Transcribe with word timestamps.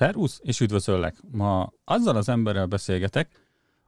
Szervusz, 0.00 0.40
és 0.42 0.60
üdvözöllek! 0.60 1.16
Ma 1.30 1.72
azzal 1.84 2.16
az 2.16 2.28
emberrel 2.28 2.66
beszélgetek, 2.66 3.30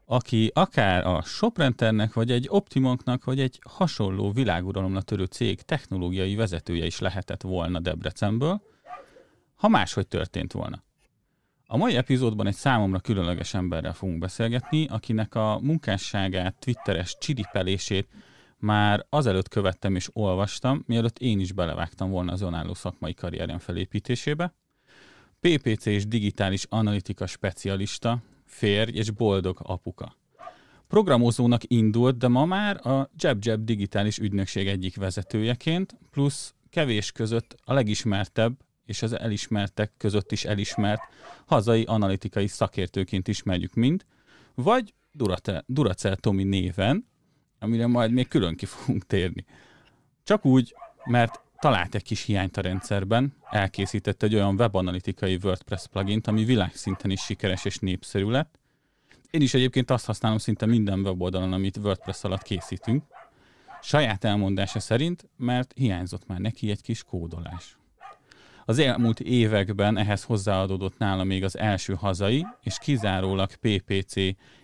aki 0.05 0.51
akár 0.55 1.07
a 1.07 1.23
Soprenternek, 1.23 2.13
vagy 2.13 2.31
egy 2.31 2.47
Optimonknak, 2.51 3.25
vagy 3.25 3.41
egy 3.41 3.61
hasonló 3.69 4.33
világuralomra 4.33 5.03
törő 5.03 5.25
cég 5.25 5.63
technológiai 5.63 6.35
vezetője 6.35 6.87
is 6.87 6.99
lehetett 6.99 7.43
volna 7.43 7.81
Debrecenből, 7.81 8.63
ha 9.55 9.69
máshogy 9.69 10.07
történt 10.07 10.53
volna. 10.53 10.83
A 11.67 11.77
mai 11.77 11.97
epizódban 11.97 12.47
egy 12.47 12.55
számomra 12.55 13.01
különleges 13.01 13.55
emberrel 13.55 13.93
fogunk 13.93 14.19
beszélgetni, 14.19 14.87
akinek 14.87 15.35
a 15.35 15.59
munkásságát, 15.63 16.59
twitteres 16.59 17.17
csiripelését 17.21 18.09
már 18.59 19.07
azelőtt 19.09 19.49
követtem 19.49 19.95
és 19.95 20.09
olvastam, 20.13 20.83
mielőtt 20.87 21.19
én 21.19 21.41
is 21.41 21.53
belevágtam 21.53 22.11
volna 22.11 22.33
az 22.33 22.41
önálló 22.41 22.75
szakmai 22.75 23.15
karrierem 23.15 23.59
felépítésébe. 23.59 24.55
PPC 25.43 25.87
és 25.87 26.07
digitális 26.07 26.67
analitika 26.69 27.27
specialista, 27.27 28.23
férj 28.45 28.99
és 28.99 29.11
boldog 29.11 29.59
apuka. 29.63 30.17
Programozónak 30.89 31.63
indult, 31.67 32.17
de 32.17 32.29
ma 32.29 32.45
már 32.45 32.87
a 32.87 33.11
JabJab 33.17 33.65
digitális 33.65 34.19
ügynökség 34.19 34.69
egyik 34.69 34.97
vezetőjeként, 34.97 35.97
plusz 36.11 36.55
kevés 36.71 37.13
között 37.13 37.57
a 37.65 37.73
legismertebb 37.73 38.61
és 38.85 39.03
az 39.03 39.19
elismertek 39.19 39.93
között 39.97 40.33
is 40.33 40.45
elismert 40.45 41.01
hazai 41.47 41.83
analitikai 41.83 42.47
szakértőként 42.47 43.29
ismerjük 43.29 43.75
mind, 43.75 44.05
vagy 44.55 44.95
Duracell, 45.13 45.63
Duracell 45.67 46.15
Tomi 46.15 46.45
néven, 46.45 47.07
amire 47.59 47.87
majd 47.87 48.11
még 48.11 48.29
külön 48.29 48.57
ki 48.57 48.67
fogunk 48.67 49.07
térni. 49.07 49.45
Csak 50.23 50.45
úgy, 50.45 50.75
mert 51.05 51.41
talált 51.63 51.95
egy 51.95 52.03
kis 52.03 52.23
hiányt 52.23 52.57
a 52.57 52.61
rendszerben, 52.61 53.35
elkészített 53.51 54.23
egy 54.23 54.35
olyan 54.35 54.55
webanalitikai 54.55 55.39
WordPress 55.43 55.87
plugint, 55.93 56.27
ami 56.27 56.45
világszinten 56.45 57.11
is 57.11 57.21
sikeres 57.21 57.65
és 57.65 57.79
népszerű 57.79 58.29
lett. 58.29 58.59
Én 59.31 59.41
is 59.41 59.55
egyébként 59.55 59.91
azt 59.91 60.07
használom 60.07 60.39
szinte 60.39 60.67
minden 60.67 61.01
weboldalon, 61.01 61.53
amit 61.53 61.77
WordPress 61.77 62.25
alatt 62.25 62.43
készítünk. 62.43 63.05
Saját 63.83 64.25
elmondása 64.25 64.81
szerint, 64.81 65.29
mert 65.37 65.73
hiányzott 65.77 66.27
már 66.27 66.39
neki 66.39 66.71
egy 66.71 66.83
kis 66.83 67.03
kódolás. 67.03 67.77
Az 68.65 68.79
elmúlt 68.79 69.21
években 69.21 69.97
ehhez 69.97 70.25
hozzáadódott 70.25 70.99
nála 70.99 71.25
még 71.25 71.45
az 71.45 71.59
első 71.59 71.95
hazai, 71.95 72.47
és 72.63 72.79
kizárólag 72.79 73.55
PPC 73.55 74.15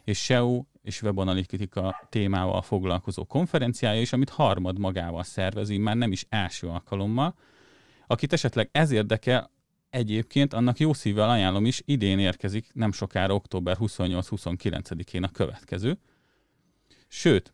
és 0.05 0.19
SEO 0.19 0.65
és 0.89 1.03
webanalitika 1.03 2.07
témával 2.09 2.63
foglalkozó 2.63 3.25
konferenciája 3.25 4.01
is, 4.01 4.13
amit 4.13 4.29
harmad 4.29 4.79
magával 4.79 5.23
szervezi, 5.23 5.79
már 5.79 5.97
nem 5.97 6.13
is 6.13 6.27
első 6.29 6.67
alkalommal. 6.67 7.35
Akit 8.07 8.33
esetleg 8.33 8.69
ez 8.73 8.91
érdekel, 8.91 9.51
egyébként 9.91 10.55
annak 10.55 10.79
jó 10.79 10.93
szívvel 10.93 11.31
ajánlom 11.31 11.67
is, 11.67 11.83
idén 11.85 12.19
érkezik, 12.19 12.71
nem 12.73 12.93
sokára 12.93 13.35
október 13.35 13.77
28-29-én 13.81 15.23
a 15.23 15.31
következő. 15.31 15.99
Sőt, 17.09 17.53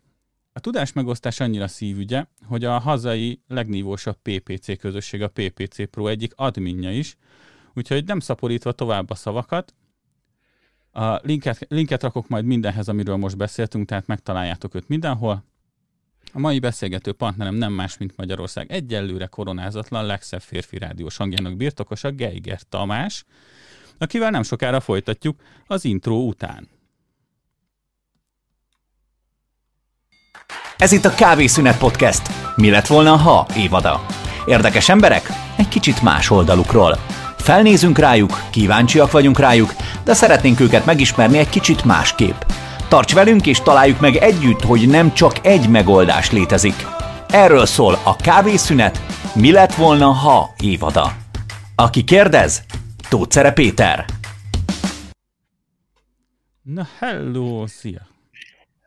a 0.53 0.61
tudás 0.61 0.93
megosztás 0.93 1.41
annyira 1.41 1.69
szívügye, 1.69 2.25
hogy 2.47 2.65
a 2.65 2.79
hazai 2.79 3.41
legnívósabb 3.49 4.17
PPC 4.23 4.79
közösség, 4.79 5.23
a 5.23 5.29
PPC 5.29 5.91
Pro 5.91 6.07
egyik 6.07 6.33
adminja 6.37 6.93
is, 6.93 7.17
úgyhogy 7.75 8.05
nem 8.05 8.21
szaporítva 8.21 8.73
tovább 8.73 9.11
a 9.11 9.15
szavakat, 9.15 9.75
a 10.95 11.21
linket, 11.23 11.67
linket 11.69 12.03
rakok 12.03 12.29
majd 12.29 12.45
mindenhez, 12.45 12.89
amiről 12.89 13.17
most 13.17 13.37
beszéltünk, 13.37 13.89
tehát 13.89 14.07
megtaláljátok 14.07 14.75
őt 14.75 14.89
mindenhol. 14.89 15.45
A 16.33 16.39
mai 16.39 16.59
beszélgető 16.59 17.13
partnerem 17.13 17.55
nem 17.55 17.73
más, 17.73 17.99
mint 17.99 18.17
Magyarország 18.17 18.73
egyelőre 18.73 19.27
koronázatlan 19.27 20.07
legszebb 20.07 20.41
férfi 20.41 20.79
rádiós 20.79 21.17
hangjának 21.17 21.57
birtokosa 21.57 22.11
Geiger 22.11 22.61
Tamás, 22.69 23.25
akivel 23.99 24.31
nem 24.31 24.43
sokára 24.43 24.81
folytatjuk 24.81 25.41
az 25.67 25.85
intro 25.85 26.17
után. 26.17 26.69
Ez 30.77 30.93
itt 30.93 31.05
a 31.05 31.15
Kávészünet 31.15 31.79
Podcast. 31.79 32.57
Mi 32.57 32.71
lett 32.71 32.87
volna, 32.87 33.17
ha 33.17 33.47
évada? 33.57 34.07
Érdekes 34.47 34.89
emberek? 34.89 35.23
Egy 35.57 35.69
kicsit 35.69 36.03
más 36.03 36.31
oldalukról. 36.31 36.99
Felnézünk 37.45 37.99
rájuk, 37.99 38.43
kíváncsiak 38.51 39.11
vagyunk 39.11 39.39
rájuk, 39.39 39.75
de 40.05 40.15
szeretnénk 40.15 40.61
őket 40.61 40.85
megismerni 40.85 41.39
egy 41.39 41.49
kicsit 41.49 41.85
másképp. 41.85 42.41
Tarts 42.89 43.15
velünk 43.15 43.47
és 43.47 43.61
találjuk 43.61 44.01
meg 44.01 44.17
együtt, 44.17 44.61
hogy 44.61 44.89
nem 44.89 45.15
csak 45.15 45.47
egy 45.47 45.69
megoldás 45.69 46.31
létezik. 46.31 46.87
Erről 47.29 47.67
szól 47.67 47.99
a 48.05 48.17
kávészünet, 48.17 49.01
mi 49.35 49.53
lett 49.53 49.75
volna, 49.75 50.07
ha 50.07 50.55
évada. 50.63 51.13
Aki 51.75 52.05
kérdez, 52.05 52.63
Tóth 53.09 53.53
Péter. 53.53 54.05
Na 56.63 56.87
hello, 56.99 57.67
szia! 57.67 58.07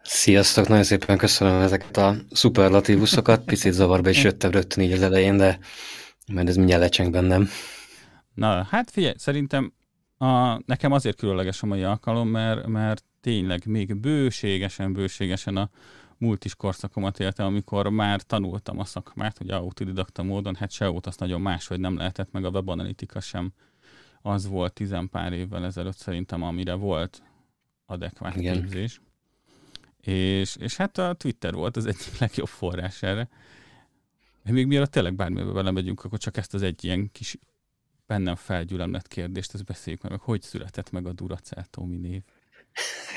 Sziasztok, 0.03 0.67
nagyon 0.67 0.83
szépen 0.83 1.17
köszönöm 1.17 1.61
ezeket 1.61 1.97
a 1.97 2.15
szuperlatívuszokat. 2.31 3.43
Picit 3.45 3.73
zavarba 3.73 4.09
is 4.09 4.23
jöttem 4.23 4.51
rögtön 4.51 4.83
így 4.83 4.91
az 4.91 5.01
elején, 5.01 5.37
de 5.37 5.59
majd 6.27 6.47
ez 6.47 6.55
mindjárt 6.55 6.81
lecseng 6.81 7.11
bennem. 7.11 7.49
Na, 8.37 8.63
hát 8.63 8.91
figyelj, 8.91 9.13
szerintem 9.17 9.73
a, 10.17 10.59
nekem 10.65 10.91
azért 10.91 11.17
különleges 11.17 11.63
a 11.63 11.65
mai 11.65 11.83
alkalom, 11.83 12.29
mert, 12.29 12.67
mert 12.67 13.03
tényleg 13.21 13.65
még 13.65 13.95
bőségesen, 13.95 14.93
bőségesen 14.93 15.57
a 15.57 15.69
múlt 16.17 16.45
is 16.45 16.55
korszakomat 16.55 17.19
élte, 17.19 17.43
amikor 17.43 17.89
már 17.89 18.21
tanultam 18.21 18.79
a 18.79 18.85
szakmát, 18.85 19.37
hogy 19.37 19.49
autodidakta 19.49 20.23
módon, 20.23 20.55
hát 20.55 20.71
SEO-t 20.71 21.07
azt 21.07 21.19
nagyon 21.19 21.41
máshogy 21.41 21.79
nem 21.79 21.97
lehetett, 21.97 22.31
meg 22.31 22.45
a 22.45 22.49
webanalitika 22.49 23.19
sem 23.19 23.53
az 24.21 24.47
volt 24.47 24.73
tizen 24.73 25.09
pár 25.09 25.33
évvel 25.33 25.65
ezelőtt 25.65 25.97
szerintem, 25.97 26.43
amire 26.43 26.73
volt 26.73 27.21
adekvát 27.85 28.35
Igen. 28.35 28.61
képzés. 28.61 29.01
És, 30.01 30.55
és 30.55 30.75
hát 30.75 30.97
a 30.97 31.13
Twitter 31.13 31.53
volt 31.53 31.77
az 31.77 31.85
egyik 31.85 32.17
legjobb 32.19 32.47
forrás 32.47 33.03
erre. 33.03 33.29
Még 34.43 34.67
mielőtt 34.67 34.91
tényleg 34.91 35.15
bármibe 35.15 35.51
belemegyünk, 35.51 36.03
akkor 36.03 36.19
csak 36.19 36.37
ezt 36.37 36.53
az 36.53 36.61
egy 36.61 36.83
ilyen 36.83 37.11
kis 37.11 37.37
bennem 38.07 38.35
felgyülemlett 38.35 39.07
kérdést, 39.07 39.53
ezt 39.53 39.65
beszéljük 39.65 40.01
meg, 40.01 40.19
hogy 40.19 40.41
született 40.41 40.91
meg 40.91 41.05
a 41.05 41.13
Duracell 41.13 41.63
Tomi 41.69 41.97
név. 41.97 42.21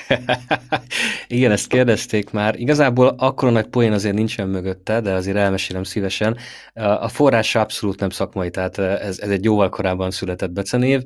Igen, 1.26 1.50
ezt 1.50 1.66
kérdezték 1.66 2.30
már. 2.30 2.58
Igazából 2.58 3.06
akkor 3.06 3.52
nagy 3.52 3.66
poén 3.66 3.92
azért 3.92 4.14
nincsen 4.14 4.48
mögötte, 4.48 5.00
de 5.00 5.12
azért 5.12 5.36
elmesélem 5.36 5.82
szívesen. 5.82 6.36
A 6.74 7.08
forrása 7.08 7.60
abszolút 7.60 8.00
nem 8.00 8.10
szakmai, 8.10 8.50
tehát 8.50 8.78
ez, 8.78 9.18
ez 9.18 9.30
egy 9.30 9.44
jóval 9.44 9.68
korábban 9.68 10.10
született 10.10 10.50
becenév. 10.50 11.02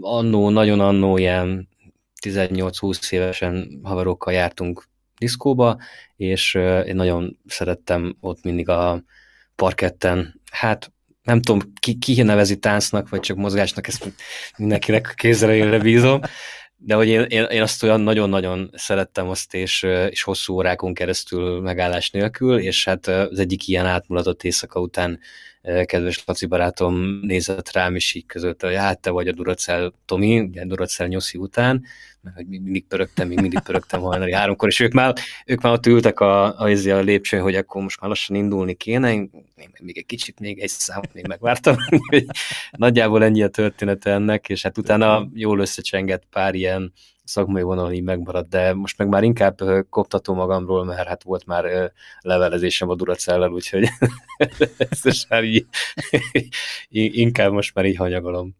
Annó, 0.00 0.50
nagyon 0.50 0.80
annó 0.80 1.16
ilyen 1.16 1.68
18-20 2.22 3.12
évesen 3.12 3.80
haverokkal 3.82 4.32
jártunk 4.32 4.84
diszkóba, 5.18 5.78
és 6.16 6.54
én 6.86 6.96
nagyon 6.96 7.38
szerettem 7.46 8.16
ott 8.20 8.42
mindig 8.42 8.68
a 8.68 9.02
parketten, 9.54 10.40
hát 10.50 10.92
nem 11.26 11.40
tudom, 11.42 11.72
ki, 11.80 11.98
ki 11.98 12.22
nevezi 12.22 12.58
táncnak, 12.58 13.08
vagy 13.08 13.20
csak 13.20 13.36
mozgásnak, 13.36 13.86
ezt 13.86 14.12
mindenkinek 14.56 15.08
a 15.10 15.14
kézzelejére 15.14 15.78
bízom, 15.78 16.20
de 16.76 16.94
hogy 16.94 17.08
én, 17.08 17.20
én, 17.20 17.42
én 17.42 17.62
azt 17.62 17.82
olyan 17.82 18.00
nagyon-nagyon 18.00 18.70
szerettem 18.74 19.28
azt, 19.28 19.54
és, 19.54 19.82
és 20.10 20.22
hosszú 20.22 20.54
órákon 20.54 20.94
keresztül 20.94 21.60
megállás 21.60 22.10
nélkül, 22.10 22.58
és 22.58 22.84
hát 22.84 23.06
az 23.06 23.38
egyik 23.38 23.68
ilyen 23.68 23.86
átmulatott 23.86 24.42
éjszaka 24.42 24.80
után 24.80 25.20
kedves 25.84 26.22
Laci 26.26 26.46
barátom 26.46 27.20
nézett 27.22 27.72
rám, 27.72 27.94
és 27.94 28.14
így 28.14 28.26
között, 28.26 28.62
hogy 28.62 28.74
hát 28.74 29.00
te 29.00 29.10
vagy 29.10 29.28
a 29.28 29.32
Duracell 29.32 29.92
Tomi, 30.04 30.40
ugye 30.40 30.64
Duracell 30.64 31.06
Nyoszi 31.06 31.38
után, 31.38 31.84
mert 32.26 32.36
hogy 32.36 32.46
mindig 32.48 32.86
pörögtem, 32.86 33.28
még 33.28 33.40
mindig 33.40 33.60
pörögtem 33.60 34.00
hajnali 34.00 34.32
háromkor, 34.32 34.68
és 34.68 34.80
ők 34.80 34.92
már, 34.92 35.14
ők 35.46 35.60
már 35.60 35.72
ott 35.72 35.86
ültek 35.86 36.20
a, 36.20 36.44
a, 36.60 36.68
a 36.68 37.00
lépcsőn, 37.00 37.42
hogy 37.42 37.54
akkor 37.54 37.82
most 37.82 38.00
már 38.00 38.08
lassan 38.08 38.36
indulni 38.36 38.74
kéne, 38.74 39.12
én 39.12 39.30
még 39.80 39.98
egy 39.98 40.06
kicsit, 40.06 40.40
még 40.40 40.58
egy 40.58 40.68
számot 40.68 41.14
még 41.14 41.26
megvártam, 41.26 41.76
nagyjából 42.70 43.24
ennyi 43.24 43.42
a 43.42 43.48
története 43.48 44.10
ennek, 44.10 44.48
és 44.48 44.62
hát 44.62 44.78
utána 44.78 45.28
jól 45.34 45.60
összecsengett 45.60 46.26
pár 46.30 46.54
ilyen 46.54 46.92
szakmai 47.24 47.62
vonal 47.62 47.92
így 47.92 48.02
megmaradt, 48.02 48.48
de 48.48 48.74
most 48.74 48.98
meg 48.98 49.08
már 49.08 49.22
inkább 49.22 49.60
koptatom 49.90 50.36
magamról, 50.36 50.84
mert 50.84 51.08
hát 51.08 51.22
volt 51.22 51.46
már 51.46 51.92
levelezésem 52.20 52.88
a 52.88 52.94
Duracellel, 52.94 53.50
úgyhogy 53.50 53.88
ezt 54.90 55.06
is 55.06 55.26
már 55.28 55.44
így, 55.44 55.66
inkább 56.88 57.52
most 57.52 57.74
már 57.74 57.84
így 57.84 57.96
hanyagolom. 57.96 58.56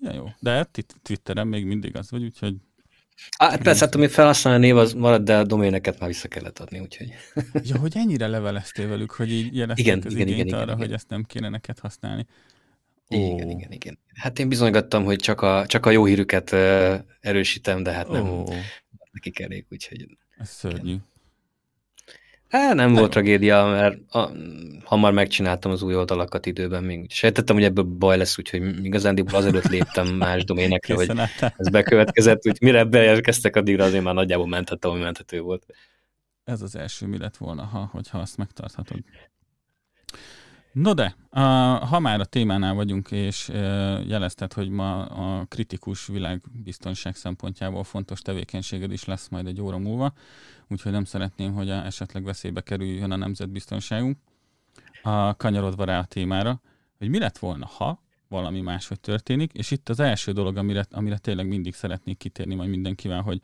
Ja, 0.00 0.12
jó, 0.12 0.24
de 0.40 0.50
hát 0.50 0.84
Twitteren 1.02 1.46
még 1.46 1.64
mindig 1.64 1.96
az 1.96 2.10
vagy, 2.10 2.22
úgyhogy 2.22 2.54
Hát 3.38 3.62
persze, 3.62 3.84
hát 3.84 3.94
ami 3.94 4.08
felhasználni 4.08 4.66
név 4.66 4.76
az 4.76 4.92
marad, 4.92 5.22
de 5.22 5.36
a 5.38 5.44
doméneket 5.44 5.98
már 5.98 6.08
vissza 6.08 6.28
kellett 6.28 6.58
adni, 6.58 6.78
úgyhogy. 6.78 7.14
Ja, 7.68 7.78
hogy 7.78 7.92
ennyire 7.96 8.26
leveleztél 8.26 8.88
velük, 8.88 9.10
hogy 9.10 9.32
így 9.32 9.56
jelezték 9.56 9.86
igen, 9.86 10.02
az 10.06 10.14
igen, 10.14 10.28
igen, 10.28 10.48
arra, 10.48 10.62
igen, 10.62 10.76
hogy 10.76 10.92
ezt 10.92 11.08
nem 11.08 11.24
kéne 11.24 11.48
neked 11.48 11.78
használni. 11.78 12.26
Igen, 13.08 13.50
igen, 13.50 13.72
igen. 13.72 13.98
Hát 14.14 14.38
én 14.38 14.48
bizonygattam, 14.48 15.04
hogy 15.04 15.18
csak 15.18 15.40
a, 15.40 15.66
csak 15.66 15.86
a 15.86 15.90
jó 15.90 16.04
hírüket 16.04 16.52
erősítem, 17.20 17.82
de 17.82 17.92
hát 17.92 18.08
nem 18.08 18.28
oh. 18.28 18.54
nekik 19.10 19.40
elég, 19.40 19.66
úgyhogy... 19.70 20.18
Ez 20.36 20.48
szörnyű. 20.48 20.96
Há, 22.48 22.74
nem 22.74 22.92
volt 22.92 23.10
tragédia, 23.10 23.66
mert 23.66 24.14
a, 24.14 24.30
hamar 24.84 25.12
megcsináltam 25.12 25.70
az 25.72 25.82
új 25.82 25.96
oldalakat 25.96 26.46
időben 26.46 26.84
még. 26.84 27.10
Sejtettem, 27.10 27.56
hogy 27.56 27.64
ebből 27.64 27.84
baj 27.84 28.16
lesz, 28.16 28.38
úgyhogy 28.38 28.84
igazándiból 28.84 29.34
azelőtt 29.34 29.68
léptem 29.68 30.06
más 30.06 30.44
doménekre, 30.44 30.94
hogy 30.94 31.12
ez 31.56 31.68
bekövetkezett, 31.68 32.46
úgy 32.46 32.58
mire 32.60 32.84
beérkeztek, 32.84 33.56
addigra 33.56 33.84
azért 33.84 34.04
már 34.04 34.14
nagyjából 34.14 34.46
menthettem, 34.46 34.90
ami 34.90 35.00
menthető 35.00 35.40
volt. 35.40 35.66
Ez 36.44 36.62
az 36.62 36.76
első 36.76 37.06
mi 37.06 37.18
lett 37.18 37.36
volna, 37.36 37.62
ha, 37.62 37.88
hogyha 37.92 38.18
azt 38.18 38.36
megtarthatod. 38.36 38.98
No 40.72 40.94
de, 40.94 41.16
a, 41.30 41.40
ha 41.86 41.98
már 41.98 42.20
a 42.20 42.24
témánál 42.24 42.74
vagyunk, 42.74 43.10
és 43.10 43.48
e, 43.48 43.58
jelezted, 44.06 44.52
hogy 44.52 44.68
ma 44.68 45.04
a 45.04 45.44
kritikus 45.44 46.06
világbiztonság 46.06 47.16
szempontjából 47.16 47.84
fontos 47.84 48.20
tevékenységed 48.20 48.92
is 48.92 49.04
lesz 49.04 49.28
majd 49.28 49.46
egy 49.46 49.60
óra 49.60 49.78
múlva, 49.78 50.12
úgyhogy 50.68 50.92
nem 50.92 51.04
szeretném, 51.04 51.52
hogy 51.52 51.70
esetleg 51.70 52.24
veszélybe 52.24 52.60
kerüljön 52.60 53.10
a 53.10 53.16
nemzetbiztonságunk. 53.16 54.18
A 55.02 55.36
kanyarodva 55.36 55.84
rá 55.84 55.98
a 55.98 56.04
témára, 56.04 56.60
hogy 56.98 57.08
mi 57.08 57.18
lett 57.18 57.38
volna, 57.38 57.66
ha 57.66 58.02
valami 58.28 58.60
máshogy 58.60 59.00
történik, 59.00 59.52
és 59.52 59.70
itt 59.70 59.88
az 59.88 60.00
első 60.00 60.32
dolog, 60.32 60.56
amire, 60.56 60.86
amire 60.90 61.18
tényleg 61.18 61.48
mindig 61.48 61.74
szeretnék 61.74 62.16
kitérni 62.18 62.54
majd 62.54 62.70
mindenkivel, 62.70 63.22
hogy 63.22 63.40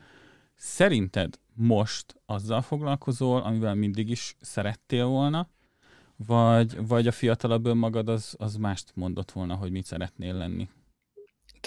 szerinted 0.54 1.38
most 1.54 2.20
azzal 2.26 2.62
foglalkozol, 2.62 3.40
amivel 3.40 3.74
mindig 3.74 4.10
is 4.10 4.36
szerettél 4.40 5.06
volna, 5.06 5.48
vagy, 6.16 6.86
vagy 6.86 7.06
a 7.06 7.12
fiatalabb 7.12 7.66
önmagad 7.66 8.08
az, 8.08 8.34
az 8.38 8.56
mást 8.56 8.92
mondott 8.94 9.30
volna, 9.30 9.54
hogy 9.54 9.70
mit 9.70 9.84
szeretnél 9.84 10.34
lenni? 10.34 10.68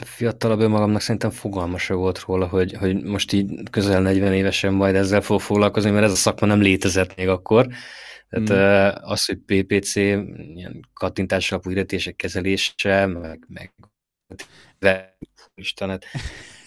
A 0.02 0.06
fiatalabb 0.06 0.60
önmagamnak 0.60 1.02
szerintem 1.02 1.30
fogalma 1.30 1.78
se 1.78 1.94
volt 1.94 2.24
róla, 2.26 2.48
hogy, 2.48 2.74
hogy 2.74 3.04
most 3.04 3.34
így 3.34 3.70
közel 3.72 4.02
40 4.02 4.34
évesen 4.34 4.74
majd 4.74 4.96
ezzel 4.96 5.22
fog 5.22 5.42
foglalkozni, 5.42 5.90
mert 5.90 6.06
ez 6.06 6.12
a 6.12 6.16
szakma 6.16 6.48
nem 6.48 6.62
létezett 6.62 7.16
még 7.16 7.28
akkor. 7.28 7.68
Tehát 8.30 8.48
hmm. 8.94 9.10
az, 9.12 9.26
hogy 9.26 9.38
PPC, 9.38 9.96
ilyen 9.96 10.90
kattintás 10.94 11.52
alapú 11.52 11.72
kezelése, 12.16 13.06
meg, 13.06 13.46
meg 13.48 13.74
Istenet, 15.56 16.06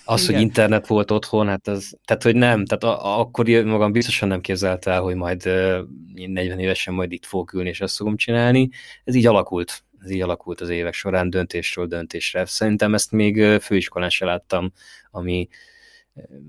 az, 0.05 0.23
Igen. 0.23 0.35
hogy 0.35 0.43
internet 0.43 0.87
volt 0.87 1.11
otthon, 1.11 1.49
hát 1.49 1.69
az, 1.69 1.99
tehát 2.05 2.23
hogy 2.23 2.37
nem, 2.37 2.65
tehát 2.65 2.99
a, 2.99 3.21
akkor 3.21 3.49
magam 3.49 3.93
biztosan 3.93 4.29
nem 4.29 4.41
képzelte 4.41 4.91
el, 4.91 5.01
hogy 5.01 5.15
majd 5.15 5.47
uh, 5.47 5.79
40 6.27 6.59
évesen 6.59 6.95
majd 6.95 7.13
itt 7.13 7.27
fogok 7.27 7.53
ülni, 7.53 7.69
és 7.69 7.81
azt 7.81 7.97
fogom 7.97 8.17
csinálni. 8.17 8.69
Ez 9.05 9.15
így 9.15 9.27
alakult, 9.27 9.85
ez 10.03 10.11
így 10.11 10.21
alakult 10.21 10.61
az 10.61 10.69
évek 10.69 10.93
során 10.93 11.31
döntésről 11.31 11.87
döntésre. 11.87 12.45
Szerintem 12.45 12.95
ezt 12.95 13.13
még 13.13 13.61
főiskolán 13.61 14.11
se 14.11 14.25
láttam, 14.25 14.73
ami 15.11 15.49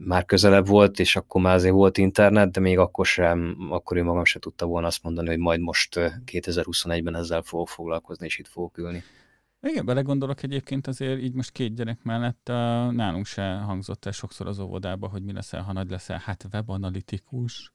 már 0.05 0.25
közelebb 0.25 0.67
volt, 0.67 0.99
és 0.99 1.15
akkor 1.15 1.41
már 1.41 1.55
azért 1.55 1.73
volt 1.73 1.97
internet, 1.97 2.51
de 2.51 2.59
még 2.59 2.77
akkor 2.77 3.05
sem, 3.05 3.55
akkor 3.69 3.97
én 3.97 4.03
magam 4.03 4.25
se 4.25 4.39
tudta 4.39 4.65
volna 4.65 4.87
azt 4.87 5.03
mondani, 5.03 5.27
hogy 5.27 5.37
majd 5.37 5.59
most 5.59 5.95
2021-ben 6.25 7.15
ezzel 7.15 7.41
fogok 7.41 7.69
foglalkozni, 7.69 8.25
és 8.25 8.39
itt 8.39 8.47
fogok 8.47 8.77
ülni. 8.77 9.03
Igen, 9.61 9.85
belegondolok 9.85 10.43
egyébként 10.43 10.87
azért 10.87 11.21
így 11.21 11.33
most 11.33 11.51
két 11.51 11.75
gyerek 11.75 12.03
mellett 12.03 12.47
uh, 12.49 12.55
nálunk 12.91 13.25
se 13.25 13.43
hangzott 13.43 14.05
el 14.05 14.11
sokszor 14.11 14.47
az 14.47 14.59
óvodába, 14.59 15.07
hogy 15.07 15.23
mi 15.23 15.33
leszel, 15.33 15.61
ha 15.61 15.73
nagy 15.73 15.89
leszel, 15.89 16.21
hát 16.25 16.47
webanalitikus, 16.53 17.71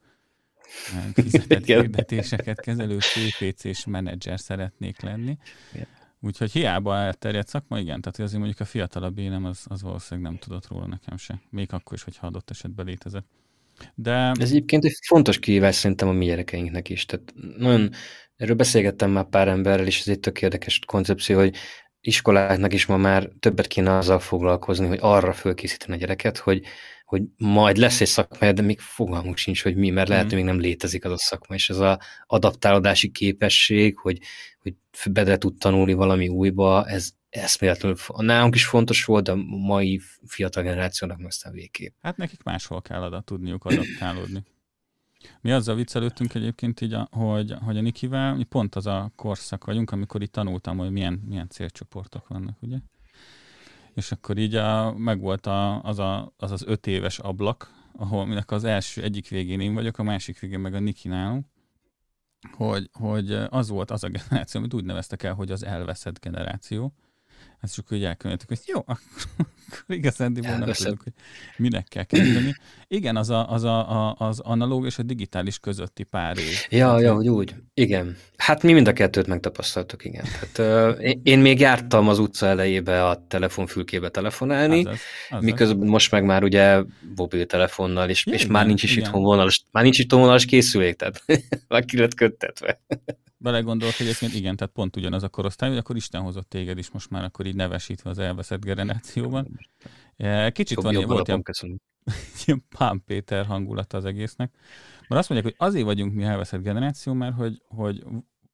fizetett 1.15 1.65
hirdetéseket 1.65 2.61
kezelő 2.61 2.99
CPC-s 2.99 3.85
menedzser 3.87 4.41
szeretnék 4.41 5.01
lenni. 5.01 5.39
Igen. 5.73 5.87
Úgyhogy 6.21 6.53
hiába 6.53 6.97
elterjedt 6.97 7.49
szakma, 7.49 7.79
igen, 7.79 8.01
tehát 8.01 8.19
azért 8.19 8.39
mondjuk 8.39 8.61
a 8.61 8.65
fiatalabb 8.65 9.19
énem 9.19 9.45
az, 9.45 9.65
az 9.69 9.83
valószínűleg 9.83 10.31
nem 10.31 10.41
tudott 10.41 10.67
róla 10.69 10.87
nekem 10.87 11.17
se. 11.17 11.41
Még 11.51 11.73
akkor 11.73 11.93
is, 11.97 12.03
hogyha 12.03 12.27
adott 12.27 12.51
esetben 12.51 12.87
létezett. 12.87 13.27
De... 13.95 14.33
Ez 14.41 14.51
egyébként 14.51 14.85
egy 14.85 14.99
fontos 15.07 15.39
kihívás 15.39 15.75
szerintem 15.75 16.09
a 16.09 16.13
mi 16.13 16.25
gyerekeinknek 16.25 16.89
is. 16.89 17.05
Tehát 17.05 17.35
nagyon 17.57 17.91
Erről 18.37 18.57
beszélgettem 18.57 19.11
már 19.11 19.25
pár 19.29 19.49
emberrel, 19.49 19.87
és 19.87 20.01
ez 20.01 20.09
egy 20.09 20.21
tök 20.21 20.43
érdekes 20.43 20.79
koncepció, 20.87 21.39
hogy 21.39 21.57
iskoláknak 22.01 22.73
is 22.73 22.87
ma 22.87 22.97
már 22.97 23.29
többet 23.41 23.67
kéne 23.67 23.97
azzal 23.97 24.19
foglalkozni, 24.19 24.87
hogy 24.87 24.99
arra 25.01 25.33
fölkészíteni 25.33 25.95
a 25.95 25.99
gyereket, 25.99 26.39
hogy, 26.39 26.65
hogy 27.07 27.23
majd 27.37 27.77
lesz 27.77 28.01
egy 28.01 28.07
szakma, 28.07 28.53
de 28.53 28.63
még 28.63 28.81
fogalmunk 28.81 29.37
sincs, 29.37 29.63
hogy 29.63 29.77
mi, 29.77 29.91
mert 29.91 30.09
lehet, 30.09 30.25
mm. 30.25 30.29
hogy 30.29 30.37
még 30.37 30.47
nem 30.47 30.59
létezik 30.59 31.05
az 31.05 31.13
a 31.13 31.19
szakma, 31.19 31.55
és 31.55 31.71
ez 31.71 31.79
az 31.79 31.97
adaptálódási 32.27 33.11
képesség, 33.11 33.99
hogy, 33.99 34.19
hogy 34.59 34.75
bele 35.11 35.39
tud 35.39 35.59
tanulni 35.59 35.93
valami 35.93 36.29
újba, 36.29 36.87
ez 36.87 37.11
eszméletlenül, 37.31 37.97
nálunk 38.17 38.55
is 38.55 38.67
fontos 38.67 39.05
volt, 39.05 39.25
de 39.25 39.33
a 39.33 39.37
mai 39.67 40.01
fiatal 40.27 40.63
generációnak 40.63 41.17
meg 41.17 41.27
aztán 41.27 41.53
végképp. 41.53 41.95
Hát 42.01 42.17
nekik 42.17 42.43
máshol 42.43 42.83
kell 42.83 43.03
adat 43.03 43.25
tudniuk 43.25 43.65
adaptálódni. 43.65 44.43
Mi 45.41 45.53
azzal 45.53 45.75
viccelődtünk 45.75 46.35
egyébként 46.35 46.81
így, 46.81 46.97
hogy, 47.11 47.55
hogy 47.61 47.77
a 47.77 47.81
Nikivel 47.81 48.35
mi 48.35 48.45
pont 48.45 48.75
az 48.75 48.87
a 48.87 49.13
korszak 49.17 49.65
vagyunk, 49.65 49.91
amikor 49.91 50.23
itt 50.23 50.33
tanultam, 50.33 50.79
hogy 50.79 50.91
milyen, 50.91 51.23
milyen 51.27 51.49
célcsoportok 51.49 52.29
vannak, 52.29 52.63
ugye? 52.63 52.77
És 53.97 54.13
akkor 54.13 54.39
így 54.39 54.55
a, 54.55 54.93
megvolt 54.93 55.47
a, 55.47 55.83
az, 55.83 55.99
a, 55.99 56.33
az 56.37 56.51
az 56.51 56.65
öt 56.67 56.87
éves 56.87 57.19
ablak, 57.19 57.71
ahol 57.93 58.27
minek 58.27 58.51
az 58.51 58.65
első 58.65 59.03
egyik 59.03 59.29
végén 59.29 59.61
én 59.61 59.75
vagyok, 59.75 59.99
a 59.99 60.03
másik 60.03 60.39
végén 60.39 60.61
meg 60.61 60.75
a 60.75 60.79
Niki 60.79 61.09
nálunk, 61.09 61.47
hogy, 62.53 62.91
hogy 62.93 63.33
az 63.33 63.69
volt 63.69 63.91
az 63.91 64.05
a 64.05 64.09
generáció, 64.09 64.61
amit 64.61 64.75
úgy 64.75 64.85
neveztek 64.85 65.23
el, 65.23 65.35
hogy 65.35 65.51
az 65.51 65.65
elveszett 65.65 66.21
generáció, 66.21 66.95
ezt 67.61 67.75
csak 67.75 67.93
úgy 67.93 68.05
elkönyveltük, 68.05 68.49
hogy 68.49 68.61
jó, 68.67 68.81
akkor, 68.87 69.97
igazándiból 69.97 70.57
nem 70.57 70.73
tudjuk, 70.73 71.03
hogy 71.03 71.13
minek 71.57 71.89
kell 71.89 72.03
kezdeni. 72.03 72.55
Igen, 72.89 73.17
az, 73.17 73.31
a, 73.31 73.51
az, 73.51 73.65
a, 73.65 74.09
a, 74.09 74.15
az 74.19 74.41
analóg 74.41 74.87
és 74.87 74.99
a 74.99 75.03
digitális 75.03 75.59
közötti 75.59 76.03
pár 76.03 76.39
év. 76.39 76.67
Ja, 76.69 76.91
hát, 76.91 77.01
ja, 77.01 77.15
hogy 77.15 77.29
úgy. 77.29 77.55
Igen. 77.75 78.17
Hát 78.37 78.63
mi 78.63 78.73
mind 78.73 78.89
a 78.89 78.93
kettőt 78.93 79.27
megtapasztaltuk, 79.27 80.05
igen. 80.05 80.25
Hát, 80.25 80.59
én 81.23 81.39
még 81.39 81.61
jártam 81.61 82.09
az 82.09 82.19
utca 82.19 82.47
elejébe 82.47 83.07
a 83.07 83.27
telefonfülkébe 83.29 84.09
telefonálni, 84.09 84.81
azaz, 84.81 84.99
azaz. 85.31 85.45
miközben 85.45 85.89
most 85.89 86.11
meg 86.11 86.25
már 86.25 86.43
ugye 86.43 86.83
mobiltelefonnal, 87.17 88.09
és, 88.09 88.27
és 88.27 88.47
már 88.47 88.67
nincs 88.67 88.83
is 88.83 88.97
itthon 88.97 89.23
vonalas, 89.23 89.65
már 89.71 89.83
nincs 89.83 89.99
itthon 89.99 90.21
vonalas 90.21 90.45
készülék, 90.45 90.97
tehát 90.97 91.25
már 91.69 91.85
ki 91.85 91.99
lett 91.99 92.15
köttetve 92.15 92.81
belegondolok 93.37 94.01
egyébként, 94.01 94.35
igen, 94.35 94.57
tehát 94.57 94.73
pont 94.73 94.97
ugyanaz 94.97 95.23
a 95.23 95.29
korosztály, 95.29 95.69
hogy 95.69 95.79
akkor 95.79 95.97
Isten 95.97 96.23
hozott 96.23 96.49
téged 96.49 96.79
is 96.79 96.91
most 96.91 97.11
már 97.11 97.25
akkor 97.25 97.47
így 97.47 97.55
nevesítve 97.55 98.11
az 98.11 98.19
elveszett 98.19 98.65
generációban. 98.65 99.61
Kicsit 100.49 100.81
van, 100.81 100.95
ilyen, 100.95 101.09
volt 101.09 101.29
ilyen, 101.29 101.43
ilyen 102.45 102.65
Pán 102.79 103.03
Péter 103.07 103.47
hangulata 103.47 103.97
az 103.97 104.05
egésznek. 104.05 104.53
Mert 105.09 105.21
azt 105.21 105.29
mondják, 105.29 105.55
hogy 105.55 105.69
azért 105.69 105.85
vagyunk 105.85 106.15
mi 106.15 106.23
elveszett 106.23 106.63
generáció, 106.63 107.13
mert 107.13 107.35
hogy, 107.35 107.63
hogy 107.69 108.05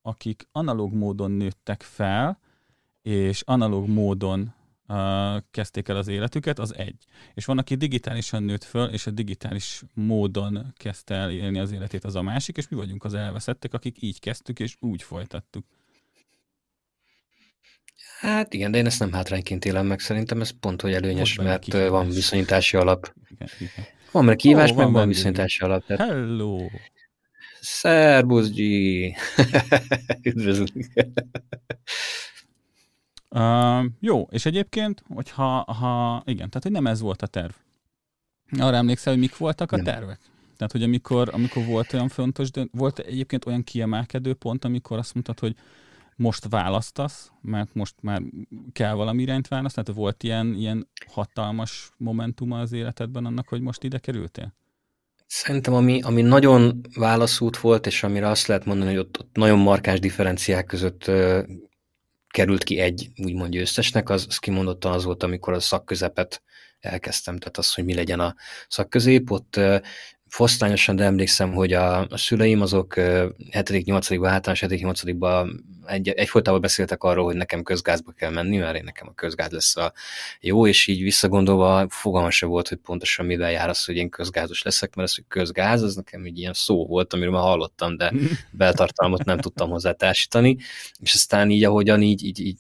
akik 0.03 0.49
analóg 0.53 0.93
módon 0.93 1.31
nőttek 1.31 1.83
fel, 1.83 2.39
és 3.03 3.43
analóg 3.43 3.89
módon 3.89 4.55
kezdték 5.51 5.89
el 5.89 5.97
az 5.97 6.09
életüket, 6.09 6.59
az 6.59 6.75
egy. 6.77 7.05
És 7.35 7.45
van, 7.45 7.59
aki 7.59 7.75
digitálisan 7.75 8.43
nőtt 8.43 8.65
föl, 8.65 8.89
és 8.89 9.07
a 9.07 9.11
digitális 9.11 9.83
módon 9.95 10.73
kezdte 10.77 11.15
el 11.15 11.31
élni 11.31 11.59
az 11.59 11.73
életét, 11.73 12.05
az 12.05 12.15
a 12.15 12.23
másik, 12.23 12.57
és 12.57 12.69
mi 12.69 12.77
vagyunk 12.77 13.05
az 13.05 13.15
elveszettek, 13.15 13.75
akik 13.75 14.03
így 14.03 14.21
kezdtük, 14.21 14.61
és 14.61 14.77
úgy 14.81 15.03
folytattuk. 15.03 15.65
Hát 18.21 18.55
igen, 18.55 18.71
de 18.71 18.79
én 18.79 18.87
ezt 18.87 18.99
nem 18.99 19.13
hátrányként 19.13 19.65
élem 19.65 19.87
meg, 19.87 20.01
szerintem 20.01 20.41
ez 20.41 20.51
pont, 20.51 20.81
hogy 20.81 20.93
előnyös, 20.93 21.35
mert 21.35 21.63
kihívás. 21.63 21.89
van 21.91 22.09
viszonyítási 22.09 22.77
alap. 22.77 23.15
Igen, 23.29 23.49
igen. 23.59 23.87
Van 24.11 24.25
mert 24.25 24.39
kívás, 24.39 24.71
oh, 24.71 24.77
meg 24.77 24.85
van, 24.85 24.93
van 24.95 25.09
viszonyítási 25.09 25.61
alap. 25.61 25.87
Tehát... 25.87 26.09
Hello! 26.09 26.59
Szerbusz, 27.61 28.51
G! 28.51 28.59
Üdvözlünk! 30.29 30.93
Uh, 33.35 33.85
jó, 34.01 34.29
és 34.31 34.47
egyébként, 34.47 35.03
hogyha 35.15 35.73
ha, 35.73 36.23
igen, 36.27 36.49
tehát 36.49 36.63
hogy 36.63 36.73
nem 36.73 36.87
ez 36.87 37.01
volt 37.01 37.23
a 37.23 37.27
terv. 37.27 37.53
Arra 38.59 38.77
emlékszel, 38.77 39.13
hogy 39.13 39.23
mik 39.23 39.37
voltak 39.37 39.73
a 39.73 39.77
nem. 39.77 39.85
tervek? 39.85 40.21
Tehát, 40.57 40.73
hogy 40.73 40.83
amikor, 40.83 41.29
amikor 41.33 41.65
volt 41.65 41.93
olyan 41.93 42.09
fontos, 42.09 42.51
de 42.51 42.67
volt 42.73 42.99
egyébként 42.99 43.47
olyan 43.47 43.65
kiemelkedő 43.65 44.35
pont, 44.35 44.65
amikor 44.65 44.99
azt 44.99 45.15
mondtad, 45.15 45.39
hogy 45.39 45.55
most 46.17 46.47
választasz, 46.49 47.31
mert 47.41 47.75
most 47.75 47.95
már 48.01 48.23
kell 48.73 48.95
valami 48.95 49.23
irányt 49.23 49.49
választani, 49.49 49.87
tehát 49.87 50.01
volt 50.01 50.23
ilyen, 50.23 50.55
ilyen 50.55 50.89
hatalmas 51.07 51.91
momentuma 51.97 52.61
az 52.61 52.73
életedben 52.73 53.25
annak, 53.25 53.49
hogy 53.49 53.61
most 53.61 53.83
ide 53.83 53.99
kerültél? 53.99 54.55
Szerintem 55.27 55.75
ami, 55.75 56.01
ami 56.03 56.23
nagyon 56.23 56.81
válaszút 56.95 57.57
volt, 57.57 57.87
és 57.87 58.03
amire 58.03 58.29
azt 58.29 58.47
lehet 58.47 58.65
mondani, 58.65 58.91
hogy 58.91 58.99
ott, 58.99 59.19
ott 59.21 59.37
nagyon 59.37 59.59
markáns 59.59 60.01
differenciák 60.01 60.67
között 60.67 61.11
került 62.33 62.65
ki 62.65 62.79
egy 62.79 63.11
úgymond 63.17 63.53
győztesnek, 63.53 64.09
az, 64.09 64.27
az 64.29 64.39
kimondottan 64.39 64.93
az 64.93 65.05
volt, 65.05 65.23
amikor 65.23 65.53
a 65.53 65.61
szakközepet 65.61 66.43
elkezdtem, 66.81 67.39
tehát 67.39 67.57
az, 67.57 67.75
hogy 67.75 67.85
mi 67.85 67.95
legyen 67.95 68.21
a 68.21 68.35
szakközép, 68.69 69.31
ott 69.31 69.61
fosztányosan, 70.33 70.97
de 70.97 71.05
emlékszem, 71.05 71.53
hogy 71.53 71.73
a, 71.73 72.01
a 72.01 72.17
szüleim 72.17 72.61
azok 72.61 72.95
7.-8.-ban, 72.97 74.29
általános 74.29 74.63
7.-8.-ban 74.67 75.65
egy, 75.87 76.09
egyfolytában 76.09 76.61
beszéltek 76.61 77.03
arról, 77.03 77.25
hogy 77.25 77.37
nekem 77.37 77.63
közgázba 77.63 78.13
kell 78.13 78.31
menni, 78.31 78.57
mert 78.57 78.77
én 78.77 78.85
nekem 78.85 79.09
a 79.09 79.15
közgáz 79.15 79.51
lesz 79.51 79.77
a 79.77 79.93
jó, 80.41 80.67
és 80.67 80.87
így 80.87 81.03
visszagondolva 81.03 81.87
fogalma 81.89 82.31
se 82.31 82.47
volt, 82.47 82.69
hogy 82.69 82.79
pontosan 82.79 83.27
mivel 83.27 83.51
jár 83.51 83.69
az, 83.69 83.85
hogy 83.85 83.97
én 83.97 84.09
közgázos 84.09 84.63
leszek, 84.63 84.95
mert 84.95 85.09
az, 85.09 85.15
hogy 85.15 85.25
közgáz, 85.29 85.83
az 85.83 85.95
nekem 85.95 86.25
egy 86.25 86.39
ilyen 86.39 86.53
szó 86.53 86.87
volt, 86.87 87.13
amiről 87.13 87.33
már 87.33 87.43
hallottam, 87.43 87.97
de 87.97 88.13
beltartalmat 88.51 89.25
nem 89.25 89.39
tudtam 89.39 89.71
hozzá 89.71 89.93
társítani, 89.93 90.57
és 91.01 91.15
aztán 91.15 91.51
így, 91.51 91.65
ahogyan 91.65 92.03
így, 92.03 92.25
így, 92.25 92.41
így 92.41 92.59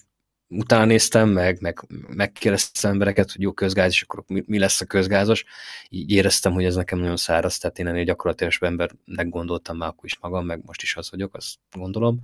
utána 0.53 0.85
néztem, 0.85 1.29
meg, 1.29 1.61
meg 1.61 1.79
megkérdeztem 2.09 2.91
embereket, 2.91 3.33
hogy 3.33 3.41
jó 3.41 3.53
közgáz, 3.53 3.91
és 3.91 4.03
akkor 4.03 4.25
mi, 4.27 4.43
mi 4.47 4.59
lesz 4.59 4.81
a 4.81 4.85
közgázos. 4.85 5.45
Így 5.89 6.11
éreztem, 6.11 6.53
hogy 6.53 6.65
ez 6.65 6.75
nekem 6.75 6.99
nagyon 6.99 7.17
száraz, 7.17 7.59
tehát 7.59 7.79
én 7.79 7.87
ennél 7.87 8.05
gyakorlatilag 8.05 8.53
embernek 8.61 9.29
gondoltam 9.29 9.77
már 9.77 9.89
akkor 9.89 10.05
is 10.05 10.19
magam, 10.21 10.47
meg 10.47 10.61
most 10.65 10.83
is 10.83 10.97
az 10.97 11.11
vagyok, 11.11 11.35
azt 11.35 11.55
gondolom. 11.73 12.21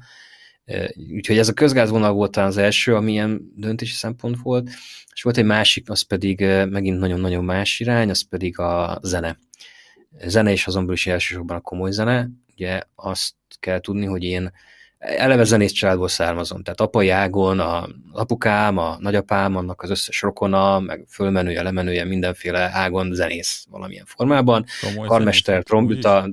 Úgyhogy 1.12 1.38
ez 1.38 1.48
a 1.48 1.52
közgázvonal 1.52 2.12
volt 2.12 2.36
az 2.36 2.56
első, 2.56 2.94
ami 2.94 3.12
ilyen 3.12 3.52
döntési 3.56 3.94
szempont 3.94 4.36
volt, 4.42 4.70
és 5.14 5.22
volt 5.22 5.36
egy 5.36 5.44
másik, 5.44 5.90
az 5.90 6.02
pedig 6.02 6.40
megint 6.68 6.98
nagyon-nagyon 6.98 7.44
más 7.44 7.80
irány, 7.80 8.10
az 8.10 8.28
pedig 8.28 8.58
a 8.58 8.98
zene. 9.02 9.38
A 10.20 10.28
zene 10.28 10.52
is 10.52 10.66
azonban 10.66 10.94
is 10.94 11.06
elsősorban 11.06 11.56
a 11.56 11.60
komoly 11.60 11.90
zene. 11.90 12.28
Ugye 12.52 12.82
azt 12.94 13.34
kell 13.60 13.80
tudni, 13.80 14.06
hogy 14.06 14.22
én 14.22 14.52
eleve 14.98 15.44
zenész 15.44 15.72
családból 15.72 16.08
származom, 16.08 16.62
tehát 16.62 16.80
apai 16.80 17.08
ágon 17.08 17.60
a 17.60 17.88
apukám, 18.12 18.78
a 18.78 18.96
nagyapám, 19.00 19.56
annak 19.56 19.82
az 19.82 19.90
összes 19.90 20.22
rokona, 20.22 20.80
meg 20.80 21.04
fölmenője, 21.08 21.62
lemenője, 21.62 22.04
mindenféle 22.04 22.70
ágon 22.72 23.14
zenész 23.14 23.64
valamilyen 23.70 24.04
formában, 24.04 24.64
Komoly 24.80 25.06
karmester, 25.06 25.62
trombita, 25.62 26.28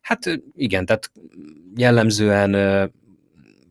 hát 0.00 0.40
igen, 0.56 0.86
tehát 0.86 1.12
jellemzően 1.76 2.92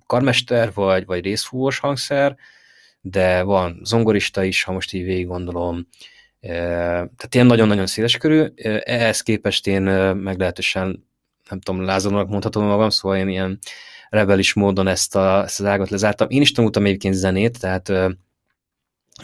karmester 0.06 0.72
vagy, 0.74 1.06
vagy 1.06 1.24
részfúvós 1.24 1.80
hangszer, 1.80 2.36
de 3.02 3.42
van 3.42 3.80
zongorista 3.84 4.44
is, 4.44 4.64
ha 4.64 4.72
most 4.72 4.94
így 4.94 5.04
végig 5.04 5.28
gondolom, 5.28 5.88
tehát 6.42 7.30
ilyen 7.36 7.46
nagyon-nagyon 7.46 7.86
széles 7.86 8.18
körű, 8.18 8.46
ehhez 8.84 9.22
képest 9.22 9.68
én 9.68 9.82
meglehetősen 10.16 11.08
nem 11.50 11.60
tudom, 11.60 11.84
lázadónak 11.84 12.30
mondhatom 12.30 12.66
magam, 12.66 12.90
szóval 12.90 13.18
én 13.18 13.28
ilyen 13.28 13.60
rebelis 14.10 14.54
módon 14.54 14.88
ezt, 14.88 15.16
a, 15.16 15.44
ezt 15.44 15.60
az 15.60 15.66
ágat 15.66 15.90
lezártam. 15.90 16.30
Én 16.30 16.42
is 16.42 16.52
tanultam 16.52 16.86
egyébként 16.86 17.14
zenét, 17.14 17.60
tehát 17.60 17.90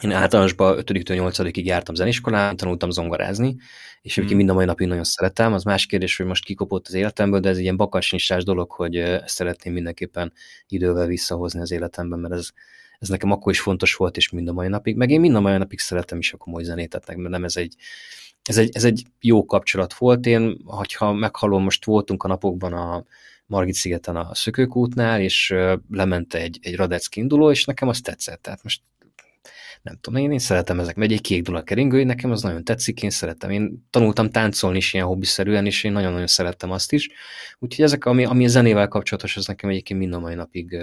én 0.01 0.11
általánosban 0.11 0.77
5-től 0.81 1.31
8-ig 1.31 1.63
jártam 1.63 1.95
zeniskolán, 1.95 2.57
tanultam 2.57 2.89
zongorázni, 2.89 3.55
és 4.01 4.17
egyébként 4.17 4.27
hmm. 4.29 4.37
mind 4.37 4.49
a 4.49 4.53
mai 4.53 4.65
napig 4.65 4.87
nagyon 4.87 5.03
szeretem. 5.03 5.53
Az 5.53 5.63
más 5.63 5.85
kérdés, 5.85 6.17
hogy 6.17 6.25
most 6.25 6.45
kikopott 6.45 6.87
az 6.87 6.93
életemből, 6.93 7.39
de 7.39 7.49
ez 7.49 7.55
egy 7.55 7.61
ilyen 7.61 7.77
bakarsnyissás 7.77 8.43
dolog, 8.43 8.71
hogy 8.71 8.95
ezt 8.95 9.35
szeretném 9.35 9.73
mindenképpen 9.73 10.33
idővel 10.67 11.07
visszahozni 11.07 11.59
az 11.59 11.71
életemben, 11.71 12.19
mert 12.19 12.33
ez, 12.33 12.49
ez 12.99 13.07
nekem 13.07 13.31
akkor 13.31 13.51
is 13.51 13.59
fontos 13.59 13.95
volt, 13.95 14.17
és 14.17 14.29
mind 14.29 14.47
a 14.47 14.53
mai 14.53 14.67
napig. 14.67 14.95
Meg 14.95 15.09
én 15.09 15.19
mind 15.19 15.35
a 15.35 15.39
mai 15.39 15.57
napig 15.57 15.79
szeretem 15.79 16.17
is 16.17 16.33
a 16.33 16.37
komoly 16.37 16.63
zenét, 16.63 16.89
tehát 16.89 17.07
mert 17.07 17.29
nem 17.29 17.43
ez 17.43 17.57
egy, 17.57 17.75
ez 18.43 18.57
egy, 18.57 18.69
ez 18.73 18.83
egy 18.83 19.03
jó 19.21 19.45
kapcsolat 19.45 19.93
volt. 19.93 20.25
Én, 20.25 20.57
hogyha 20.65 21.13
meghallom, 21.13 21.63
most 21.63 21.85
voltunk 21.85 22.23
a 22.23 22.27
napokban 22.27 22.73
a, 22.73 23.05
Margit 23.45 23.73
szigeten 23.73 24.15
a 24.15 24.35
Szökőkútnál, 24.35 25.21
és 25.21 25.53
lement 25.89 26.33
egy, 26.33 26.59
egy 26.61 26.75
Radecki 26.75 27.19
induló, 27.19 27.51
és 27.51 27.65
nekem 27.65 27.87
az 27.87 28.01
tetszett. 28.01 28.41
Tehát 28.41 28.63
most 28.63 28.81
nem 29.81 29.97
tudom, 30.01 30.21
én, 30.21 30.31
én 30.31 30.39
szeretem 30.39 30.79
ezek, 30.79 30.95
megy 30.95 31.13
egy 31.13 31.21
kék 31.21 31.41
dula 31.41 31.63
keringő, 31.63 32.03
nekem 32.03 32.31
az 32.31 32.41
nagyon 32.41 32.63
tetszik, 32.63 33.03
én 33.03 33.09
szeretem. 33.09 33.49
Én 33.49 33.87
tanultam 33.89 34.29
táncolni 34.29 34.77
is 34.77 34.93
ilyen 34.93 35.05
hobbiszerűen, 35.05 35.65
és 35.65 35.83
én 35.83 35.91
nagyon-nagyon 35.91 36.27
szerettem 36.27 36.71
azt 36.71 36.91
is. 36.91 37.09
Úgyhogy 37.59 37.85
ezek, 37.85 38.05
ami, 38.05 38.25
ami 38.25 38.45
a 38.45 38.47
zenével 38.47 38.87
kapcsolatos, 38.87 39.37
az 39.37 39.45
nekem 39.45 39.69
egyébként 39.69 39.99
mind 39.99 40.13
a 40.13 40.19
mai 40.19 40.35
napig 40.35 40.77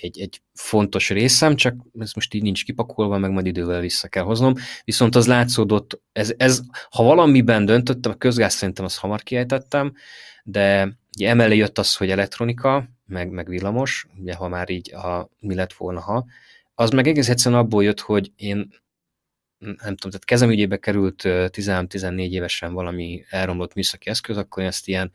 egy, 0.00 0.20
egy 0.20 0.40
fontos 0.54 1.10
részem, 1.10 1.56
csak 1.56 1.74
ez 1.98 2.12
most 2.12 2.34
így 2.34 2.42
nincs 2.42 2.64
kipakolva, 2.64 3.18
meg 3.18 3.30
majd 3.30 3.46
idővel 3.46 3.80
vissza 3.80 4.08
kell 4.08 4.22
hoznom. 4.22 4.54
Viszont 4.84 5.14
az 5.14 5.26
látszódott, 5.26 6.00
ez, 6.12 6.34
ez 6.36 6.60
ha 6.90 7.02
valamiben 7.02 7.64
döntöttem, 7.64 8.12
a 8.12 8.14
közgáz 8.14 8.54
szerintem 8.54 8.84
azt 8.84 8.98
hamar 8.98 9.22
kiejtettem, 9.22 9.92
de 10.44 10.96
Ugye 11.16 11.28
emellé 11.28 11.56
jött 11.56 11.78
az, 11.78 11.96
hogy 11.96 12.10
elektronika, 12.10 12.88
meg, 13.06 13.30
meg 13.30 13.48
villamos, 13.48 14.06
ugye 14.20 14.34
ha 14.34 14.48
már 14.48 14.70
így 14.70 14.94
a, 14.94 15.30
mi 15.38 15.54
lett 15.54 15.72
volna, 15.72 16.00
ha. 16.00 16.26
Az 16.74 16.90
meg 16.90 17.06
egész 17.06 17.28
egyszerűen 17.28 17.60
abból 17.60 17.84
jött, 17.84 18.00
hogy 18.00 18.32
én 18.36 18.68
nem 19.58 19.76
tudom, 19.76 20.10
tehát 20.10 20.24
kezemügyébe 20.24 20.76
került 20.76 21.22
13-14 21.24 22.30
évesen 22.30 22.72
valami 22.72 23.24
elromlott 23.28 23.74
műszaki 23.74 24.08
eszköz, 24.10 24.36
akkor 24.36 24.62
én 24.62 24.68
ezt 24.68 24.88
ilyen 24.88 25.12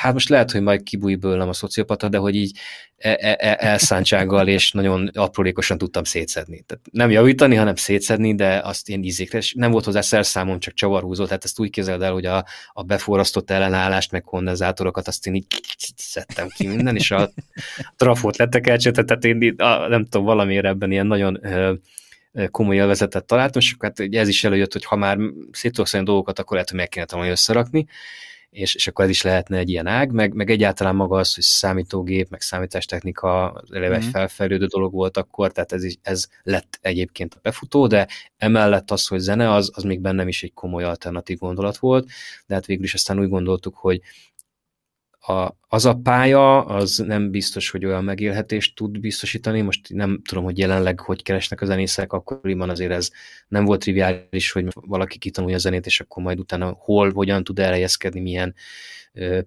hát 0.00 0.12
most 0.12 0.28
lehet, 0.28 0.50
hogy 0.50 0.62
majd 0.62 0.82
kibúj 0.82 1.14
bőlem 1.14 1.48
a 1.48 1.52
szociopata, 1.52 2.08
de 2.08 2.18
hogy 2.18 2.34
így 2.34 2.58
e, 2.96 3.16
e, 3.20 3.36
e, 3.38 3.56
elszántsággal 3.58 4.48
és 4.48 4.72
nagyon 4.72 5.10
aprólékosan 5.14 5.78
tudtam 5.78 6.04
szétszedni. 6.04 6.62
Tehát 6.66 6.84
nem 6.92 7.10
javítani, 7.10 7.54
hanem 7.54 7.74
szétszedni, 7.74 8.34
de 8.34 8.60
azt 8.64 8.88
én 8.88 9.02
ízékre, 9.02 9.38
és 9.38 9.54
nem 9.54 9.70
volt 9.70 9.84
hozzá 9.84 10.00
szerszámom, 10.00 10.58
csak 10.58 10.74
csavarhúzó, 10.74 11.24
tehát 11.24 11.44
ezt 11.44 11.60
úgy 11.60 11.70
képzeld 11.70 12.02
el, 12.02 12.12
hogy 12.12 12.26
a, 12.26 12.44
a 12.72 12.82
beforrasztott 12.82 13.50
ellenállást, 13.50 14.10
meg 14.10 14.22
kondenzátorokat, 14.22 15.08
azt 15.08 15.26
én 15.26 15.34
így 15.34 15.46
szedtem 15.96 16.48
ki 16.48 16.66
minden, 16.66 16.96
és 16.96 17.10
a 17.10 17.30
trafót 17.96 18.36
lettek 18.36 18.66
elcsetett, 18.66 19.06
tehát 19.06 19.24
én 19.24 19.54
a, 19.56 19.88
nem 19.88 20.04
tudom, 20.04 20.26
valamiért 20.26 20.64
ebben 20.64 20.90
ilyen 20.90 21.06
nagyon 21.06 21.40
komoly 22.50 22.76
élvezetet 22.76 23.24
találtam, 23.24 23.60
és 23.60 23.76
hát 23.78 24.00
ez 24.00 24.28
is 24.28 24.44
előjött, 24.44 24.72
hogy 24.72 24.84
ha 24.84 24.96
már 24.96 25.18
szétolszani 25.52 26.04
dolgokat, 26.04 26.38
akkor 26.38 26.52
lehet, 26.52 26.70
hogy 26.70 26.78
meg 26.78 26.88
kéne 26.88 27.06
tanulni 27.06 27.30
összerakni, 27.30 27.86
és, 28.50 28.74
és 28.74 28.86
akkor 28.86 29.04
ez 29.04 29.10
is 29.10 29.22
lehetne 29.22 29.58
egy 29.58 29.68
ilyen 29.68 29.86
ág, 29.86 30.12
meg, 30.12 30.34
meg 30.34 30.50
egyáltalán 30.50 30.94
maga 30.94 31.16
az, 31.18 31.34
hogy 31.34 31.44
számítógép, 31.44 32.28
meg 32.28 32.40
számítástechnika 32.40 33.62
eleve 33.70 33.96
egy 33.96 34.04
mm. 34.04 34.08
felfejlődő 34.08 34.66
dolog 34.66 34.92
volt 34.92 35.16
akkor, 35.16 35.52
tehát 35.52 35.72
ez, 35.72 35.84
ez 36.02 36.26
lett 36.42 36.78
egyébként 36.80 37.34
a 37.34 37.38
befutó, 37.42 37.86
de 37.86 38.08
emellett 38.36 38.90
az, 38.90 39.06
hogy 39.06 39.18
zene, 39.18 39.52
az, 39.52 39.70
az 39.74 39.82
még 39.82 40.00
bennem 40.00 40.28
is 40.28 40.42
egy 40.42 40.54
komoly 40.54 40.84
alternatív 40.84 41.38
gondolat 41.38 41.76
volt, 41.76 42.08
de 42.46 42.54
hát 42.54 42.66
végül 42.66 42.84
is 42.84 42.94
aztán 42.94 43.20
úgy 43.20 43.28
gondoltuk, 43.28 43.76
hogy 43.76 44.00
a, 45.20 45.56
az 45.68 45.84
a 45.84 45.94
pálya, 45.94 46.64
az 46.64 46.98
nem 47.06 47.30
biztos, 47.30 47.70
hogy 47.70 47.84
olyan 47.84 48.04
megélhetést 48.04 48.74
tud 48.74 49.00
biztosítani. 49.00 49.60
Most 49.60 49.88
nem 49.88 50.22
tudom, 50.28 50.44
hogy 50.44 50.58
jelenleg 50.58 51.00
hogy 51.00 51.22
keresnek 51.22 51.60
a 51.60 51.66
zenészek, 51.66 52.12
akkoriban 52.12 52.70
azért 52.70 52.90
ez 52.90 53.10
nem 53.48 53.64
volt 53.64 53.80
triviális, 53.80 54.52
hogy 54.52 54.66
valaki 54.74 55.18
kitanulja 55.18 55.56
a 55.56 55.58
zenét, 55.58 55.86
és 55.86 56.00
akkor 56.00 56.22
majd 56.22 56.38
utána 56.38 56.76
hol, 56.78 57.12
hogyan 57.12 57.44
tud 57.44 57.58
elhelyezkedni, 57.58 58.20
milyen 58.20 58.54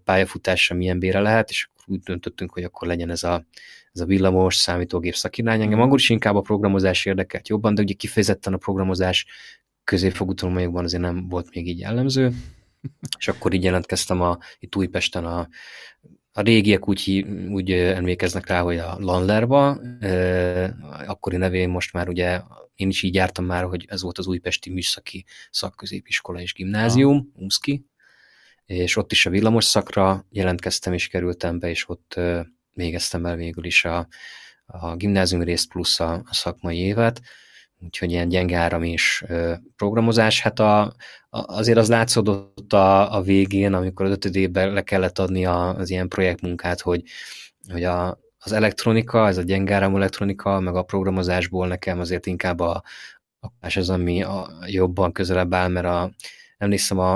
pályafutása, 0.03 0.73
milyen 0.73 0.99
bére 0.99 1.19
lehet, 1.19 1.49
és 1.49 1.69
úgy 1.85 1.99
döntöttünk, 1.99 2.51
hogy 2.51 2.63
akkor 2.63 2.87
legyen 2.87 3.09
ez 3.09 3.23
a, 3.23 3.45
ez 3.93 4.01
a 4.01 4.05
villamos 4.05 4.55
számítógép 4.55 5.15
szakirány. 5.15 5.61
Engem 5.61 5.81
akkor 5.81 5.99
is 5.99 6.09
inkább 6.09 6.35
a 6.35 6.41
programozás 6.41 7.05
érdekelt 7.05 7.47
jobban, 7.47 7.75
de 7.75 7.81
ugye 7.81 7.93
kifejezetten 7.93 8.53
a 8.53 8.57
programozás 8.57 9.25
középfogú 9.83 10.33
tanulmányokban 10.33 10.83
azért 10.83 11.03
nem 11.03 11.27
volt 11.27 11.53
még 11.53 11.67
így 11.67 11.79
jellemző 11.79 12.33
és 13.17 13.27
akkor 13.27 13.53
így 13.53 13.63
jelentkeztem 13.63 14.21
a, 14.21 14.37
itt 14.59 14.75
Újpesten 14.75 15.25
a, 15.25 15.47
a 16.31 16.41
régiek 16.41 16.87
úgy, 16.87 17.25
úgy 17.49 17.71
emlékeznek 17.71 18.47
rá, 18.47 18.61
hogy 18.61 18.77
a 18.77 18.97
Lanlerba, 18.99 19.79
akkori 21.05 21.37
nevén 21.37 21.69
most 21.69 21.93
már 21.93 22.09
ugye 22.09 22.41
én 22.75 22.89
is 22.89 23.03
így 23.03 23.15
jártam 23.15 23.45
már, 23.45 23.63
hogy 23.63 23.85
ez 23.89 24.01
volt 24.01 24.17
az 24.17 24.27
Újpesti 24.27 24.69
Műszaki 24.69 25.25
Szakközépiskola 25.51 26.41
és 26.41 26.53
Gimnázium, 26.53 27.31
ah. 27.35 27.41
UMSZKI, 27.41 27.85
és 28.65 28.95
ott 28.95 29.11
is 29.11 29.25
a 29.25 29.29
villamos 29.29 29.65
szakra 29.65 30.25
jelentkeztem 30.29 30.93
és 30.93 31.07
kerültem 31.07 31.59
be, 31.59 31.69
és 31.69 31.89
ott 31.89 32.19
végeztem 32.73 33.25
el 33.25 33.35
végül 33.35 33.65
is 33.65 33.85
a, 33.85 34.07
a 34.65 34.95
gimnázium 34.95 35.41
részt 35.41 35.69
plusz 35.69 35.99
a, 35.99 36.13
a 36.13 36.33
szakmai 36.33 36.77
évet, 36.77 37.21
úgyhogy 37.83 38.11
ilyen 38.11 38.29
gyenge 38.29 38.57
áram 38.57 38.83
és 38.83 39.25
programozás. 39.75 40.41
Hát 40.41 40.59
a, 40.59 40.81
a, 40.81 40.93
azért 41.29 41.77
az 41.77 41.89
látszódott 41.89 42.73
a, 42.73 43.15
a 43.15 43.21
végén, 43.21 43.73
amikor 43.73 44.05
az 44.05 44.11
ötödében 44.11 44.73
le 44.73 44.81
kellett 44.81 45.19
adni 45.19 45.45
a, 45.45 45.75
az 45.75 45.89
ilyen 45.89 46.07
projektmunkát, 46.07 46.81
hogy, 46.81 47.03
hogy 47.71 47.83
a, 47.83 48.19
az 48.37 48.51
elektronika, 48.51 49.27
ez 49.27 49.37
a 49.37 49.41
gyenge 49.41 49.75
áramú 49.75 49.95
elektronika, 49.95 50.59
meg 50.59 50.75
a 50.75 50.83
programozásból 50.83 51.67
nekem 51.67 51.99
azért 51.99 52.25
inkább 52.25 52.59
a, 52.59 52.83
a 53.39 53.67
az, 53.75 53.89
ami 53.89 54.23
a, 54.23 54.47
jobban 54.65 55.11
közelebb 55.11 55.53
áll, 55.53 55.67
mert 55.67 55.85
a, 55.85 56.11
emlékszem, 56.57 56.99
a, 56.99 57.13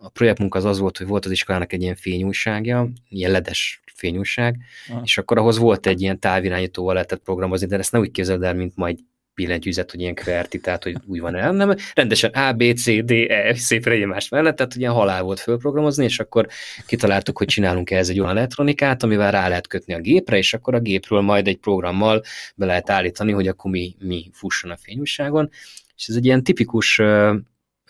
a 0.00 0.08
projektmunka 0.08 0.58
az 0.58 0.64
az 0.64 0.78
volt, 0.78 0.98
hogy 0.98 1.06
volt 1.06 1.24
az 1.24 1.30
iskolának 1.30 1.72
egy 1.72 1.82
ilyen 1.82 1.94
fényújságja, 1.94 2.88
ilyen 3.08 3.30
ledes 3.30 3.82
fényújság, 3.94 4.56
ah. 4.88 5.00
és 5.04 5.18
akkor 5.18 5.38
ahhoz 5.38 5.58
volt 5.58 5.86
egy 5.86 6.00
ilyen 6.00 6.18
távirányítóval 6.18 6.94
lehetett 6.94 7.22
programozni, 7.22 7.66
de 7.66 7.78
ezt 7.78 7.92
nem 7.92 8.00
úgy 8.00 8.10
képzeld 8.10 8.42
el, 8.42 8.54
mint 8.54 8.76
majd 8.76 8.98
billentyűzet, 9.40 9.90
hogy 9.90 10.00
ilyen 10.00 10.14
kverti, 10.14 10.60
tehát 10.60 10.82
hogy 10.82 10.96
úgy 11.06 11.20
van 11.20 11.36
el, 11.36 11.52
nem, 11.52 11.74
rendesen 11.94 12.30
A, 12.30 12.52
B, 12.52 12.62
C, 12.74 13.04
D, 13.04 13.10
E, 13.10 13.54
szépen 13.54 13.92
egymás 13.92 14.28
mellett, 14.28 14.56
tehát 14.56 14.74
ilyen 14.74 14.92
halál 14.92 15.22
volt 15.22 15.40
fölprogramozni, 15.40 16.04
és 16.04 16.18
akkor 16.18 16.46
kitaláltuk, 16.86 17.38
hogy 17.38 17.46
csinálunk 17.46 17.90
ehhez 17.90 18.08
egy 18.08 18.20
olyan 18.20 18.36
elektronikát, 18.36 19.02
amivel 19.02 19.30
rá 19.30 19.48
lehet 19.48 19.66
kötni 19.66 19.94
a 19.94 20.00
gépre, 20.00 20.36
és 20.36 20.54
akkor 20.54 20.74
a 20.74 20.80
gépről 20.80 21.20
majd 21.20 21.46
egy 21.46 21.58
programmal 21.58 22.22
be 22.54 22.66
lehet 22.66 22.90
állítani, 22.90 23.32
hogy 23.32 23.48
akkor 23.48 23.70
mi, 23.70 23.94
mi 23.98 24.30
fusson 24.32 24.70
a 24.70 24.76
fényújságon, 24.76 25.50
és 25.96 26.06
ez 26.06 26.14
egy 26.14 26.24
ilyen 26.24 26.44
tipikus 26.44 26.98
ö, 26.98 27.34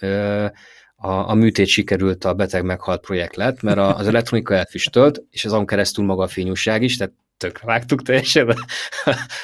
ö, 0.00 0.46
a, 0.96 1.30
a 1.30 1.34
műtét 1.34 1.66
sikerült, 1.66 2.24
a 2.24 2.34
beteg 2.34 2.64
meghalt 2.64 3.00
projekt 3.00 3.36
lett, 3.36 3.62
mert 3.62 3.78
az 3.78 4.06
elektronika 4.06 4.54
elfüstölt, 4.54 5.22
és 5.30 5.44
azon 5.44 5.66
keresztül 5.66 6.04
maga 6.04 6.22
a 6.22 6.28
fényúság 6.28 6.82
is, 6.82 6.96
tehát 6.96 7.14
tökre 7.40 7.66
vágtuk 7.66 8.02
teljesen 8.02 8.54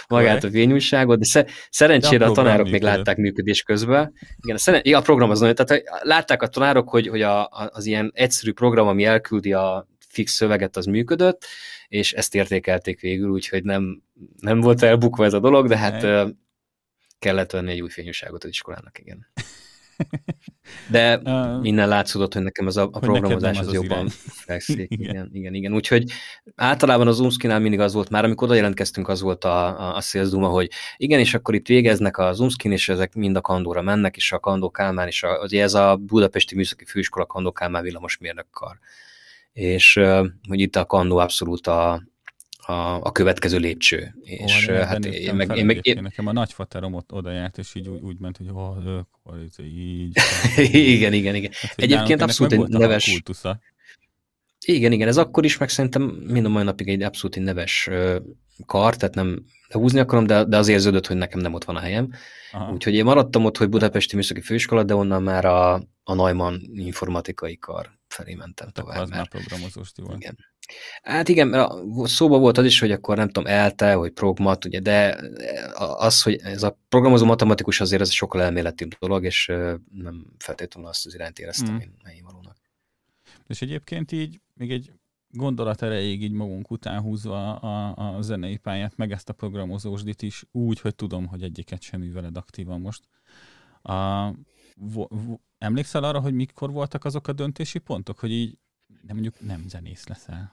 magát 0.08 0.44
a 0.44 0.50
fényúságot, 0.50 1.18
de 1.18 1.24
sze, 1.24 1.46
szerencsére 1.70 2.18
de 2.18 2.24
a, 2.24 2.30
a 2.30 2.32
tanárok 2.32 2.70
még 2.70 2.82
látták 2.82 3.16
működés 3.16 3.62
közben. 3.62 4.12
Igen, 4.36 4.56
a, 4.56 4.58
szeren, 4.58 4.80
igen, 4.82 4.98
a 4.98 5.02
program 5.02 5.30
az 5.30 5.40
nagyon, 5.40 5.54
tehát 5.54 5.82
látták 6.02 6.42
a 6.42 6.46
tanárok, 6.46 6.88
hogy, 6.88 7.08
hogy 7.08 7.22
a, 7.22 7.48
az 7.48 7.86
ilyen 7.86 8.10
egyszerű 8.14 8.52
program, 8.52 8.86
ami 8.86 9.04
elküldi 9.04 9.52
a 9.52 9.88
fix 10.08 10.32
szöveget, 10.32 10.76
az 10.76 10.84
működött, 10.84 11.44
és 11.88 12.12
ezt 12.12 12.34
értékelték 12.34 13.00
végül, 13.00 13.30
úgyhogy 13.30 13.64
nem, 13.64 14.02
nem 14.40 14.60
volt 14.60 14.82
elbukva 14.82 15.24
ez 15.24 15.32
a 15.32 15.40
dolog, 15.40 15.68
de 15.68 15.76
hát 15.76 16.02
uh, 16.02 16.30
kellett 17.18 17.50
venni 17.50 17.70
egy 17.70 17.82
új 17.82 17.90
fényúságot 17.90 18.44
az 18.44 18.50
iskolának, 18.50 18.98
igen. 18.98 19.26
De 20.90 21.18
uh, 21.24 21.58
innen 21.62 21.88
látszódott, 21.88 22.32
hogy 22.32 22.42
nekem 22.42 22.66
az 22.66 22.76
a, 22.76 22.88
a 22.92 22.98
programozás 22.98 23.58
az, 23.58 23.66
az 23.66 23.72
jobban 23.72 24.08
fekszik. 24.08 24.90
igen. 24.92 25.10
igen, 25.10 25.28
igen, 25.32 25.54
igen. 25.54 25.74
Úgyhogy 25.74 26.10
általában 26.54 27.08
az 27.08 27.20
Umskinál 27.20 27.60
mindig 27.60 27.80
az 27.80 27.92
volt, 27.92 28.10
már 28.10 28.24
amikor 28.24 28.46
oda 28.46 28.56
jelentkeztünk, 28.56 29.08
az 29.08 29.20
volt 29.20 29.44
a, 29.44 29.66
a, 29.66 29.96
a 29.96 30.00
sales 30.00 30.28
duma, 30.28 30.48
hogy 30.48 30.70
igen, 30.96 31.18
és 31.18 31.34
akkor 31.34 31.54
itt 31.54 31.66
végeznek 31.66 32.18
az 32.18 32.40
Umskin, 32.40 32.72
és 32.72 32.88
ezek 32.88 33.14
mind 33.14 33.36
a 33.36 33.40
Kandóra 33.40 33.82
mennek, 33.82 34.16
és 34.16 34.32
a 34.32 34.38
Kandó 34.38 34.70
Kálmán, 34.70 35.06
és 35.06 35.22
a, 35.22 35.38
ugye 35.42 35.62
ez 35.62 35.74
a 35.74 35.96
Budapesti 35.96 36.54
Műszaki 36.54 36.84
Főiskola 36.84 37.26
Kandó 37.26 37.52
Kálmán 37.52 37.82
villamosmérnökkar. 37.82 38.78
És 39.52 40.00
hogy 40.48 40.60
itt 40.60 40.76
a 40.76 40.86
Kandó 40.86 41.16
abszolút 41.16 41.66
a, 41.66 42.02
a, 42.66 43.00
a 43.02 43.12
következő 43.12 43.58
lépcső. 43.58 44.14
És 44.22 44.68
oh, 44.68 44.76
hát 44.76 45.04
én 45.04 45.34
meg, 45.34 45.56
én 45.56 45.66
meg 45.66 45.86
én... 45.86 45.98
Nekem 46.02 46.26
a 46.26 46.32
nagyfaterom 46.32 46.94
ott 46.94 47.12
oda 47.12 47.30
járt, 47.30 47.58
és 47.58 47.74
így 47.74 47.88
úgy, 47.88 48.00
úgy 48.02 48.18
ment, 48.18 48.36
hogy 48.36 48.48
oh, 48.52 48.76
akkor 48.86 49.38
ez 49.46 49.64
így. 49.64 50.18
igen, 50.72 51.12
igen, 51.12 51.34
igen. 51.34 51.50
Hát, 51.60 51.72
Egyébként 51.76 52.22
abszolút 52.22 52.52
egy 52.52 52.68
neves... 52.68 53.22
Igen, 54.66 54.92
igen, 54.92 55.08
ez 55.08 55.16
akkor 55.16 55.44
is, 55.44 55.58
meg 55.58 55.68
szerintem 55.68 56.02
mind 56.02 56.44
a 56.44 56.48
mai 56.48 56.64
napig 56.64 56.88
egy 56.88 57.02
abszolút 57.02 57.36
egy 57.36 57.42
neves 57.42 57.88
kar, 58.66 58.96
tehát 58.96 59.14
nem 59.14 59.44
húzni 59.68 59.98
akarom, 59.98 60.26
de, 60.26 60.44
de 60.44 60.56
az 60.56 60.68
érződött, 60.68 61.06
hogy 61.06 61.16
nekem 61.16 61.40
nem 61.40 61.54
ott 61.54 61.64
van 61.64 61.76
a 61.76 61.80
helyem. 61.80 62.10
Aha. 62.52 62.72
Úgyhogy 62.72 62.94
én 62.94 63.04
maradtam 63.04 63.44
ott, 63.44 63.56
hogy 63.56 63.68
Budapesti 63.68 64.16
Műszaki 64.16 64.40
Főiskola, 64.40 64.82
de 64.82 64.94
onnan 64.94 65.22
már 65.22 65.44
a, 65.44 65.74
a 66.04 66.14
Neumann 66.14 66.56
informatikai 66.74 67.58
kar 67.58 67.95
felé 68.16 68.34
mentem 68.34 68.68
tovább. 68.68 69.00
Az 69.00 69.08
mert... 69.08 69.30
már 69.32 69.42
programozós 69.42 69.92
volt. 69.96 70.16
Igen. 70.16 70.38
Hát 71.02 71.28
igen, 71.28 71.48
mert 71.48 71.70
szóba 72.04 72.38
volt 72.38 72.58
az 72.58 72.64
is, 72.64 72.80
hogy 72.80 72.92
akkor 72.92 73.16
nem 73.16 73.26
tudom, 73.26 73.46
ELTE, 73.46 73.92
hogy 73.92 74.12
progmat, 74.12 74.64
ugye, 74.64 74.80
de 74.80 75.20
az, 75.74 76.22
hogy 76.22 76.40
ez 76.42 76.62
a 76.62 76.78
programozó 76.88 77.24
matematikus 77.24 77.80
azért 77.80 78.02
ez 78.02 78.10
sokkal 78.10 78.42
elméletibb 78.42 78.94
dolog, 78.98 79.24
és 79.24 79.46
nem 79.92 80.26
feltétlenül 80.38 80.90
azt 80.90 81.06
az 81.06 81.14
irányt 81.14 81.38
éreztem 81.38 81.74
mm. 81.74 81.78
én 81.78 81.94
helyén 82.04 82.24
valónak. 82.24 82.56
És 83.46 83.62
egyébként 83.62 84.12
így 84.12 84.40
még 84.54 84.70
egy 84.70 84.92
gondolat 85.30 85.82
erejéig 85.82 86.22
így 86.22 86.32
magunk 86.32 86.70
után 86.70 87.00
húzva 87.00 87.54
a, 87.54 87.94
a, 87.96 88.16
a 88.16 88.22
zenei 88.22 88.56
pályát, 88.56 88.96
meg 88.96 89.12
ezt 89.12 89.28
a 89.28 89.32
programozósdit 89.32 90.22
is 90.22 90.44
úgy, 90.52 90.80
hogy 90.80 90.94
tudom, 90.94 91.26
hogy 91.26 91.42
egyiket 91.42 91.82
sem 91.82 92.00
műveled 92.00 92.36
aktívan 92.36 92.80
most. 92.80 93.02
A, 93.82 94.30
vo, 94.76 95.06
vo, 95.08 95.36
emlékszel 95.58 96.04
arra, 96.04 96.20
hogy 96.20 96.34
mikor 96.34 96.70
voltak 96.70 97.04
azok 97.04 97.28
a 97.28 97.32
döntési 97.32 97.78
pontok, 97.78 98.18
hogy 98.18 98.30
így 98.30 98.58
nem 98.86 99.16
mondjuk 99.16 99.40
nem 99.40 99.64
zenész 99.68 100.06
leszel? 100.06 100.52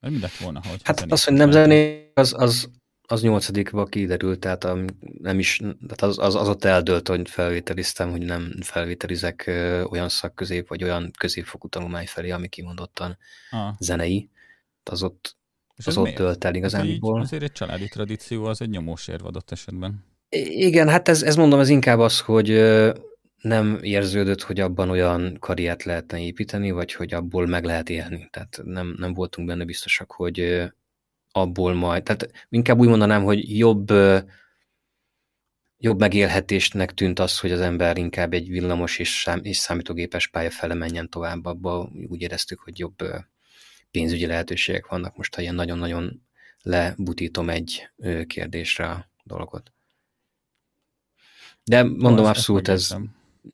Mert 0.00 0.14
mi 0.14 0.20
lett 0.20 0.36
volna, 0.36 0.60
hogy 0.68 0.80
Hát 0.84 1.00
az, 1.12 1.24
hogy 1.24 1.34
nem 1.34 1.50
zenész, 1.50 2.10
az, 2.14 2.34
az, 2.36 2.70
az 3.08 3.22
nyolcadikban 3.22 3.86
kiderült, 3.86 4.40
tehát 4.40 4.64
a, 4.64 4.78
nem 5.18 5.38
is, 5.38 5.56
tehát 5.56 6.02
az, 6.02 6.18
az, 6.18 6.34
az 6.34 6.48
ott 6.48 6.64
eldőlt, 6.64 7.08
hogy 7.08 7.30
felvételiztem, 7.30 8.10
hogy 8.10 8.22
nem 8.22 8.52
felvételizek 8.60 9.46
ö, 9.46 9.82
olyan 9.82 10.08
szakközép, 10.08 10.68
vagy 10.68 10.82
olyan 10.82 11.10
középfokú 11.18 11.68
tanulmány 11.68 12.06
felé, 12.06 12.30
ami 12.30 12.48
kimondottan 12.48 13.18
ah. 13.50 13.74
zenei. 13.78 14.30
Az 14.90 15.02
ott, 15.02 15.36
És 15.76 15.86
az 15.86 15.96
ott 15.96 16.14
dölt 16.14 16.44
el 16.44 16.54
igazából. 16.54 17.20
Azért 17.20 17.42
egy 17.42 17.52
családi 17.52 17.88
tradíció, 17.88 18.44
az 18.44 18.60
egy 18.60 18.70
nyomós 18.70 19.08
érv 19.08 19.24
adott 19.24 19.50
esetben. 19.50 20.04
Igen, 20.46 20.88
hát 20.88 21.08
ez, 21.08 21.22
ez 21.22 21.36
mondom, 21.36 21.60
ez 21.60 21.68
inkább 21.68 21.98
az, 21.98 22.20
hogy 22.20 22.50
nem 23.42 23.78
érződött, 23.82 24.42
hogy 24.42 24.60
abban 24.60 24.90
olyan 24.90 25.36
karriert 25.40 25.82
lehetne 25.82 26.20
építeni, 26.20 26.70
vagy 26.70 26.92
hogy 26.92 27.14
abból 27.14 27.46
meg 27.46 27.64
lehet 27.64 27.88
élni. 27.88 28.28
Tehát 28.30 28.60
nem, 28.64 28.94
nem 28.98 29.14
voltunk 29.14 29.48
benne 29.48 29.64
biztosak, 29.64 30.12
hogy 30.12 30.62
abból 31.30 31.74
majd, 31.74 32.02
tehát 32.02 32.30
inkább 32.48 32.78
úgy 32.78 32.88
mondanám, 32.88 33.22
hogy 33.22 33.58
jobb, 33.58 33.90
jobb 35.78 35.98
megélhetésnek 35.98 36.94
tűnt 36.94 37.18
az, 37.18 37.38
hogy 37.38 37.52
az 37.52 37.60
ember 37.60 37.96
inkább 37.96 38.32
egy 38.32 38.48
villamos 38.48 38.98
és, 38.98 39.08
szám, 39.08 39.40
és 39.42 39.56
számítógépes 39.56 40.28
pálya 40.28 40.50
fele 40.50 40.74
menjen 40.74 41.08
tovább, 41.08 41.44
abba 41.44 41.90
úgy 42.08 42.20
éreztük, 42.20 42.60
hogy 42.60 42.78
jobb 42.78 42.96
pénzügyi 43.90 44.26
lehetőségek 44.26 44.86
vannak 44.86 45.16
most, 45.16 45.34
ha 45.34 45.42
ilyen 45.42 45.54
nagyon-nagyon 45.54 46.22
lebutítom 46.62 47.48
egy 47.48 47.90
kérdésre 48.26 48.88
a 48.88 49.10
dolgot. 49.24 49.72
De 51.64 51.82
mondom, 51.82 52.24
abszolút 52.24 52.68
ez, 52.68 52.96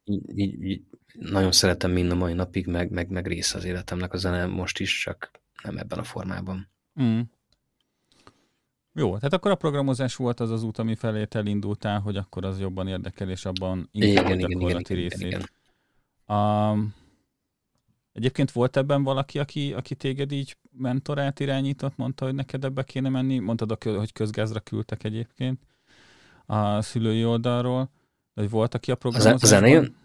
így, 0.05 0.39
így, 0.39 0.63
így 0.63 0.83
nagyon 1.13 1.53
szeretem 1.53 1.91
mind 1.91 2.11
a 2.11 2.15
mai 2.15 2.33
napig, 2.33 2.67
meg, 2.67 2.91
meg, 2.91 3.09
meg 3.09 3.27
része 3.27 3.57
az 3.57 3.65
életemnek 3.65 4.13
a 4.13 4.17
zene 4.17 4.47
most 4.47 4.79
is, 4.79 5.03
csak 5.03 5.31
nem 5.63 5.77
ebben 5.77 5.99
a 5.99 6.05
formában. 6.05 6.69
Mm. 7.03 7.21
Jó, 8.93 9.15
tehát 9.15 9.33
akkor 9.33 9.51
a 9.51 9.57
programozás 9.57 10.17
volt 10.17 10.41
az 10.41 10.51
az 10.51 10.63
út, 10.63 10.79
ami 10.79 10.95
felé 10.95 11.27
elindultál, 11.31 12.01
hogy 12.01 12.17
akkor 12.17 12.45
az 12.45 12.61
jobban 12.61 12.89
érdekel, 12.89 13.31
és 13.31 13.45
abban 13.45 13.89
inkább 13.93 14.25
igen, 14.25 14.45
a 14.45 14.49
gyakorlati 14.49 14.93
igen, 14.93 15.03
részét. 15.03 15.27
Igen, 15.27 15.41
igen. 16.27 16.39
Um, 16.39 16.95
egyébként 18.13 18.51
volt 18.51 18.77
ebben 18.77 19.03
valaki, 19.03 19.39
aki, 19.39 19.73
aki 19.73 19.95
téged 19.95 20.33
így 20.33 20.57
mentorát 20.71 21.41
irányított, 21.41 21.97
mondta, 21.97 22.25
hogy 22.25 22.35
neked 22.35 22.65
ebbe 22.65 22.83
kéne 22.83 23.09
menni? 23.09 23.39
Mondtad, 23.39 23.83
hogy 23.83 24.13
közgázra 24.13 24.61
küldtek 24.61 25.05
egyébként 25.05 25.61
a 26.47 26.83
szülői 26.83 27.25
oldalról. 27.25 27.91
Vagy 28.39 28.51
volt, 28.51 28.75
aki 28.75 28.91
a 28.91 28.95
programozásban? 28.95 29.43
A 29.43 29.47
zenén? 29.47 29.97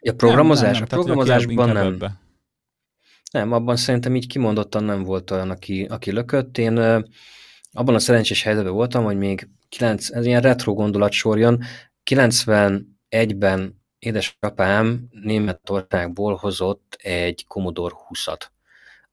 A 0.00 0.12
programozás? 0.12 0.78
Nem, 0.78 0.86
nem, 0.88 0.98
a 0.98 1.02
programozásban 1.02 1.68
nem. 1.68 1.86
Ebbe. 1.86 2.20
Nem, 3.30 3.52
abban 3.52 3.76
szerintem 3.76 4.16
így 4.16 4.26
kimondottan 4.26 4.84
nem 4.84 5.02
volt 5.02 5.30
olyan, 5.30 5.50
aki, 5.50 5.84
aki 5.84 6.12
lökött. 6.12 6.58
Én 6.58 6.78
abban 7.72 7.94
a 7.94 7.98
szerencsés 7.98 8.42
helyzetben 8.42 8.72
voltam, 8.72 9.04
hogy 9.04 9.16
még 9.16 9.48
9, 9.68 10.10
ez 10.10 10.26
ilyen 10.26 10.40
retro 10.40 10.74
gondolat 10.74 11.12
sorjon, 11.12 11.62
91-ben 12.10 13.82
édesapám 13.98 15.08
Németországból 15.10 16.34
hozott 16.34 16.98
egy 17.02 17.44
Commodore 17.46 17.94
20-at. 18.08 18.40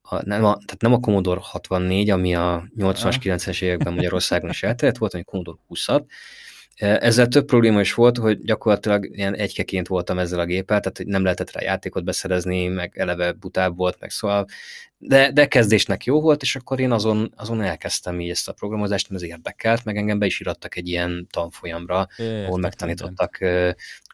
A, 0.02 0.26
nem, 0.26 0.44
a, 0.44 0.54
tehát 0.54 0.80
nem 0.80 0.92
a 0.92 1.00
Commodore 1.00 1.40
64, 1.42 2.10
ami 2.10 2.34
a 2.34 2.64
80-as, 2.76 3.16
90-es 3.22 3.62
években 3.62 3.92
Magyarországon 3.92 4.50
is 4.50 4.62
elterjedt 4.62 4.98
volt, 4.98 5.12
hanem 5.12 5.26
Commodore 5.26 5.58
20-at, 5.68 6.04
ezzel 6.82 7.28
több 7.28 7.44
probléma 7.44 7.80
is 7.80 7.94
volt, 7.94 8.18
hogy 8.18 8.42
gyakorlatilag 8.42 9.16
ilyen 9.16 9.34
egykeként 9.34 9.86
voltam 9.86 10.18
ezzel 10.18 10.38
a 10.38 10.44
géppel, 10.44 10.80
tehát 10.80 10.96
hogy 10.96 11.06
nem 11.06 11.22
lehetett 11.22 11.52
rá 11.52 11.60
játékot 11.62 12.04
beszerezni, 12.04 12.66
meg 12.66 12.98
eleve 12.98 13.32
butább 13.32 13.76
volt, 13.76 13.96
meg 14.00 14.10
szóval, 14.10 14.46
de, 14.98 15.32
de 15.32 15.46
kezdésnek 15.46 16.04
jó 16.04 16.20
volt, 16.20 16.42
és 16.42 16.56
akkor 16.56 16.80
én 16.80 16.92
azon, 16.92 17.32
azon 17.36 17.62
elkezdtem 17.62 18.20
így 18.20 18.30
ezt 18.30 18.48
a 18.48 18.52
programozást, 18.52 19.10
mert 19.10 19.22
ez 19.22 19.28
érdekelt, 19.28 19.84
meg 19.84 19.96
engem 19.96 20.18
be 20.18 20.26
is 20.26 20.40
irattak 20.40 20.76
egy 20.76 20.88
ilyen 20.88 21.26
tanfolyamra, 21.30 22.08
Értem, 22.16 22.44
ahol 22.44 22.58
megtanítottak 22.58 23.38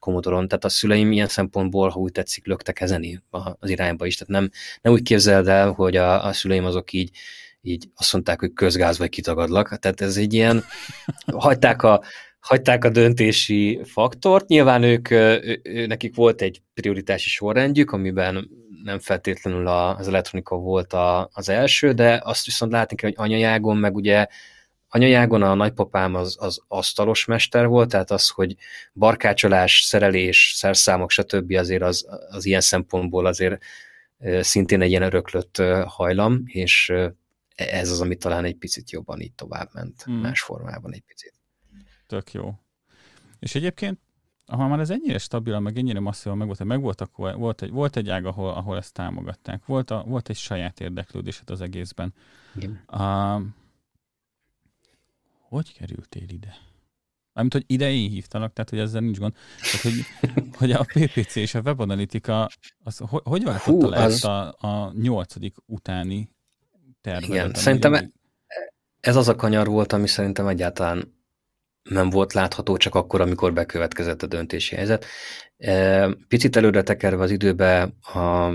Komodoron, 0.00 0.48
tehát 0.48 0.64
a 0.64 0.68
szüleim 0.68 1.12
ilyen 1.12 1.28
szempontból, 1.28 1.88
ha 1.88 1.98
úgy 1.98 2.12
tetszik, 2.12 2.46
löktek 2.46 2.81
ezen 2.81 3.22
az 3.31 3.70
irányba 3.70 4.07
is, 4.07 4.16
tehát 4.16 4.33
nem, 4.33 4.50
nem 4.83 4.92
úgy 4.92 5.02
képzeld 5.02 5.48
el, 5.48 5.70
hogy 5.70 5.96
a, 5.96 6.24
a 6.24 6.33
szüleim 6.33 6.64
azok 6.64 6.92
így 6.92 7.11
így 7.62 7.88
azt 7.96 8.12
mondták, 8.12 8.40
hogy 8.40 8.52
közgáz 8.52 8.98
vagy 8.98 9.09
kitagadlak. 9.09 9.78
Tehát 9.78 10.00
ez 10.00 10.16
egy 10.16 10.35
ilyen, 10.35 10.64
hagyták 11.26 11.83
a, 11.83 12.02
hagyták 12.48 12.84
a 12.84 12.88
döntési 12.88 13.80
faktort. 13.84 14.48
Nyilván 14.48 14.82
ők, 14.82 15.11
ő, 15.11 15.61
ő, 15.62 15.87
nekik 15.87 16.14
volt 16.14 16.42
egy 16.42 16.62
prioritási 16.74 17.28
sorrendjük, 17.28 17.90
amiben 17.90 18.50
nem 18.84 18.98
feltétlenül 18.98 19.66
az 19.66 20.08
elektronika 20.08 20.56
volt 20.56 20.92
a, 20.92 21.28
az 21.32 21.48
első, 21.48 21.92
de 21.92 22.20
azt 22.24 22.44
viszont 22.44 22.72
látni 22.72 22.96
kell, 22.96 23.11
hogy 23.11 23.30
anyajágon, 23.30 23.76
meg 23.76 23.94
ugye 23.94 24.26
anyajágon 24.88 25.42
a 25.42 25.54
nagypapám 25.54 26.14
az, 26.14 26.37
az 26.40 26.62
asztalos 26.68 27.24
mester 27.24 27.66
volt, 27.66 27.88
tehát 27.88 28.11
az, 28.11 28.28
hogy 28.28 28.56
barkácsolás, 28.92 29.80
szerelés, 29.80 30.52
szerszámok, 30.56 31.11
stb. 31.11 31.52
azért 31.52 31.82
az, 31.82 32.06
az 32.30 32.44
ilyen 32.44 32.61
szempontból 32.61 33.26
azért 33.26 33.62
szintén 34.40 34.82
egy 34.82 34.90
ilyen 34.90 35.02
öröklött 35.02 35.62
hajlam, 35.87 36.42
és 36.46 36.92
ez 37.54 37.90
az, 37.90 38.00
ami 38.00 38.16
talán 38.16 38.44
egy 38.44 38.56
picit 38.56 38.90
jobban 38.90 39.20
így 39.20 39.32
tovább 39.32 39.68
ment, 39.72 40.02
hmm. 40.02 40.14
más 40.14 40.40
formában 40.40 40.92
egy 40.92 41.02
picit. 41.06 41.38
Tök 42.08 42.32
jó. 42.32 42.54
És 43.38 43.54
egyébként, 43.54 43.98
ha 44.46 44.68
már 44.68 44.80
ez 44.80 44.90
ennyire 44.90 45.18
stabil, 45.18 45.58
meg 45.58 45.78
ennyire 45.78 46.00
masszívan 46.00 46.38
meg 46.38 46.46
volt, 46.46 46.64
meg 46.64 46.80
volt, 46.80 47.00
akkor 47.00 47.36
volt 47.36 47.62
egy, 47.62 47.70
volt 47.70 47.96
egy 47.96 48.08
ág, 48.08 48.24
ahol, 48.24 48.50
ahol 48.50 48.76
ezt 48.76 48.92
támogatták. 48.92 49.66
Volt, 49.66 49.90
a, 49.90 50.04
volt 50.06 50.28
egy 50.28 50.36
saját 50.36 50.80
érdeklődésed 50.80 51.50
az 51.50 51.60
egészben. 51.60 52.14
Igen. 52.54 52.74
A, 52.86 53.40
hogy 55.40 55.72
kerültél 55.72 56.28
ide? 56.28 56.56
Amit, 57.32 57.52
hogy 57.52 57.64
ide 57.66 57.90
én 57.90 58.10
hívtalak, 58.10 58.52
tehát 58.52 58.70
hogy 58.70 58.78
ezzel 58.78 59.00
nincs 59.00 59.18
gond. 59.18 59.34
Tehát, 59.60 59.80
hogy, 59.80 60.04
hogy 60.58 60.72
a 60.72 60.84
PPC 60.84 61.36
és 61.36 61.54
a 61.54 61.60
webanalitika, 61.60 62.48
az, 62.84 62.98
hogy, 62.98 63.22
hogy 63.24 63.44
váltotta 63.44 63.70
Hú, 63.70 63.88
le 63.88 64.02
az... 64.02 64.12
ezt 64.12 64.24
a, 64.24 64.56
a 64.58 64.92
nyolcadik 64.92 65.56
utáni 65.66 66.30
tervet? 67.00 67.28
Igen, 67.28 67.54
szerintem 67.54 67.90
mindig... 67.90 68.12
ez 69.00 69.16
az 69.16 69.28
a 69.28 69.36
kanyar 69.36 69.66
volt, 69.66 69.92
ami 69.92 70.06
szerintem 70.06 70.46
egyáltalán 70.46 71.16
nem 71.82 72.10
volt 72.10 72.32
látható 72.32 72.76
csak 72.76 72.94
akkor, 72.94 73.20
amikor 73.20 73.52
bekövetkezett 73.52 74.22
a 74.22 74.26
döntési 74.26 74.74
helyzet. 74.74 75.06
Picit 76.28 76.56
előre 76.56 76.82
tekerve 76.82 77.22
az 77.22 77.30
időbe 77.30 77.82
a 78.00 78.52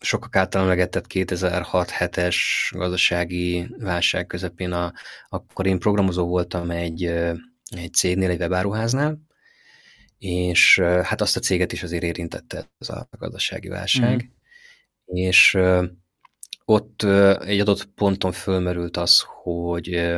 sokak 0.00 0.36
által 0.36 0.62
emlegetett 0.62 1.04
2006-7-es 1.08 2.36
gazdasági 2.70 3.66
válság 3.78 4.26
közepén, 4.26 4.72
a, 4.72 4.92
akkor 5.28 5.66
én 5.66 5.78
programozó 5.78 6.26
voltam 6.26 6.70
egy, 6.70 7.04
egy 7.70 7.92
cégnél, 7.92 8.30
egy 8.30 8.40
webáruháznál, 8.40 9.18
és 10.18 10.80
hát 10.80 11.20
azt 11.20 11.36
a 11.36 11.40
céget 11.40 11.72
is 11.72 11.82
azért 11.82 12.02
érintette 12.02 12.70
ez 12.78 12.88
a 12.88 13.08
gazdasági 13.18 13.68
válság, 13.68 14.14
mm. 14.14 15.16
és 15.16 15.58
ott 16.64 17.02
egy 17.40 17.60
adott 17.60 17.84
ponton 17.84 18.32
fölmerült 18.32 18.96
az, 18.96 19.24
hogy 19.42 20.16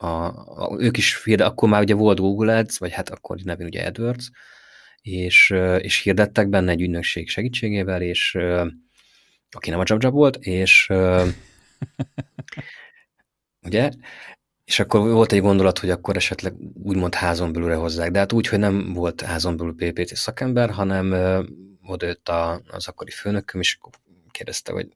a, 0.00 0.06
a, 0.06 0.76
ők 0.78 0.96
is, 0.96 1.22
de 1.24 1.44
akkor 1.44 1.68
már 1.68 1.82
ugye 1.82 1.94
volt 1.94 2.18
Google 2.18 2.56
Ads, 2.56 2.78
vagy 2.78 2.92
hát 2.92 3.08
akkor 3.08 3.36
nevén 3.42 3.66
ugye 3.66 3.86
AdWords, 3.86 4.30
és, 5.00 5.54
és 5.78 5.98
hirdettek 5.98 6.48
benne 6.48 6.70
egy 6.70 6.80
ügynökség 6.80 7.28
segítségével, 7.28 8.02
és 8.02 8.38
aki 9.50 9.70
nem 9.70 9.78
a 9.78 9.84
Jabjab 9.86 10.12
volt, 10.12 10.36
és 10.36 10.86
ugye, 13.66 13.90
és 14.64 14.78
akkor 14.78 15.10
volt 15.10 15.32
egy 15.32 15.40
gondolat, 15.40 15.78
hogy 15.78 15.90
akkor 15.90 16.16
esetleg 16.16 16.54
úgymond 16.82 17.14
házon 17.14 17.52
belülre 17.52 17.74
hozzák, 17.74 18.10
de 18.10 18.18
hát 18.18 18.32
úgy, 18.32 18.46
hogy 18.46 18.58
nem 18.58 18.92
volt 18.92 19.20
házon 19.20 19.56
belül 19.56 19.74
PPC 19.74 20.18
szakember, 20.18 20.70
hanem 20.70 21.12
oda 21.82 22.06
jött 22.06 22.28
a, 22.28 22.62
az 22.66 22.88
akkori 22.88 23.10
főnököm, 23.10 23.60
és 23.60 23.78
kérdezte, 24.30 24.72
hogy 24.72 24.88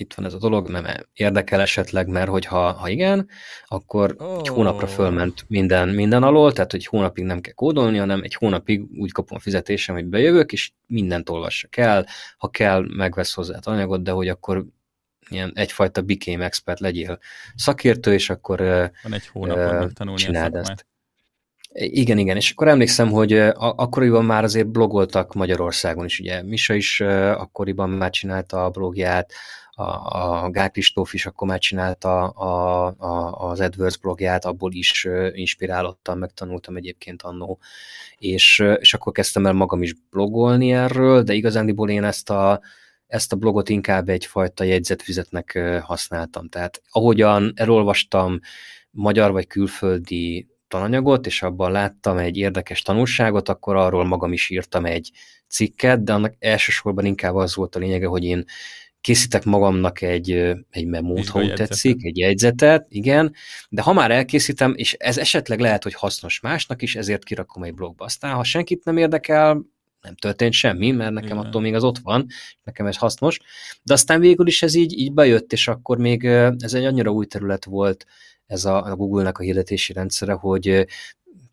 itt 0.00 0.14
van 0.14 0.26
ez 0.26 0.34
a 0.34 0.38
dolog, 0.38 0.70
mert 0.70 1.08
érdekel 1.12 1.60
esetleg, 1.60 2.08
mert 2.08 2.28
hogyha 2.28 2.72
ha 2.72 2.88
igen, 2.88 3.28
akkor 3.66 4.14
oh. 4.18 4.38
egy 4.38 4.48
hónapra 4.48 4.86
fölment 4.86 5.44
minden, 5.48 5.88
minden 5.88 6.22
alól, 6.22 6.52
tehát 6.52 6.70
hogy 6.70 6.86
hónapig 6.86 7.24
nem 7.24 7.40
kell 7.40 7.52
kódolni, 7.52 7.98
hanem 7.98 8.22
egy 8.22 8.34
hónapig 8.34 8.82
úgy 8.98 9.12
kapom 9.12 9.36
a 9.36 9.40
fizetésem, 9.40 9.94
hogy 9.94 10.04
bejövök, 10.04 10.52
és 10.52 10.72
mindent 10.86 11.28
olvassak 11.28 11.76
el, 11.76 12.06
ha 12.36 12.48
kell, 12.48 12.84
megvesz 12.96 13.34
hozzá 13.34 13.58
anyagot, 13.62 14.02
de 14.02 14.10
hogy 14.10 14.28
akkor 14.28 14.64
ilyen 15.28 15.52
egyfajta 15.54 16.02
became 16.02 16.44
expert 16.44 16.80
legyél 16.80 17.18
szakértő, 17.54 18.12
és 18.12 18.30
akkor 18.30 18.58
van 19.02 19.12
egy 19.12 19.26
hónapban 19.26 19.74
megtanulni 19.74 20.20
csináld 20.20 20.54
ezt. 20.54 20.86
Igen, 21.72 22.18
igen, 22.18 22.36
és 22.36 22.50
akkor 22.50 22.68
emlékszem, 22.68 23.10
hogy 23.10 23.32
akkoriban 23.56 24.24
már 24.24 24.44
azért 24.44 24.68
blogoltak 24.68 25.34
Magyarországon 25.34 26.04
is, 26.04 26.18
ugye 26.18 26.42
Misa 26.42 26.74
is 26.74 27.00
akkoriban 27.00 27.90
már 27.90 28.10
csinálta 28.10 28.64
a 28.64 28.70
blogját, 28.70 29.32
a, 29.78 30.44
a 30.44 30.50
Gál 30.50 30.70
Kristóf 30.70 31.14
is 31.14 31.26
akkor 31.26 31.48
már 31.48 31.58
csinálta 31.58 32.28
a, 32.28 32.86
a, 32.98 33.48
az 33.50 33.60
AdWords 33.60 33.96
blogját, 33.96 34.44
abból 34.44 34.72
is 34.72 35.06
inspirálottam, 35.32 36.18
megtanultam 36.18 36.76
egyébként 36.76 37.22
annó, 37.22 37.58
és, 38.16 38.64
és 38.78 38.94
akkor 38.94 39.12
kezdtem 39.12 39.46
el 39.46 39.52
magam 39.52 39.82
is 39.82 39.94
blogolni 40.10 40.72
erről, 40.72 41.22
de 41.22 41.32
igazándiból 41.34 41.90
én 41.90 42.04
ezt 42.04 42.30
a, 42.30 42.60
ezt 43.06 43.32
a 43.32 43.36
blogot 43.36 43.68
inkább 43.68 44.08
egyfajta 44.08 44.64
jegyzetfüzetnek 44.64 45.58
használtam. 45.82 46.48
Tehát 46.48 46.82
ahogyan 46.90 47.52
elolvastam 47.54 48.40
magyar 48.90 49.32
vagy 49.32 49.46
külföldi 49.46 50.48
tananyagot, 50.68 51.26
és 51.26 51.42
abban 51.42 51.72
láttam 51.72 52.16
egy 52.16 52.36
érdekes 52.36 52.82
tanulságot, 52.82 53.48
akkor 53.48 53.76
arról 53.76 54.04
magam 54.04 54.32
is 54.32 54.50
írtam 54.50 54.84
egy 54.84 55.10
cikket, 55.48 56.04
de 56.04 56.12
annak 56.12 56.34
elsősorban 56.38 57.04
inkább 57.04 57.34
az 57.34 57.54
volt 57.54 57.76
a 57.76 57.78
lényege, 57.78 58.06
hogy 58.06 58.24
én 58.24 58.44
készítek 59.08 59.44
magamnak 59.44 60.02
egy, 60.02 60.30
egy 60.70 60.86
memót, 60.86 61.28
ha 61.28 61.42
úgy 61.42 61.52
tetszik, 61.52 62.04
egy 62.04 62.16
jegyzetet, 62.16 62.86
igen, 62.88 63.34
de 63.68 63.82
ha 63.82 63.92
már 63.92 64.10
elkészítem, 64.10 64.72
és 64.76 64.92
ez 64.98 65.18
esetleg 65.18 65.60
lehet, 65.60 65.82
hogy 65.82 65.94
hasznos 65.94 66.40
másnak 66.40 66.82
is, 66.82 66.96
ezért 66.96 67.24
kirakom 67.24 67.62
egy 67.62 67.74
blogba. 67.74 68.04
Aztán, 68.04 68.34
ha 68.34 68.44
senkit 68.44 68.84
nem 68.84 68.96
érdekel, 68.96 69.64
nem 70.00 70.14
történt 70.14 70.52
semmi, 70.52 70.90
mert 70.90 71.12
nekem 71.12 71.36
igen. 71.36 71.46
attól 71.46 71.60
még 71.60 71.74
az 71.74 71.84
ott 71.84 71.98
van, 71.98 72.26
nekem 72.62 72.86
ez 72.86 72.96
hasznos, 72.96 73.40
de 73.82 73.92
aztán 73.92 74.20
végül 74.20 74.46
is 74.46 74.62
ez 74.62 74.74
így, 74.74 74.98
így 74.98 75.12
bejött, 75.12 75.52
és 75.52 75.68
akkor 75.68 75.98
még 75.98 76.24
ez 76.58 76.74
egy 76.74 76.84
annyira 76.84 77.10
új 77.10 77.26
terület 77.26 77.64
volt, 77.64 78.06
ez 78.46 78.64
a, 78.64 78.84
a 78.84 78.96
Google-nek 78.96 79.38
a 79.38 79.42
hirdetési 79.42 79.92
rendszere, 79.92 80.32
hogy 80.32 80.62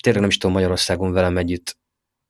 tényleg 0.02 0.22
nem 0.22 0.30
is 0.30 0.38
tudom 0.38 0.56
Magyarországon 0.56 1.12
velem 1.12 1.38
együtt 1.38 1.78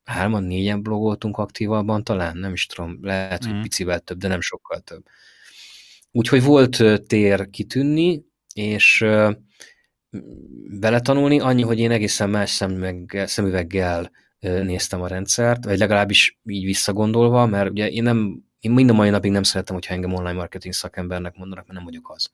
hárman, 0.06 0.44
négyen 0.44 0.82
blogoltunk 0.82 1.38
aktívabban 1.38 2.04
talán, 2.04 2.38
nem 2.38 2.54
is 2.54 2.65
tudom, 2.65 3.00
lehet, 3.02 3.44
hogy 3.44 3.54
mm. 3.54 3.62
picivel 3.62 4.00
több, 4.00 4.18
de 4.18 4.28
nem 4.28 4.41
sokkal 4.41 4.80
több. 4.80 5.04
Úgyhogy 6.12 6.44
volt 6.44 6.84
tér 7.08 7.50
kitűnni, 7.50 8.24
és 8.54 9.06
beletanulni, 10.80 11.39
annyi, 11.39 11.62
hogy 11.62 11.80
én 11.80 11.91
egészen 11.91 12.30
más 12.30 12.50
szemüveggel, 12.50 13.28
szemüveggel 13.28 14.12
néztem 14.39 15.02
a 15.02 15.08
rendszert, 15.08 15.65
vagy 15.65 15.78
legalábbis 15.78 16.39
így 16.46 16.65
visszagondolva, 16.65 17.46
mert 17.46 17.70
ugye 17.70 17.89
én 17.89 18.04
nem, 18.04 18.44
én 18.60 18.72
minden 18.72 18.96
mai 18.96 19.10
napig 19.10 19.32
nem 19.32 19.44
szeretem, 19.44 19.76
hogyha 19.76 19.94
engem 19.94 20.13
online 20.13 20.34
marketing 20.34 20.74
szakembernek 20.74 21.36
mondanak, 21.38 21.65
mert 21.65 21.78
nem 21.78 21.88
vagyok 21.88 22.10
az 22.10 22.30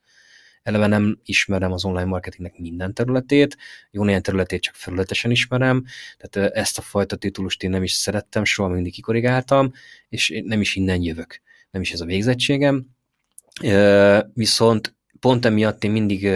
eleve 0.64 0.88
nem 0.88 1.20
ismerem 1.26 1.72
az 1.72 1.86
online 1.86 2.06
marketingnek 2.06 2.58
minden 2.58 2.94
területét, 2.94 3.58
jó 3.92 4.04
néhány 4.04 4.22
területét 4.22 4.62
csak 4.62 4.76
felületesen 4.76 5.32
ismerem, 5.32 5.86
tehát 6.18 6.54
ezt 6.54 6.78
a 6.78 6.82
fajta 6.82 7.16
titulust 7.16 7.64
én 7.64 7.70
nem 7.70 7.84
is 7.84 7.92
szerettem, 7.92 8.44
soha 8.44 8.70
mindig 8.70 8.94
kikorrigáltam, 8.94 9.72
és 10.10 10.42
nem 10.46 10.62
is 10.62 10.76
innen 10.76 11.02
jövök, 11.02 11.42
nem 11.72 11.82
is 11.82 11.92
ez 11.92 12.02
a 12.02 12.06
végzettségem. 12.06 12.86
Viszont 14.34 14.96
pont 15.20 15.46
emiatt 15.46 15.84
én 15.84 15.92
mindig 15.92 16.30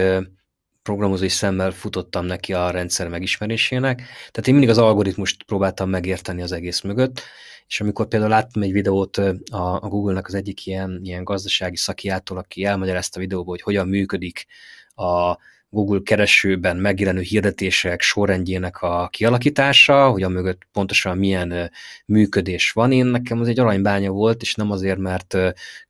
programozói 0.86 1.28
szemmel 1.28 1.70
futottam 1.70 2.24
neki 2.24 2.52
a 2.52 2.70
rendszer 2.70 3.08
megismerésének, 3.08 3.96
tehát 4.16 4.46
én 4.46 4.54
mindig 4.54 4.68
az 4.68 4.78
algoritmust 4.78 5.42
próbáltam 5.42 5.90
megérteni 5.90 6.42
az 6.42 6.52
egész 6.52 6.80
mögött, 6.80 7.22
és 7.66 7.80
amikor 7.80 8.08
például 8.08 8.30
láttam 8.30 8.62
egy 8.62 8.72
videót 8.72 9.16
a, 9.16 9.34
a 9.82 9.88
Google-nek 9.88 10.26
az 10.26 10.34
egyik 10.34 10.66
ilyen, 10.66 11.00
ilyen 11.02 11.24
gazdasági 11.24 11.76
szakiától, 11.76 12.38
aki 12.38 12.64
elmagyarázta 12.64 13.18
a 13.18 13.22
videóban, 13.22 13.48
hogy 13.48 13.62
hogyan 13.62 13.88
működik 13.88 14.46
a 14.94 15.36
Google 15.68 16.00
keresőben 16.04 16.76
megjelenő 16.76 17.20
hirdetések 17.20 18.00
sorrendjének 18.00 18.82
a 18.82 19.08
kialakítása, 19.08 20.10
hogy 20.10 20.22
a 20.22 20.28
mögött 20.28 20.62
pontosan 20.72 21.18
milyen 21.18 21.70
működés 22.06 22.70
van. 22.70 22.92
Én 22.92 23.06
nekem 23.06 23.40
az 23.40 23.48
egy 23.48 23.58
aranybánya 23.58 24.10
volt, 24.10 24.42
és 24.42 24.54
nem 24.54 24.70
azért, 24.70 24.98
mert 24.98 25.36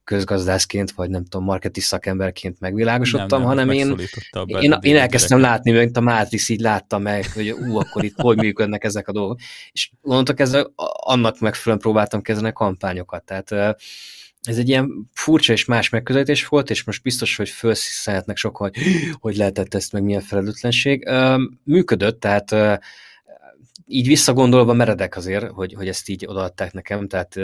közgazdászként, 0.04 0.90
vagy 0.90 1.10
nem 1.10 1.24
tudom, 1.24 1.46
marketing 1.46 1.84
szakemberként 1.84 2.60
megvilágosodtam, 2.60 3.42
nem, 3.42 3.48
nem, 3.48 3.48
hanem 3.48 3.70
én, 3.70 3.96
én, 4.46 4.78
én 4.80 4.96
elkezdtem 4.96 5.40
látni, 5.40 5.70
mint 5.70 5.96
a 5.96 6.00
Matrix 6.00 6.48
így 6.48 6.60
láttam 6.60 7.02
meg, 7.02 7.32
hogy 7.32 7.50
ú, 7.50 7.78
akkor 7.78 8.04
itt 8.04 8.20
hogy 8.20 8.36
működnek 8.36 8.84
ezek 8.84 9.08
a 9.08 9.12
dolgok. 9.12 9.38
És 9.72 9.90
mondtak, 10.00 10.40
ezzel 10.40 10.72
annak 10.96 11.40
megfelelően 11.40 11.78
próbáltam 11.78 12.22
kezdeni 12.22 12.48
a 12.48 12.52
kampányokat. 12.52 13.24
Tehát 13.24 13.76
ez 14.46 14.58
egy 14.58 14.68
ilyen 14.68 15.10
furcsa 15.12 15.52
és 15.52 15.64
más 15.64 15.88
megközelítés 15.88 16.46
volt, 16.46 16.70
és 16.70 16.84
most 16.84 17.02
biztos, 17.02 17.36
hogy 17.36 17.48
felsziszelhetnek 17.48 18.36
sokan, 18.36 18.70
hogy 18.72 18.82
hogy 19.20 19.36
lehetett 19.36 19.74
ezt, 19.74 19.92
meg 19.92 20.02
milyen 20.02 20.20
felelőtlenség. 20.20 21.08
Működött, 21.62 22.20
tehát 22.20 22.80
így 23.86 24.06
visszagondolva 24.06 24.72
meredek 24.72 25.16
azért, 25.16 25.50
hogy, 25.50 25.74
hogy 25.74 25.88
ezt 25.88 26.08
így 26.08 26.26
odaadták 26.26 26.72
nekem, 26.72 27.08
tehát 27.08 27.34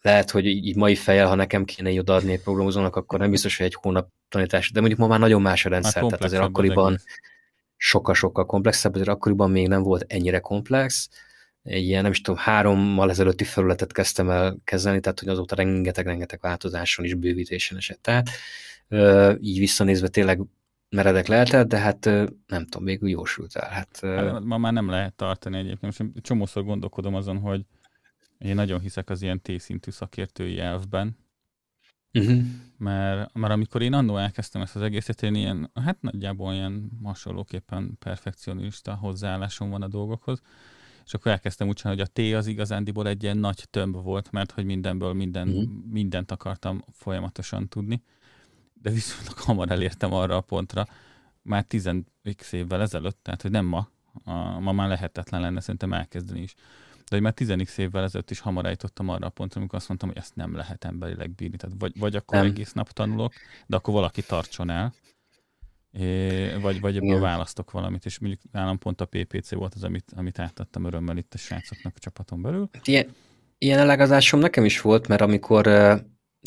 lehet, 0.00 0.30
hogy 0.30 0.46
így 0.46 0.76
mai 0.76 0.94
fejjel, 0.94 1.26
ha 1.26 1.34
nekem 1.34 1.64
kéne 1.64 1.90
így 1.90 1.98
odaadni 1.98 2.32
egy 2.32 2.42
programozónak, 2.42 2.96
akkor 2.96 3.18
nem 3.18 3.30
biztos, 3.30 3.56
hogy 3.56 3.66
egy 3.66 3.76
hónap 3.80 4.08
tanítás, 4.28 4.70
de 4.70 4.80
mondjuk 4.80 5.00
ma 5.00 5.06
már 5.06 5.18
nagyon 5.18 5.42
más 5.42 5.64
a 5.64 5.68
rendszer, 5.68 6.02
tehát 6.02 6.24
azért 6.24 6.42
akkoriban 6.42 6.98
sokkal-sokkal 7.76 8.46
komplexebb, 8.46 8.94
azért 8.94 9.08
akkoriban 9.08 9.50
még 9.50 9.68
nem 9.68 9.82
volt 9.82 10.04
ennyire 10.08 10.38
komplex, 10.38 11.08
egy 11.66 11.84
ilyen, 11.84 12.02
nem 12.02 12.10
is 12.10 12.20
tudom, 12.20 12.40
hárommal 12.40 13.10
ezelőtti 13.10 13.44
felületet 13.44 13.92
kezdtem 13.92 14.30
el 14.30 14.56
kezelni, 14.64 15.00
tehát 15.00 15.20
hogy 15.20 15.28
azóta 15.28 15.54
rengeteg-rengeteg 15.54 16.40
változáson 16.40 17.04
is 17.04 17.14
bővítésen 17.14 17.76
esett 17.76 18.08
át. 18.08 18.30
Így 19.40 19.58
visszanézve 19.58 20.08
tényleg 20.08 20.40
meredek 20.88 21.26
lehetett, 21.26 21.68
de 21.68 21.78
hát 21.78 22.04
nem 22.46 22.64
tudom, 22.64 22.84
végül 22.84 23.08
jósult 23.08 23.56
el. 23.56 23.68
Hát, 23.68 24.00
hát, 24.00 24.44
ma 24.44 24.58
már 24.58 24.72
nem 24.72 24.88
lehet 24.88 25.14
tartani 25.14 25.58
egyébként. 25.58 25.98
Most 25.98 26.22
csomószor 26.22 26.64
gondolkodom 26.64 27.14
azon, 27.14 27.38
hogy 27.38 27.64
én 28.38 28.54
nagyon 28.54 28.80
hiszek 28.80 29.10
az 29.10 29.22
ilyen 29.22 29.40
T-szintű 29.42 29.90
szakértői 29.90 30.58
elvben, 30.58 31.16
uh-huh. 32.12 32.42
mert, 32.78 33.34
mert 33.34 33.52
amikor 33.52 33.82
én 33.82 33.92
annó 33.92 34.16
elkezdtem 34.16 34.62
ezt 34.62 34.76
az 34.76 34.82
egészet, 34.82 35.22
én 35.22 35.34
ilyen, 35.34 35.70
hát 35.74 36.00
nagyjából 36.00 36.52
ilyen 36.52 36.90
hasonlóképpen 37.02 37.96
perfekcionista 37.98 38.94
hozzáállásom 38.94 39.70
van 39.70 39.82
a 39.82 39.88
dolgokhoz, 39.88 40.42
és 41.06 41.14
akkor 41.14 41.32
elkezdtem 41.32 41.68
úgy 41.68 41.74
csinálni, 41.74 42.00
hogy 42.00 42.10
a 42.14 42.32
T 42.32 42.34
az 42.34 42.46
igazándiból 42.46 43.08
egy 43.08 43.22
ilyen 43.22 43.36
nagy 43.36 43.66
tömb 43.70 44.02
volt, 44.02 44.30
mert 44.30 44.50
hogy 44.50 44.64
mindenből 44.64 45.12
minden, 45.12 45.48
uh-huh. 45.48 45.68
mindent 45.90 46.30
akartam 46.30 46.84
folyamatosan 46.92 47.68
tudni. 47.68 48.02
De 48.82 48.90
viszont 48.90 49.28
hamar 49.38 49.70
elértem 49.70 50.12
arra 50.12 50.36
a 50.36 50.40
pontra, 50.40 50.86
már 51.42 51.64
10 51.64 51.90
évvel 52.50 52.80
ezelőtt, 52.80 53.18
tehát 53.22 53.42
hogy 53.42 53.50
nem 53.50 53.64
ma, 53.64 53.88
A, 54.24 54.58
ma 54.60 54.72
már 54.72 54.88
lehetetlen 54.88 55.40
lenne 55.40 55.60
szerintem 55.60 55.92
elkezdeni 55.92 56.40
is. 56.40 56.54
De 56.94 57.14
hogy 57.16 57.20
már 57.20 57.32
10 57.32 57.78
évvel 57.78 58.04
ezelőtt 58.04 58.30
is 58.30 58.40
hamar 58.40 58.64
eljutottam 58.64 59.08
arra 59.08 59.26
a 59.26 59.30
pontra, 59.30 59.60
amikor 59.60 59.78
azt 59.78 59.88
mondtam, 59.88 60.08
hogy 60.08 60.18
ezt 60.18 60.36
nem 60.36 60.54
lehet 60.54 60.84
emberileg 60.84 61.30
bírni. 61.30 61.56
Tehát 61.56 61.76
vagy, 61.78 61.98
vagy 61.98 62.16
akkor 62.16 62.38
nem. 62.38 62.46
egész 62.46 62.72
nap 62.72 62.90
tanulok, 62.90 63.32
de 63.66 63.76
akkor 63.76 63.94
valaki 63.94 64.22
tartson 64.22 64.70
el, 64.70 64.94
É, 65.98 66.50
vagy, 66.60 66.80
vagy 66.80 66.96
ebből 66.96 67.20
választok 67.20 67.70
valamit, 67.70 68.04
és 68.04 68.18
mondjuk 68.18 68.42
nálam 68.52 68.78
pont 68.78 69.00
a 69.00 69.04
PPC 69.04 69.52
volt 69.54 69.74
az, 69.74 69.84
amit, 69.84 70.12
amit 70.16 70.38
átadtam 70.38 70.84
örömmel 70.84 71.16
itt 71.16 71.34
a 71.34 71.38
srácoknak 71.38 71.92
a 71.96 71.98
csapaton 71.98 72.42
belül. 72.42 72.68
Ilyen, 72.84 73.14
ilyen 73.58 73.78
elágazásom 73.78 74.40
nekem 74.40 74.64
is 74.64 74.80
volt, 74.80 75.08
mert 75.08 75.20
amikor 75.20 75.62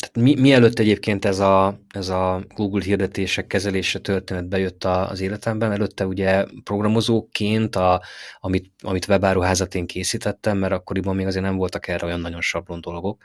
tehát 0.00 0.16
mi, 0.16 0.34
mielőtt 0.40 0.78
egyébként 0.78 1.24
ez 1.24 1.38
a, 1.38 1.80
ez 1.88 2.08
a 2.08 2.44
Google 2.54 2.82
hirdetések 2.82 3.46
kezelése 3.46 3.98
történet 3.98 4.48
bejött 4.48 4.84
a, 4.84 5.10
az 5.10 5.20
életemben, 5.20 5.72
előtte 5.72 6.06
ugye 6.06 6.44
programozóként, 6.64 7.76
a, 7.76 8.02
amit, 8.40 8.72
amit 8.82 9.08
webáruházat 9.08 9.74
én 9.74 9.86
készítettem, 9.86 10.58
mert 10.58 10.72
akkoriban 10.72 11.16
még 11.16 11.26
azért 11.26 11.44
nem 11.44 11.56
voltak 11.56 11.88
erre 11.88 12.06
olyan 12.06 12.20
nagyon 12.20 12.40
sablon 12.40 12.80
dolgok. 12.80 13.22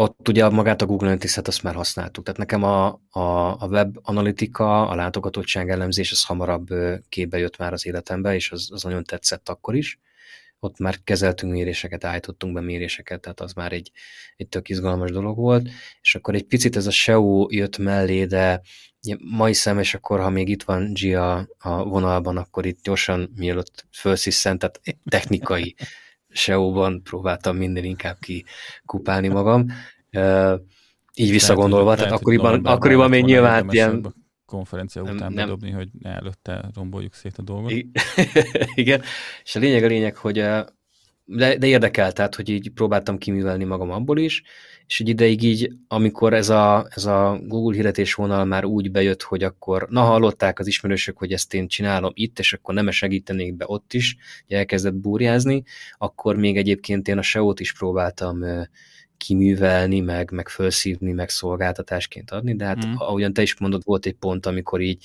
Ott 0.00 0.28
ugye 0.28 0.48
magát 0.48 0.82
a 0.82 0.86
Google 0.86 1.06
Analytics-et 1.06 1.48
azt 1.48 1.62
már 1.62 1.74
használtuk. 1.74 2.24
Tehát 2.24 2.38
nekem 2.38 2.62
a, 2.62 2.86
a, 3.10 3.56
a 3.62 3.66
web 3.66 3.98
analitika, 4.02 4.88
a 4.88 4.94
látogatottság 4.94 5.70
elemzés, 5.70 6.12
az 6.12 6.24
hamarabb 6.24 6.68
képbe 7.08 7.38
jött 7.38 7.56
már 7.56 7.72
az 7.72 7.86
életembe, 7.86 8.34
és 8.34 8.50
az, 8.50 8.68
az 8.72 8.82
nagyon 8.82 9.04
tetszett 9.04 9.48
akkor 9.48 9.76
is 9.76 9.98
ott 10.60 10.78
már 10.78 11.02
kezeltünk 11.04 11.52
méréseket, 11.52 12.04
állítottunk 12.04 12.54
be 12.54 12.60
méréseket, 12.60 13.20
tehát 13.20 13.40
az 13.40 13.52
már 13.52 13.72
egy, 13.72 13.90
egy 14.36 14.48
tök 14.48 14.68
izgalmas 14.68 15.10
dolog 15.10 15.36
volt, 15.36 15.68
és 16.00 16.14
akkor 16.14 16.34
egy 16.34 16.46
picit 16.46 16.76
ez 16.76 16.86
a 16.86 16.90
SEO 16.90 17.46
jött 17.50 17.78
mellé, 17.78 18.24
de 18.24 18.60
mai 19.18 19.52
szem, 19.52 19.78
és 19.78 19.94
akkor, 19.94 20.20
ha 20.20 20.30
még 20.30 20.48
itt 20.48 20.62
van 20.62 20.92
G 20.92 21.14
a, 21.14 21.48
vonalban, 21.84 22.36
akkor 22.36 22.66
itt 22.66 22.82
gyorsan, 22.82 23.32
mielőtt 23.36 23.86
felsziszen, 23.90 24.58
tehát 24.58 24.80
technikai 25.04 25.74
SEO-ban 26.28 27.02
próbáltam 27.02 27.56
minden 27.56 27.84
inkább 27.84 28.16
kikupálni 28.18 29.28
magam. 29.28 29.66
így 31.14 31.30
visszagondolva, 31.30 31.94
tehát 31.94 32.12
akkoriban, 32.12 32.64
akkoriban 32.64 33.08
még 33.08 33.24
nyilván 33.24 33.70
ilyen 33.70 34.14
konferencia 34.44 35.02
után 35.02 35.16
nem, 35.16 35.34
bedobni, 35.34 35.70
hogy 35.70 35.88
előtte 36.02 36.70
romboljuk 36.74 37.14
szét 37.14 37.38
a 37.38 37.42
dolgot. 37.42 37.72
Igen, 38.74 39.02
és 39.42 39.56
a 39.56 39.58
lényeg 39.58 39.84
a 39.84 39.86
lényeg, 39.86 40.16
hogy 40.16 40.44
de, 41.30 41.56
de 41.56 41.66
érdekel, 41.66 42.12
tehát, 42.12 42.34
hogy 42.34 42.48
így 42.48 42.70
próbáltam 42.70 43.18
kiművelni 43.18 43.64
magam 43.64 43.90
abból 43.90 44.18
is, 44.18 44.42
és 44.86 45.00
egy 45.00 45.08
ideig 45.08 45.42
így, 45.42 45.72
amikor 45.88 46.34
ez 46.34 46.48
a, 46.48 46.86
ez 46.90 47.04
a 47.04 47.40
Google 47.42 47.74
hirdetés 47.74 48.14
vonal 48.14 48.44
már 48.44 48.64
úgy 48.64 48.90
bejött, 48.90 49.22
hogy 49.22 49.42
akkor, 49.42 49.86
na 49.90 50.00
hallották 50.00 50.58
az 50.58 50.66
ismerősök, 50.66 51.18
hogy 51.18 51.32
ezt 51.32 51.54
én 51.54 51.68
csinálom 51.68 52.10
itt, 52.14 52.38
és 52.38 52.52
akkor 52.52 52.74
nem 52.74 52.88
-e 52.88 52.90
segítenék 52.90 53.54
be 53.54 53.64
ott 53.68 53.92
is, 53.92 54.16
hogy 54.46 54.56
elkezdett 54.56 54.94
búrjázni, 54.94 55.62
akkor 55.98 56.36
még 56.36 56.56
egyébként 56.56 57.08
én 57.08 57.18
a 57.18 57.22
SEO-t 57.22 57.60
is 57.60 57.72
próbáltam 57.72 58.44
kiművelni, 59.16 60.00
meg, 60.00 60.30
meg 60.30 60.48
felszívni, 60.48 61.12
meg 61.12 61.28
szolgáltatásként 61.28 62.30
adni, 62.30 62.56
de 62.56 62.64
hát 62.64 62.86
mm. 62.86 62.92
ahogyan 62.96 63.32
te 63.32 63.42
is 63.42 63.58
mondod, 63.58 63.82
volt 63.84 64.06
egy 64.06 64.16
pont, 64.16 64.46
amikor 64.46 64.80
így 64.80 65.04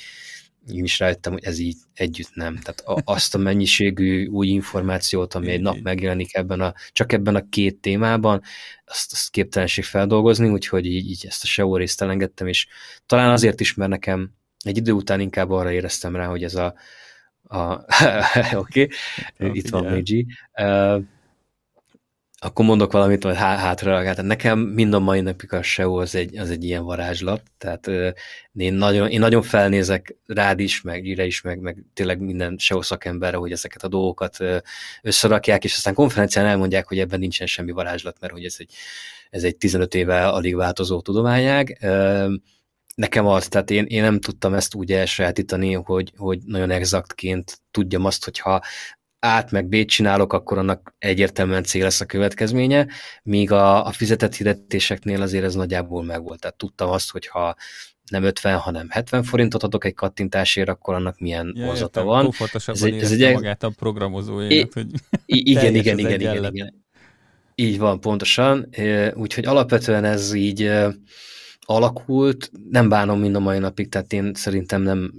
én 0.71 0.83
is 0.83 0.99
rájöttem, 0.99 1.31
hogy 1.31 1.43
ez 1.43 1.59
így 1.59 1.75
együtt 1.93 2.33
nem. 2.33 2.59
Tehát 2.59 2.83
azt 3.03 3.35
a 3.35 3.37
mennyiségű 3.37 4.27
új 4.27 4.47
információt, 4.47 5.33
ami 5.33 5.49
egy 5.49 5.61
nap 5.61 5.79
megjelenik 5.81 6.35
ebben 6.35 6.61
a, 6.61 6.73
csak 6.91 7.11
ebben 7.11 7.35
a 7.35 7.49
két 7.49 7.77
témában, 7.79 8.41
azt, 8.85 9.11
azt 9.11 9.29
képtelenség 9.29 9.83
feldolgozni, 9.83 10.49
úgyhogy 10.49 10.85
így, 10.85 11.09
így 11.09 11.25
ezt 11.27 11.43
a 11.43 11.47
SEO 11.47 11.77
részt 11.77 12.01
elengedtem, 12.01 12.47
és 12.47 12.67
talán 13.05 13.31
azért 13.31 13.59
is, 13.59 13.73
mert 13.73 13.89
nekem 13.89 14.31
egy 14.59 14.77
idő 14.77 14.91
után 14.91 15.19
inkább 15.19 15.49
arra 15.49 15.71
éreztem 15.71 16.15
rá, 16.15 16.25
hogy 16.25 16.43
ez 16.43 16.55
a, 16.55 16.73
a 17.43 17.73
oké, 18.53 18.87
okay, 19.37 19.51
itt 19.51 19.69
van 19.69 19.83
Meiji, 19.83 20.25
uh, 20.53 21.03
akkor 22.43 22.65
mondok 22.65 22.91
valamit, 22.91 23.23
majd 23.23 23.35
há 23.35 23.57
hátra 23.57 24.01
Tehát 24.01 24.21
nekem 24.21 24.59
mind 24.59 24.93
a 24.93 24.99
mai 24.99 25.21
napig 25.21 25.53
a 25.53 25.61
SEO 25.61 25.95
az 26.01 26.15
egy, 26.15 26.37
az 26.37 26.49
egy 26.49 26.63
ilyen 26.63 26.83
varázslat, 26.83 27.41
tehát 27.57 27.87
euh, 27.87 28.13
én, 28.53 28.73
nagyon, 28.73 29.09
én 29.09 29.19
nagyon 29.19 29.41
felnézek 29.41 30.15
rád 30.25 30.59
is, 30.59 30.81
meg 30.81 31.05
ide 31.05 31.25
is, 31.25 31.41
meg, 31.41 31.59
meg 31.59 31.83
tényleg 31.93 32.19
minden 32.19 32.55
SEO 32.57 32.81
szakemberre, 32.81 33.37
hogy 33.37 33.51
ezeket 33.51 33.83
a 33.83 33.87
dolgokat 33.87 34.37
összerakják, 35.01 35.63
és 35.63 35.75
aztán 35.75 35.93
konferencián 35.93 36.45
elmondják, 36.45 36.87
hogy 36.87 36.99
ebben 36.99 37.19
nincsen 37.19 37.47
semmi 37.47 37.71
varázslat, 37.71 38.17
mert 38.19 38.33
hogy 38.33 38.45
ez 38.45 38.55
egy, 38.57 38.73
ez 39.29 39.43
egy 39.43 39.57
15 39.57 39.95
éve 39.95 40.27
alig 40.27 40.55
változó 40.55 41.01
tudományág. 41.01 41.77
Nekem 42.95 43.27
az, 43.27 43.47
tehát 43.47 43.69
én, 43.69 43.85
én 43.85 44.01
nem 44.01 44.19
tudtam 44.19 44.53
ezt 44.53 44.75
úgy 44.75 44.91
elsajátítani, 44.91 45.73
hogy, 45.73 46.13
hogy 46.17 46.39
nagyon 46.45 46.71
exaktként 46.71 47.61
tudjam 47.71 48.05
azt, 48.05 48.23
hogyha 48.23 48.61
át 49.23 49.51
meg 49.51 49.67
B 49.67 49.85
csinálok, 49.85 50.33
akkor 50.33 50.57
annak 50.57 50.95
egyértelműen 50.97 51.63
cél 51.63 51.83
lesz 51.83 52.01
a 52.01 52.05
következménye, 52.05 52.87
míg 53.23 53.51
a, 53.51 53.85
a 53.85 53.91
fizetett 53.91 54.35
hirdetéseknél 54.35 55.21
azért 55.21 55.43
ez 55.43 55.55
nagyjából 55.55 56.03
megvolt. 56.03 56.39
Tehát 56.39 56.57
tudtam 56.57 56.89
azt, 56.89 57.11
hogy 57.11 57.27
ha 57.27 57.55
nem 58.09 58.23
50, 58.23 58.57
hanem 58.57 58.89
70 58.89 59.23
forintot 59.23 59.63
adok 59.63 59.85
egy 59.85 59.93
kattintásért, 59.93 60.69
akkor 60.69 60.93
annak 60.93 61.19
milyen 61.19 61.53
ja, 61.55 61.65
hozata 61.65 62.03
van. 62.03 62.33
Ez 62.65 62.83
egy, 62.83 63.01
ez 63.01 63.11
egy 63.11 63.33
magát 63.33 63.63
a 63.63 63.69
programozóért, 63.69 64.73
hogy 64.73 64.87
igen, 65.25 65.75
igen, 65.75 65.97
igen, 65.97 66.19
igen, 66.19 66.53
igen. 66.53 66.85
Így 67.55 67.77
van, 67.77 67.99
pontosan. 67.99 68.69
Úgyhogy 69.13 69.45
alapvetően 69.45 70.03
ez 70.03 70.33
így 70.33 70.71
alakult, 71.59 72.51
nem 72.69 72.89
bánom 72.89 73.19
mind 73.19 73.35
a 73.35 73.39
mai 73.39 73.59
napig, 73.59 73.89
tehát 73.89 74.13
én 74.13 74.33
szerintem 74.33 74.81
nem 74.81 75.11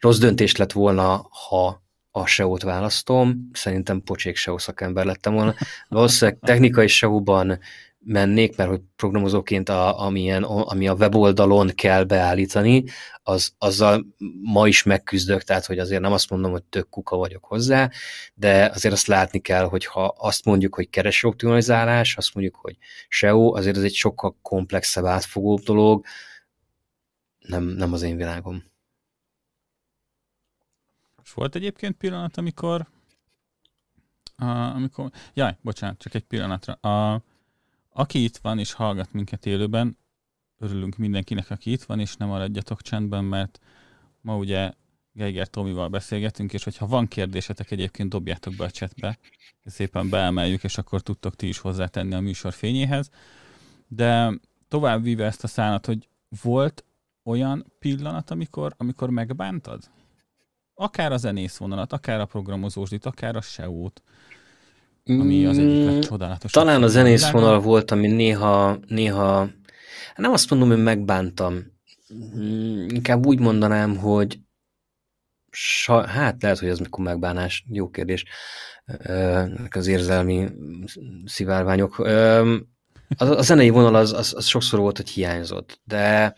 rossz 0.00 0.18
döntés 0.18 0.56
lett 0.56 0.72
volna, 0.72 1.28
ha 1.48 1.83
a 2.16 2.26
SEO-t 2.26 2.62
választom, 2.62 3.50
szerintem 3.52 4.02
pocsék 4.02 4.36
SEO 4.36 4.58
szakember 4.58 5.04
lettem 5.04 5.32
volna. 5.34 5.54
Valószínűleg 5.88 6.40
technikai 6.40 6.86
SEO-ban 6.86 7.58
mennék, 7.98 8.56
mert 8.56 8.70
hogy 8.70 8.80
programozóként 8.96 9.68
a, 9.68 10.00
amilyen, 10.00 10.42
ami 10.42 10.88
a 10.88 10.94
weboldalon 10.94 11.68
kell 11.74 12.04
beállítani, 12.04 12.84
az, 13.22 13.54
azzal 13.58 14.06
ma 14.42 14.68
is 14.68 14.82
megküzdök, 14.82 15.42
tehát 15.42 15.66
hogy 15.66 15.78
azért 15.78 16.00
nem 16.00 16.12
azt 16.12 16.30
mondom, 16.30 16.50
hogy 16.50 16.62
tök 16.62 16.88
kuka 16.88 17.16
vagyok 17.16 17.44
hozzá, 17.44 17.90
de 18.34 18.70
azért 18.74 18.94
azt 18.94 19.06
látni 19.06 19.38
kell, 19.38 19.64
hogy 19.64 19.86
ha 19.86 20.14
azt 20.18 20.44
mondjuk, 20.44 20.74
hogy 20.74 20.90
kereső 20.90 21.28
optimalizálás, 21.28 22.16
azt 22.16 22.34
mondjuk, 22.34 22.56
hogy 22.56 22.76
SEO, 23.08 23.56
azért 23.56 23.76
ez 23.76 23.82
egy 23.82 23.94
sokkal 23.94 24.36
komplexebb, 24.42 25.04
átfogóbb 25.04 25.60
dolog, 25.60 26.04
nem, 27.38 27.64
nem 27.64 27.92
az 27.92 28.02
én 28.02 28.16
világom. 28.16 28.72
És 31.24 31.32
volt 31.32 31.54
egyébként 31.54 31.96
pillanat, 31.96 32.36
amikor 32.36 32.86
a, 34.36 34.46
amikor, 34.46 35.10
jaj, 35.34 35.56
bocsánat, 35.60 35.98
csak 35.98 36.14
egy 36.14 36.24
pillanatra. 36.24 36.72
A, 36.72 37.22
aki 37.90 38.22
itt 38.24 38.36
van 38.36 38.58
és 38.58 38.72
hallgat 38.72 39.12
minket 39.12 39.46
élőben, 39.46 39.98
örülünk 40.58 40.96
mindenkinek, 40.96 41.50
aki 41.50 41.72
itt 41.72 41.82
van, 41.82 42.00
és 42.00 42.16
nem 42.16 42.28
maradjatok 42.28 42.82
csendben, 42.82 43.24
mert 43.24 43.60
ma 44.20 44.36
ugye 44.36 44.72
Geiger 45.12 45.48
Tomival 45.48 45.88
beszélgetünk, 45.88 46.52
és 46.52 46.64
hogyha 46.64 46.86
van 46.86 47.06
kérdésetek, 47.06 47.70
egyébként 47.70 48.08
dobjátok 48.08 48.54
be 48.54 48.64
a 48.64 48.70
chatbe, 48.70 49.18
szépen 49.64 50.08
beemeljük, 50.08 50.64
és 50.64 50.78
akkor 50.78 51.00
tudtok 51.00 51.36
ti 51.36 51.48
is 51.48 51.58
hozzátenni 51.58 52.14
a 52.14 52.20
műsor 52.20 52.52
fényéhez. 52.52 53.10
De 53.88 54.32
tovább 54.68 55.02
víve 55.02 55.24
ezt 55.24 55.44
a 55.44 55.46
szállat, 55.46 55.86
hogy 55.86 56.08
volt 56.42 56.84
olyan 57.22 57.72
pillanat, 57.78 58.30
amikor, 58.30 58.74
amikor 58.76 59.10
megbántad? 59.10 59.90
Akár 60.74 61.12
a 61.12 61.16
zenész 61.16 61.56
vonalat, 61.56 61.92
akár 61.92 62.20
a 62.20 62.26
programozósdit, 62.26 63.06
akár 63.06 63.36
a 63.36 63.40
SEO-t, 63.40 64.02
ami 65.04 65.46
az 65.46 65.58
egyik 65.58 65.82
mm, 65.82 65.86
legcsodálatosabb. 65.86 66.64
Talán 66.64 66.82
a 66.82 66.86
zenész 66.86 67.30
vonal 67.30 67.60
volt, 67.60 67.90
ami 67.90 68.06
néha, 68.06 68.78
néha, 68.86 69.48
nem 70.16 70.32
azt 70.32 70.50
mondom, 70.50 70.68
hogy 70.68 70.82
megbántam, 70.82 71.64
mm, 72.36 72.88
inkább 72.88 73.26
úgy 73.26 73.38
mondanám, 73.38 73.96
hogy 73.96 74.38
sa, 75.50 76.06
hát 76.06 76.42
lehet, 76.42 76.58
hogy 76.58 76.68
ez 76.68 76.78
mikor 76.78 77.04
megbánás, 77.04 77.64
jó 77.68 77.90
kérdés, 77.90 78.24
az 79.70 79.86
érzelmi 79.86 80.48
szivárványok. 81.24 81.98
A, 81.98 83.24
a 83.24 83.42
zenei 83.42 83.68
vonal 83.68 83.94
az, 83.94 84.12
az, 84.12 84.34
az 84.36 84.46
sokszor 84.46 84.78
volt, 84.78 84.96
hogy 84.96 85.08
hiányzott, 85.08 85.80
de 85.84 86.34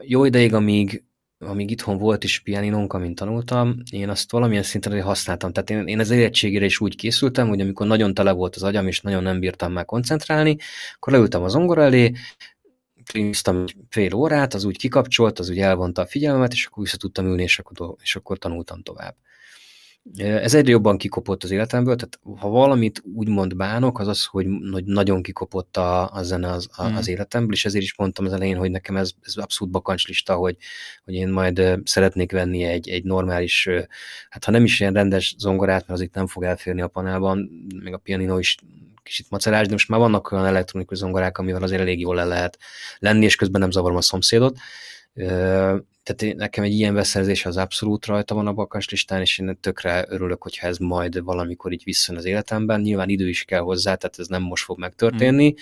jó 0.00 0.24
ideig, 0.24 0.54
amíg 0.54 1.07
amíg 1.38 1.70
itthon 1.70 1.98
volt 1.98 2.24
is 2.24 2.40
pianinónk, 2.40 2.92
amint 2.92 3.14
tanultam, 3.14 3.82
én 3.90 4.08
azt 4.08 4.30
valamilyen 4.30 4.62
szinten 4.62 5.02
használtam. 5.02 5.52
Tehát 5.52 5.70
én, 5.70 5.86
én 5.86 5.98
az 5.98 6.10
érettségére 6.10 6.64
is 6.64 6.80
úgy 6.80 6.96
készültem, 6.96 7.48
hogy 7.48 7.60
amikor 7.60 7.86
nagyon 7.86 8.14
tele 8.14 8.32
volt 8.32 8.56
az 8.56 8.62
agyam, 8.62 8.86
és 8.86 9.00
nagyon 9.00 9.22
nem 9.22 9.40
bírtam 9.40 9.72
már 9.72 9.84
koncentrálni, 9.84 10.56
akkor 10.94 11.12
leültem 11.12 11.42
az 11.42 11.52
zongora 11.52 11.82
elé, 11.82 12.12
kliniztam 13.04 13.64
fél 13.88 14.14
órát, 14.14 14.54
az 14.54 14.64
úgy 14.64 14.76
kikapcsolt, 14.76 15.38
az 15.38 15.50
úgy 15.50 15.58
elvonta 15.58 16.02
a 16.02 16.06
figyelmet, 16.06 16.52
és 16.52 16.66
akkor 16.66 16.82
vissza 16.82 16.96
tudtam 16.96 17.26
ülni, 17.26 17.42
és 17.42 17.58
akkor, 17.58 17.94
és 18.02 18.16
akkor 18.16 18.38
tanultam 18.38 18.82
tovább. 18.82 19.16
Ez 20.16 20.54
egyre 20.54 20.70
jobban 20.70 20.98
kikopott 20.98 21.44
az 21.44 21.50
életemből, 21.50 21.96
tehát 21.96 22.40
ha 22.40 22.48
valamit 22.48 23.02
úgymond 23.14 23.56
bánok, 23.56 23.98
az 23.98 24.08
az, 24.08 24.24
hogy, 24.24 24.46
hogy 24.72 24.84
nagyon 24.84 25.22
kikopott 25.22 25.76
a, 25.76 26.12
a 26.12 26.22
zene 26.22 26.50
az, 26.50 26.68
a, 26.72 26.82
az 26.82 27.04
hmm. 27.04 27.12
életemből, 27.14 27.52
és 27.52 27.64
ezért 27.64 27.84
is 27.84 27.96
mondtam 27.96 28.24
az 28.24 28.32
elején, 28.32 28.56
hogy 28.56 28.70
nekem 28.70 28.96
ez, 28.96 29.10
ez 29.20 29.36
abszolút 29.36 29.72
bakancslista, 29.72 30.34
hogy, 30.34 30.56
hogy 31.04 31.14
én 31.14 31.28
majd 31.28 31.80
szeretnék 31.84 32.32
venni 32.32 32.64
egy, 32.64 32.88
egy 32.88 33.04
normális, 33.04 33.68
hát 34.28 34.44
ha 34.44 34.50
nem 34.50 34.64
is 34.64 34.80
ilyen 34.80 34.92
rendes 34.92 35.34
zongorát, 35.38 35.86
mert 35.86 36.00
az 36.00 36.00
itt 36.00 36.14
nem 36.14 36.26
fog 36.26 36.42
elférni 36.42 36.80
a 36.80 36.88
panelban, 36.88 37.50
még 37.82 37.92
a 37.92 37.98
pianino 37.98 38.38
is 38.38 38.56
kicsit 39.02 39.30
macerás, 39.30 39.66
de 39.66 39.72
most 39.72 39.88
már 39.88 40.00
vannak 40.00 40.32
olyan 40.32 40.46
elektronikus 40.46 40.98
zongorák, 40.98 41.38
amivel 41.38 41.62
azért 41.62 41.80
elég 41.80 42.00
jól 42.00 42.14
le 42.14 42.24
lehet 42.24 42.58
lenni, 42.98 43.24
és 43.24 43.36
közben 43.36 43.60
nem 43.60 43.70
zavarom 43.70 43.96
a 43.96 44.02
szomszédot 44.02 44.58
tehát 46.02 46.36
nekem 46.36 46.64
egy 46.64 46.72
ilyen 46.72 46.94
beszerzés 46.94 47.46
az 47.46 47.56
abszolút 47.56 48.06
rajta 48.06 48.34
van 48.34 48.46
a 48.46 48.52
bakas 48.52 48.88
listán, 48.88 49.20
és 49.20 49.38
én 49.38 49.58
tökre 49.60 50.04
örülök, 50.08 50.42
hogyha 50.42 50.66
ez 50.66 50.78
majd 50.78 51.22
valamikor 51.22 51.72
így 51.72 51.84
visszajön 51.84 52.20
az 52.20 52.26
életemben. 52.26 52.80
Nyilván 52.80 53.08
idő 53.08 53.28
is 53.28 53.44
kell 53.44 53.60
hozzá, 53.60 53.94
tehát 53.94 54.18
ez 54.18 54.26
nem 54.26 54.42
most 54.42 54.64
fog 54.64 54.78
megtörténni, 54.78 55.54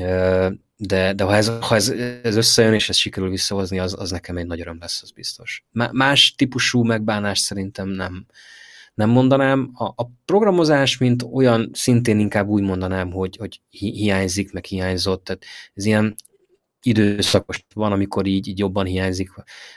mm. 0.00 0.46
de, 0.76 1.12
de 1.12 1.24
ha, 1.24 1.36
ez, 1.36 1.52
ha 1.60 1.74
ez, 1.74 1.88
ez 2.22 2.36
összejön, 2.36 2.74
és 2.74 2.88
ez 2.88 2.96
sikerül 2.96 3.30
visszahozni, 3.30 3.78
az, 3.78 3.94
az 3.98 4.10
nekem 4.10 4.36
egy 4.36 4.46
nagy 4.46 4.60
öröm 4.60 4.78
lesz, 4.80 5.02
az 5.02 5.10
biztos. 5.10 5.64
Más 5.92 6.34
típusú 6.34 6.82
megbánás 6.82 7.38
szerintem 7.38 7.88
nem, 7.88 8.26
nem 8.94 9.10
mondanám. 9.10 9.70
A, 9.74 9.84
a 9.84 10.10
programozás, 10.24 10.98
mint 10.98 11.24
olyan, 11.32 11.70
szintén 11.72 12.18
inkább 12.18 12.48
úgy 12.48 12.62
mondanám, 12.62 13.10
hogy, 13.10 13.36
hogy 13.36 13.60
hiányzik, 13.70 14.52
meg 14.52 14.64
hiányzott. 14.64 15.24
Tehát 15.24 15.44
ez 15.74 15.84
ilyen 15.84 16.14
időszakos 16.86 17.64
van, 17.74 17.92
amikor 17.92 18.26
így, 18.26 18.48
így 18.48 18.58
jobban 18.58 18.84
hiányzik. 18.84 19.30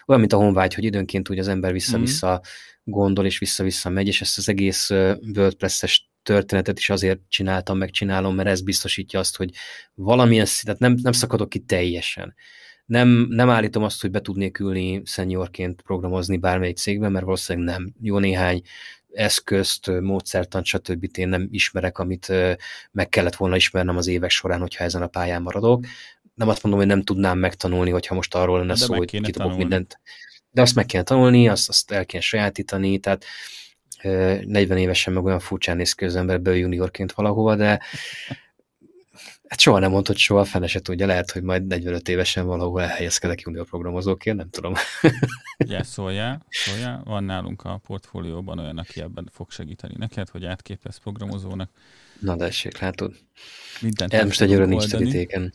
Olyan, 0.05 0.21
mint 0.21 0.33
a 0.33 0.37
honvágy, 0.37 0.73
hogy 0.73 0.83
időnként 0.83 1.29
úgy 1.29 1.39
az 1.39 1.47
ember 1.47 1.71
vissza-vissza 1.71 2.31
mm. 2.33 2.91
gondol, 2.91 3.25
és 3.25 3.37
vissza-vissza 3.37 3.89
megy, 3.89 4.07
és 4.07 4.21
ezt 4.21 4.37
az 4.37 4.49
egész 4.49 4.89
WordPress-es 5.35 6.09
történetet 6.23 6.77
is 6.77 6.89
azért 6.89 7.19
csináltam, 7.29 7.77
megcsinálom, 7.77 8.35
mert 8.35 8.47
ez 8.47 8.61
biztosítja 8.61 9.19
azt, 9.19 9.37
hogy 9.37 9.51
valamilyen 9.93 10.45
szintet 10.45 10.79
nem, 10.79 10.97
nem 11.01 11.11
szakadok 11.11 11.49
ki 11.49 11.59
teljesen. 11.59 12.35
Nem, 12.85 13.27
nem 13.29 13.49
állítom 13.49 13.83
azt, 13.83 14.01
hogy 14.01 14.11
be 14.11 14.21
tudnék 14.21 14.59
ülni 14.59 15.01
seniorként 15.05 15.81
programozni 15.81 16.37
bármelyik 16.37 16.77
cégben, 16.77 17.11
mert 17.11 17.25
valószínűleg 17.25 17.75
nem. 17.75 17.93
Jó 18.01 18.17
néhány 18.19 18.61
eszközt, 19.13 19.87
módszertant, 20.01 20.65
stb. 20.65 21.07
én 21.17 21.29
nem 21.29 21.47
ismerek, 21.51 21.97
amit 21.97 22.33
meg 22.91 23.09
kellett 23.09 23.35
volna 23.35 23.55
ismernem 23.55 23.97
az 23.97 24.07
évek 24.07 24.29
során, 24.29 24.59
hogyha 24.59 24.83
ezen 24.83 25.01
a 25.01 25.07
pályán 25.07 25.41
maradok 25.41 25.85
nem 26.37 26.49
azt 26.49 26.63
mondom, 26.63 26.81
hogy 26.81 26.89
nem 26.91 27.03
tudnám 27.03 27.37
megtanulni, 27.37 27.89
hogyha 27.89 28.15
most 28.15 28.35
arról 28.35 28.57
lenne 28.57 28.73
De 28.73 28.79
szó, 28.79 28.95
hogy 28.95 29.21
kitopok 29.21 29.57
mindent. 29.57 29.99
De 30.51 30.61
azt 30.61 30.75
meg 30.75 30.85
kéne 30.85 31.03
tanulni, 31.03 31.47
azt, 31.47 31.69
azt 31.69 31.91
el 31.91 32.05
kéne 32.05 32.23
sajátítani, 32.23 32.99
tehát 32.99 33.25
40 34.01 34.77
évesen 34.77 35.13
meg 35.13 35.23
olyan 35.23 35.39
furcsán 35.39 35.77
néz 35.77 35.93
ki 35.93 36.05
az 36.05 36.15
ember 36.15 36.41
be 36.41 36.55
juniorként 36.55 37.11
valahova, 37.11 37.55
de 37.55 37.67
hát 39.47 39.59
soha 39.59 39.79
nem 39.79 39.91
mondott 39.91 40.17
soha, 40.17 40.45
fene 40.45 40.67
se 40.67 40.79
tudja, 40.79 41.05
lehet, 41.05 41.31
hogy 41.31 41.41
majd 41.41 41.67
45 41.67 42.09
évesen 42.09 42.45
valahol 42.45 42.81
elhelyezkedek 42.81 43.41
junior 43.41 43.65
programozóként, 43.65 44.37
nem 44.37 44.49
tudom. 44.49 44.73
Ugye, 45.65 45.83
szóljál, 45.83 46.45
szóljál, 46.49 47.01
van 47.05 47.23
nálunk 47.23 47.63
a 47.63 47.81
portfólióban 47.85 48.59
olyan, 48.59 48.77
aki 48.77 49.01
ebben 49.01 49.29
fog 49.31 49.51
segíteni 49.51 49.93
neked, 49.97 50.29
hogy 50.29 50.45
átképez 50.45 50.97
programozónak. 50.97 51.69
Na 52.19 52.35
de 52.35 52.45
essék, 52.45 52.79
látod. 52.79 53.15
Mindent 53.81 54.13
El 54.13 54.25
most 54.25 54.41
egyre 54.41 54.65
nincs 54.65 54.87
terítéken. 54.87 55.53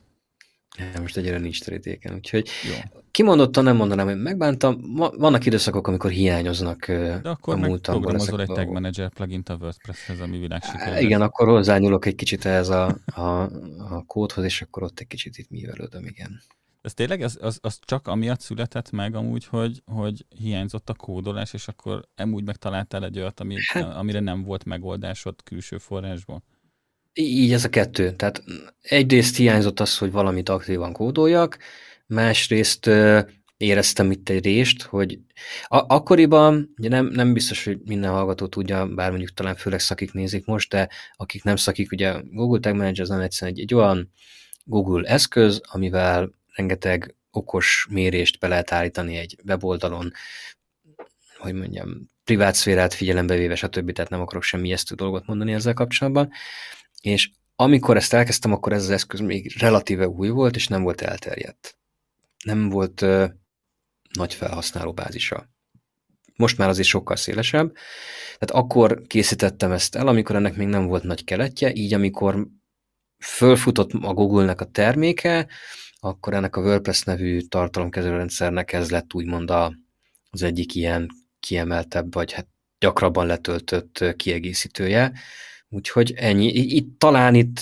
Most 1.01 1.17
egyre 1.17 1.39
nincs 1.39 1.63
terítéken, 1.63 2.15
úgyhogy 2.15 2.49
Jó. 2.65 3.01
kimondottan 3.11 3.65
nem 3.65 3.77
mondanám, 3.77 4.07
hogy 4.07 4.23
megbántam. 4.23 4.95
Vannak 5.17 5.47
időszakok, 5.47 5.89
amikor 5.89 6.11
hiányoznak 6.11 6.87
De 6.87 7.29
akkor 7.29 7.55
a 7.55 7.57
múltamból. 7.57 8.03
programozol 8.03 8.41
egy 8.41 8.47
Tag 8.47 8.69
Manager 8.69 9.09
plugin 9.09 9.43
a 9.45 9.55
WordPress-hez, 9.55 10.21
ami 10.21 10.39
világ 10.39 10.63
Igen, 11.01 11.23
akkor 11.23 11.49
hozzányúlok 11.49 12.07
egy 12.07 12.15
kicsit 12.15 12.45
ehhez 12.45 12.69
a, 12.69 12.97
a, 13.07 13.43
a 13.79 14.05
kódhoz, 14.07 14.45
és 14.45 14.63
akkor 14.63 14.83
ott 14.83 15.01
egy 15.01 15.07
kicsit 15.07 15.39
itt 15.39 15.51
művelődöm, 15.51 16.07
igen. 16.07 16.41
Ez 16.83 16.95
tényleg 16.95 17.21
az, 17.21 17.39
az, 17.41 17.59
az 17.63 17.79
csak 17.81 18.07
amiatt 18.07 18.41
született 18.41 18.91
meg 18.91 19.15
amúgy, 19.15 19.45
hogy, 19.45 19.83
hogy 19.85 20.27
hiányzott 20.29 20.89
a 20.89 20.95
kódolás, 20.95 21.53
és 21.53 21.69
akkor 21.69 22.05
amúgy 22.17 22.45
megtaláltál 22.45 23.05
egy 23.05 23.19
olyat, 23.19 23.41
ami, 23.41 23.57
hát, 23.67 23.97
amire 23.97 24.21
nem 24.21 24.43
volt 24.43 24.65
megoldásod 24.65 25.43
külső 25.43 25.79
forrásból? 25.79 26.43
Így 27.14 27.53
ez 27.53 27.64
a 27.64 27.68
kettő. 27.68 28.12
Tehát 28.16 28.42
egyrészt 28.83 29.37
hiányzott 29.37 29.81
az, 29.81 29.98
hogy 29.98 30.12
valamit 30.12 30.48
aktívan 30.48 30.92
kódoljak, 30.92 31.59
másrészt 32.07 32.90
éreztem 33.57 34.11
itt 34.11 34.29
egy 34.29 34.44
rést, 34.44 34.83
hogy 34.83 35.18
a- 35.66 35.94
akkoriban, 35.94 36.75
ugye 36.79 36.88
nem, 36.88 37.07
nem 37.07 37.33
biztos, 37.33 37.64
hogy 37.64 37.79
minden 37.85 38.11
hallgató 38.11 38.46
tudja, 38.46 38.87
bár 38.87 39.09
mondjuk 39.11 39.35
talán 39.35 39.57
főleg 39.57 39.81
szakik 39.81 40.12
nézik 40.12 40.44
most, 40.44 40.70
de 40.70 40.88
akik 41.16 41.44
nem 41.44 41.57
szakik, 41.57 41.92
ugye 41.92 42.14
Google 42.31 42.61
Tag 42.61 42.75
Manager 42.75 43.01
az 43.01 43.09
nem 43.09 43.20
egyszerűen 43.20 43.57
egy, 43.57 43.62
egy 43.62 43.75
olyan 43.75 44.12
Google 44.64 45.09
eszköz, 45.09 45.61
amivel 45.62 46.35
rengeteg 46.55 47.16
okos 47.31 47.87
mérést 47.90 48.38
be 48.38 48.48
lehet 48.48 48.72
állítani 48.72 49.16
egy 49.16 49.37
weboldalon, 49.46 50.12
hogy 51.38 51.55
mondjam, 51.55 52.11
privát 52.25 52.55
szférát 52.55 52.94
figyelembe 52.94 53.37
véve, 53.37 53.55
stb. 53.55 53.92
Tehát 53.92 54.11
nem 54.11 54.20
akarok 54.20 54.42
semmi 54.42 54.66
ijesztő 54.66 54.94
dolgot 54.94 55.27
mondani 55.27 55.53
ezzel 55.53 55.75
kapcsolatban 55.75 56.31
és 57.03 57.31
amikor 57.57 57.97
ezt 57.97 58.12
elkezdtem, 58.12 58.53
akkor 58.53 58.73
ez 58.73 58.83
az 58.83 58.91
eszköz 58.91 59.21
még 59.21 59.53
relatíve 59.59 60.09
új 60.09 60.29
volt, 60.29 60.57
és 60.57 60.69
nem 60.69 60.83
volt 60.83 61.01
elterjedt. 61.01 61.77
Nem 62.45 62.69
volt 62.69 63.03
ö, 63.03 63.27
nagy 64.15 64.35
felhasználó 64.35 64.93
bázisa. 64.93 65.51
Most 66.37 66.59
már 66.59 66.69
azért 66.69 66.88
sokkal 66.88 67.17
szélesebb. 67.17 67.73
Tehát 68.38 68.65
akkor 68.65 69.03
készítettem 69.07 69.73
ezt 69.73 69.95
el, 69.95 70.09
amikor 70.09 70.37
ennek 70.37 70.57
még 70.57 70.67
nem 70.67 70.87
volt 70.87 71.03
nagy 71.03 71.25
keletje, 71.25 71.73
így 71.73 71.95
amikor 71.95 72.47
fölfutott 73.19 73.93
a 73.93 74.15
Google-nek 74.15 74.61
a 74.61 74.65
terméke, 74.65 75.49
akkor 76.01 76.35
ennek 76.35 76.57
a 76.57 76.61
WordPress 76.61 77.03
nevű 77.03 77.41
tartalomkezelőrendszernek 77.41 78.73
ez 78.73 78.91
lett 78.91 79.15
úgymond 79.15 79.51
a, 79.51 79.75
az 80.31 80.43
egyik 80.43 80.75
ilyen 80.75 81.09
kiemeltebb, 81.41 82.15
vagy 82.15 82.33
hát 82.33 82.49
gyakrabban 82.79 83.27
letöltött 83.27 84.05
kiegészítője, 84.17 85.12
Úgyhogy 85.75 86.13
ennyi. 86.17 86.47
Itt 86.47 86.99
talán 86.99 87.35
itt 87.35 87.59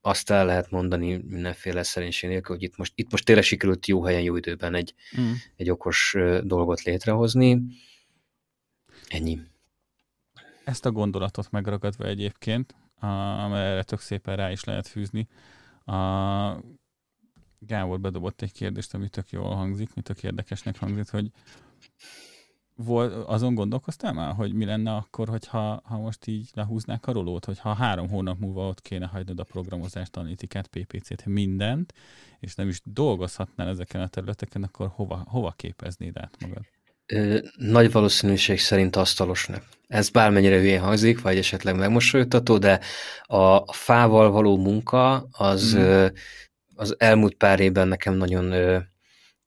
azt 0.00 0.30
el 0.30 0.46
lehet 0.46 0.70
mondani 0.70 1.16
mindenféle 1.16 1.82
szerénység 1.82 2.30
nélkül, 2.30 2.54
hogy 2.54 2.64
itt 2.64 2.76
most, 2.76 2.92
itt 2.94 3.10
most 3.10 3.24
tényleg 3.24 3.44
sikerült 3.44 3.86
jó 3.86 4.04
helyen, 4.04 4.22
jó 4.22 4.36
időben 4.36 4.74
egy, 4.74 4.94
mm. 5.20 5.32
egy 5.56 5.70
okos 5.70 6.16
dolgot 6.42 6.82
létrehozni. 6.82 7.60
Ennyi. 9.08 9.40
Ezt 10.64 10.86
a 10.86 10.90
gondolatot 10.90 11.50
megragadva 11.50 12.04
egyébként, 12.04 12.74
amelyre 13.44 13.82
tök 13.82 14.00
szépen 14.00 14.36
rá 14.36 14.50
is 14.50 14.64
lehet 14.64 14.86
fűzni, 14.86 15.28
a 15.84 15.94
Gábor 17.58 18.00
bedobott 18.00 18.42
egy 18.42 18.52
kérdést, 18.52 18.94
ami 18.94 19.08
tök 19.08 19.30
jól 19.30 19.54
hangzik, 19.54 19.94
mi 19.94 20.02
tök 20.02 20.22
érdekesnek 20.22 20.78
hangzik, 20.78 21.10
hogy 21.10 21.30
volt, 22.84 23.12
azon 23.26 23.54
gondolkoztál 23.54 24.12
már, 24.12 24.34
hogy 24.34 24.52
mi 24.52 24.64
lenne 24.64 24.94
akkor, 24.94 25.28
hogyha 25.28 25.82
ha 25.84 25.98
most 25.98 26.26
így 26.26 26.50
lehúznák 26.54 27.06
a 27.06 27.12
rolót, 27.12 27.44
hogyha 27.44 27.74
három 27.74 28.08
hónap 28.08 28.38
múlva 28.38 28.68
ott 28.68 28.80
kéne 28.80 29.06
hagynod 29.06 29.40
a 29.40 29.44
programozást, 29.44 30.16
analitikát, 30.16 30.66
PPC-t, 30.66 31.26
mindent, 31.26 31.94
és 32.40 32.54
nem 32.54 32.68
is 32.68 32.80
dolgozhatnál 32.84 33.68
ezeken 33.68 34.00
a 34.00 34.06
területeken, 34.06 34.62
akkor 34.62 34.90
hova, 34.94 35.24
hova 35.28 35.52
képeznéd 35.56 36.18
át 36.18 36.36
magad? 36.40 36.62
Ö, 37.06 37.38
nagy 37.56 37.92
valószínűség 37.92 38.58
szerint 38.58 38.96
asztalosnak. 38.96 39.64
Ez 39.86 40.08
bármennyire 40.08 40.58
hülyén 40.58 40.80
hangzik, 40.80 41.20
vagy 41.20 41.36
esetleg 41.36 41.76
megmosolyogtató, 41.76 42.58
de 42.58 42.80
a, 43.22 43.72
fával 43.72 44.30
való 44.30 44.56
munka 44.56 45.28
az, 45.30 45.76
mm. 45.76 46.06
az 46.74 46.94
elmúlt 46.98 47.34
pár 47.34 47.60
évben 47.60 47.88
nekem 47.88 48.14
nagyon 48.14 48.52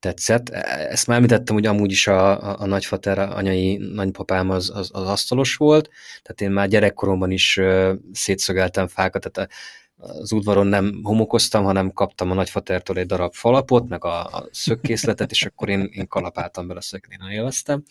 tetszett. 0.01 0.49
E, 0.49 0.87
ezt 0.89 1.07
már 1.07 1.17
említettem, 1.17 1.55
hogy 1.55 1.65
amúgy 1.65 1.91
is 1.91 2.07
a, 2.07 2.59
a, 2.61 2.67
a 2.71 3.35
anyai 3.35 3.77
nagypapám 3.77 4.49
az, 4.49 4.71
az, 4.73 4.89
az 4.93 5.07
asztalos 5.07 5.55
volt, 5.55 5.89
tehát 6.21 6.41
én 6.41 6.51
már 6.51 6.67
gyerekkoromban 6.67 7.31
is 7.31 7.57
uh, 7.57 7.91
szétszögeltem 8.11 8.87
fákat, 8.87 9.31
tehát 9.31 9.51
az 9.97 10.31
udvaron 10.31 10.67
nem 10.67 10.99
homokoztam, 11.03 11.63
hanem 11.63 11.91
kaptam 11.91 12.31
a 12.31 12.33
nagyfatertől 12.33 12.97
egy 12.97 13.05
darab 13.05 13.33
falapot, 13.33 13.87
meg 13.89 14.05
a, 14.05 14.25
a 14.25 14.47
szökkészletet, 14.51 15.31
és 15.31 15.45
akkor 15.45 15.69
én, 15.69 15.89
én 15.91 16.07
kalapáltam 16.07 16.67
bele 16.67 16.79
a 16.79 16.81
szekrén, 16.81 17.19
élveztem 17.31 17.83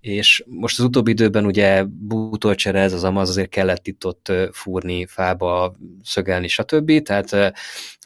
és 0.00 0.44
most 0.46 0.78
az 0.78 0.84
utóbbi 0.84 1.10
időben 1.10 1.44
ugye 1.44 1.84
bútorcsere 1.84 2.80
ez 2.80 2.92
az 2.92 3.04
amaz, 3.04 3.28
azért 3.28 3.48
kellett 3.48 3.86
itt 3.86 4.06
ott 4.06 4.32
fúrni, 4.52 5.06
fába, 5.06 5.76
szögelni, 6.02 6.48
stb. 6.48 7.02
Tehát 7.02 7.54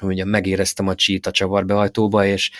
ugye 0.02 0.24
megéreztem 0.24 0.88
a 0.88 0.94
csít 0.94 1.26
a 1.26 1.30
csavarbehajtóba, 1.30 2.26
és 2.26 2.50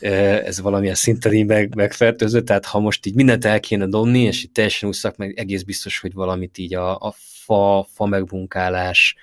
ez 0.00 0.60
valamilyen 0.60 0.94
szinten 0.94 1.32
így 1.32 1.46
meg, 1.46 1.74
megfertőzött, 1.74 2.46
tehát 2.46 2.64
ha 2.66 2.78
most 2.78 3.06
így 3.06 3.14
mindent 3.14 3.44
el 3.44 3.60
kéne 3.60 3.86
dobni, 3.86 4.20
és 4.22 4.42
itt 4.42 4.54
teljesen 4.54 4.88
úszak, 4.88 5.16
meg 5.16 5.38
egész 5.38 5.62
biztos, 5.62 6.00
hogy 6.00 6.12
valamit 6.12 6.58
így 6.58 6.74
a, 6.74 6.96
a 6.96 7.14
fa, 7.16 7.86
fa 7.94 8.06
megbunkálás, 8.06 9.16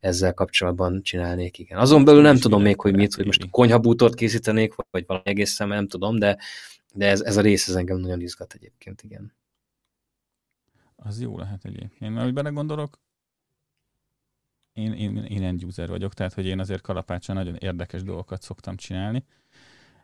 ezzel 0.00 0.34
kapcsolatban 0.34 1.02
csinálnék, 1.02 1.58
igen. 1.58 1.78
Azon 1.78 2.04
belül 2.04 2.22
nem 2.22 2.36
tudom 2.36 2.62
még, 2.62 2.80
hogy 2.80 2.96
mit, 2.96 3.14
hogy 3.14 3.26
most 3.26 3.50
konyhabútort 3.50 4.14
készítenék, 4.14 4.74
vagy 4.90 5.04
valami 5.06 5.28
egészen 5.28 5.68
nem 5.68 5.88
tudom, 5.88 6.18
de 6.18 6.38
de 6.94 7.06
ez, 7.06 7.20
ez 7.20 7.36
a 7.36 7.40
rész 7.40 7.68
ez 7.68 7.74
engem 7.74 7.98
nagyon 7.98 8.20
izgat 8.20 8.54
egyébként, 8.54 9.02
igen. 9.02 9.32
Az 10.96 11.20
jó 11.20 11.38
lehet 11.38 11.64
egyébként. 11.64 12.14
Mert 12.14 12.32
bele 12.32 12.50
gondolok, 12.50 12.98
én, 14.72 14.92
én, 14.92 15.16
én 15.16 15.42
end 15.42 15.64
user 15.64 15.88
vagyok, 15.88 16.14
tehát 16.14 16.32
hogy 16.32 16.46
én 16.46 16.58
azért 16.58 16.82
kalapáccsal 16.82 17.34
nagyon 17.34 17.56
érdekes 17.56 18.02
dolgokat 18.02 18.42
szoktam 18.42 18.76
csinálni, 18.76 19.24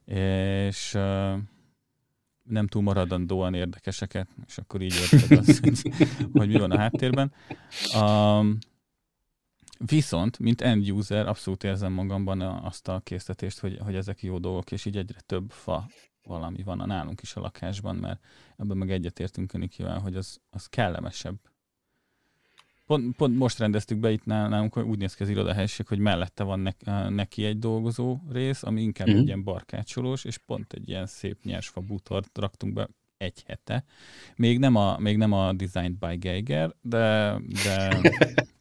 és 0.04 0.94
uh, 0.94 1.38
nem 2.42 2.66
túl 2.66 2.82
maradandóan 2.82 3.54
érdekeseket, 3.54 4.28
és 4.46 4.58
akkor 4.58 4.80
így 4.82 4.94
érted 4.94 5.38
azt, 5.38 5.58
hogy, 5.64 5.82
hogy 6.32 6.48
mi 6.48 6.58
van 6.58 6.70
a 6.70 6.78
háttérben. 6.78 7.32
Um, 8.00 8.58
viszont, 9.78 10.38
mint 10.38 10.60
end 10.60 10.90
user, 10.90 11.26
abszolút 11.26 11.64
érzem 11.64 11.92
magamban 11.92 12.40
azt 12.40 12.88
a 12.88 13.00
késztetést, 13.04 13.58
hogy, 13.58 13.78
hogy 13.78 13.94
ezek 13.94 14.22
jó 14.22 14.38
dolgok, 14.38 14.72
és 14.72 14.84
így 14.84 14.96
egyre 14.96 15.20
több 15.20 15.50
fa 15.50 15.88
valami 16.26 16.62
van 16.62 16.80
a 16.80 16.86
nálunk 16.86 17.20
is 17.22 17.36
a 17.36 17.40
lakásban, 17.40 17.96
mert 17.96 18.24
ebben 18.56 18.76
meg 18.76 18.90
egyetértünk 18.90 19.52
Önikivel, 19.52 19.98
hogy 19.98 20.16
az, 20.16 20.40
az 20.50 20.66
kellemesebb. 20.66 21.36
Pont, 22.86 23.16
pont 23.16 23.36
most 23.36 23.58
rendeztük 23.58 23.98
be 23.98 24.10
itt 24.10 24.24
nálunk, 24.24 24.72
hogy 24.72 24.84
úgy 24.84 24.98
néz 24.98 25.14
ki 25.14 25.22
az 25.22 25.28
irodahelyiség, 25.28 25.86
hogy 25.86 25.98
mellette 25.98 26.42
van 26.42 26.60
ne, 26.60 27.08
neki 27.08 27.44
egy 27.44 27.58
dolgozó 27.58 28.18
rész, 28.30 28.62
ami 28.62 28.82
inkább 28.82 29.08
mm-hmm. 29.08 29.18
egy 29.18 29.26
ilyen 29.26 29.44
barkácsolós, 29.44 30.24
és 30.24 30.38
pont 30.38 30.72
egy 30.72 30.88
ilyen 30.88 31.06
szép 31.06 31.44
nyersfa 31.44 31.80
bútort 31.80 32.38
raktunk 32.38 32.72
be 32.72 32.88
egy 33.16 33.42
hete. 33.46 33.84
Még 34.36 34.58
nem 34.58 34.74
a, 34.74 34.98
még 34.98 35.16
nem 35.16 35.32
a 35.32 35.52
Designed 35.52 35.98
by 35.98 36.16
Geiger, 36.16 36.74
de, 36.82 37.36
de 37.64 38.00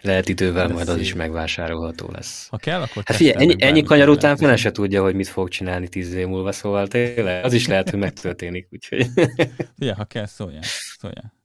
Lehet 0.00 0.28
idővel 0.28 0.68
majd 0.68 0.88
az 0.88 0.98
is 0.98 1.14
megvásárolható 1.14 2.10
lesz. 2.10 2.48
Ha 2.48 2.56
kell, 2.56 2.80
akkor 2.80 3.02
hát 3.06 3.16
figyelj, 3.16 3.42
ennyi, 3.42 3.62
ennyi 3.62 3.82
kanyar 3.82 4.08
után 4.08 4.36
fel 4.36 4.56
se 4.56 4.70
tudja, 4.70 5.02
hogy 5.02 5.14
mit 5.14 5.28
fog 5.28 5.48
csinálni 5.48 5.88
tíz 5.88 6.12
év 6.12 6.26
múlva, 6.26 6.52
szóval 6.52 6.88
tényleg 6.88 7.44
az 7.44 7.52
is 7.52 7.66
lehet, 7.66 7.90
hogy 7.90 7.98
megtörténik. 7.98 8.68
Úgyhogy... 8.70 9.06
Figyelj, 9.78 9.96
ha 9.96 10.04
kell, 10.04 10.26
szóljál. 10.26 10.62
szóljál. 10.98 11.36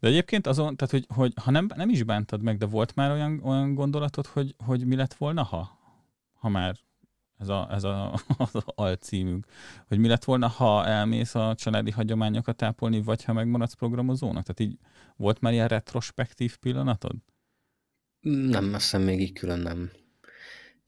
De 0.00 0.08
egyébként 0.08 0.46
azon, 0.46 0.76
tehát 0.76 0.92
hogy, 0.92 1.06
hogy 1.16 1.32
ha 1.44 1.50
nem, 1.50 1.68
nem 1.76 1.88
is 1.88 2.02
bántad 2.02 2.42
meg, 2.42 2.56
de 2.56 2.66
volt 2.66 2.94
már 2.94 3.10
olyan, 3.10 3.40
olyan 3.44 3.74
gondolatod, 3.74 4.26
hogy, 4.26 4.54
hogy 4.64 4.86
mi 4.86 4.96
lett 4.96 5.14
volna, 5.14 5.42
ha, 5.42 5.78
ha 6.34 6.48
már 6.48 6.76
ez, 7.38 7.48
a, 7.48 7.68
ez 7.70 7.84
a, 7.84 8.12
az 8.38 8.62
alcímünk, 8.64 9.46
hogy 9.88 9.98
mi 9.98 10.08
lett 10.08 10.24
volna, 10.24 10.48
ha 10.48 10.86
elmész 10.86 11.34
a 11.34 11.54
családi 11.56 11.90
hagyományokat 11.90 12.62
ápolni, 12.62 13.02
vagy 13.02 13.24
ha 13.24 13.32
megmaradsz 13.32 13.74
programozónak? 13.74 14.44
Tehát 14.44 14.72
így 14.72 14.78
volt 15.16 15.40
már 15.40 15.52
ilyen 15.52 15.68
retrospektív 15.68 16.56
pillanatod? 16.56 17.14
Nem, 18.20 18.74
azt 18.74 18.82
hiszem 18.82 19.02
még 19.02 19.20
így 19.20 19.32
külön 19.32 19.58
nem. 19.58 19.90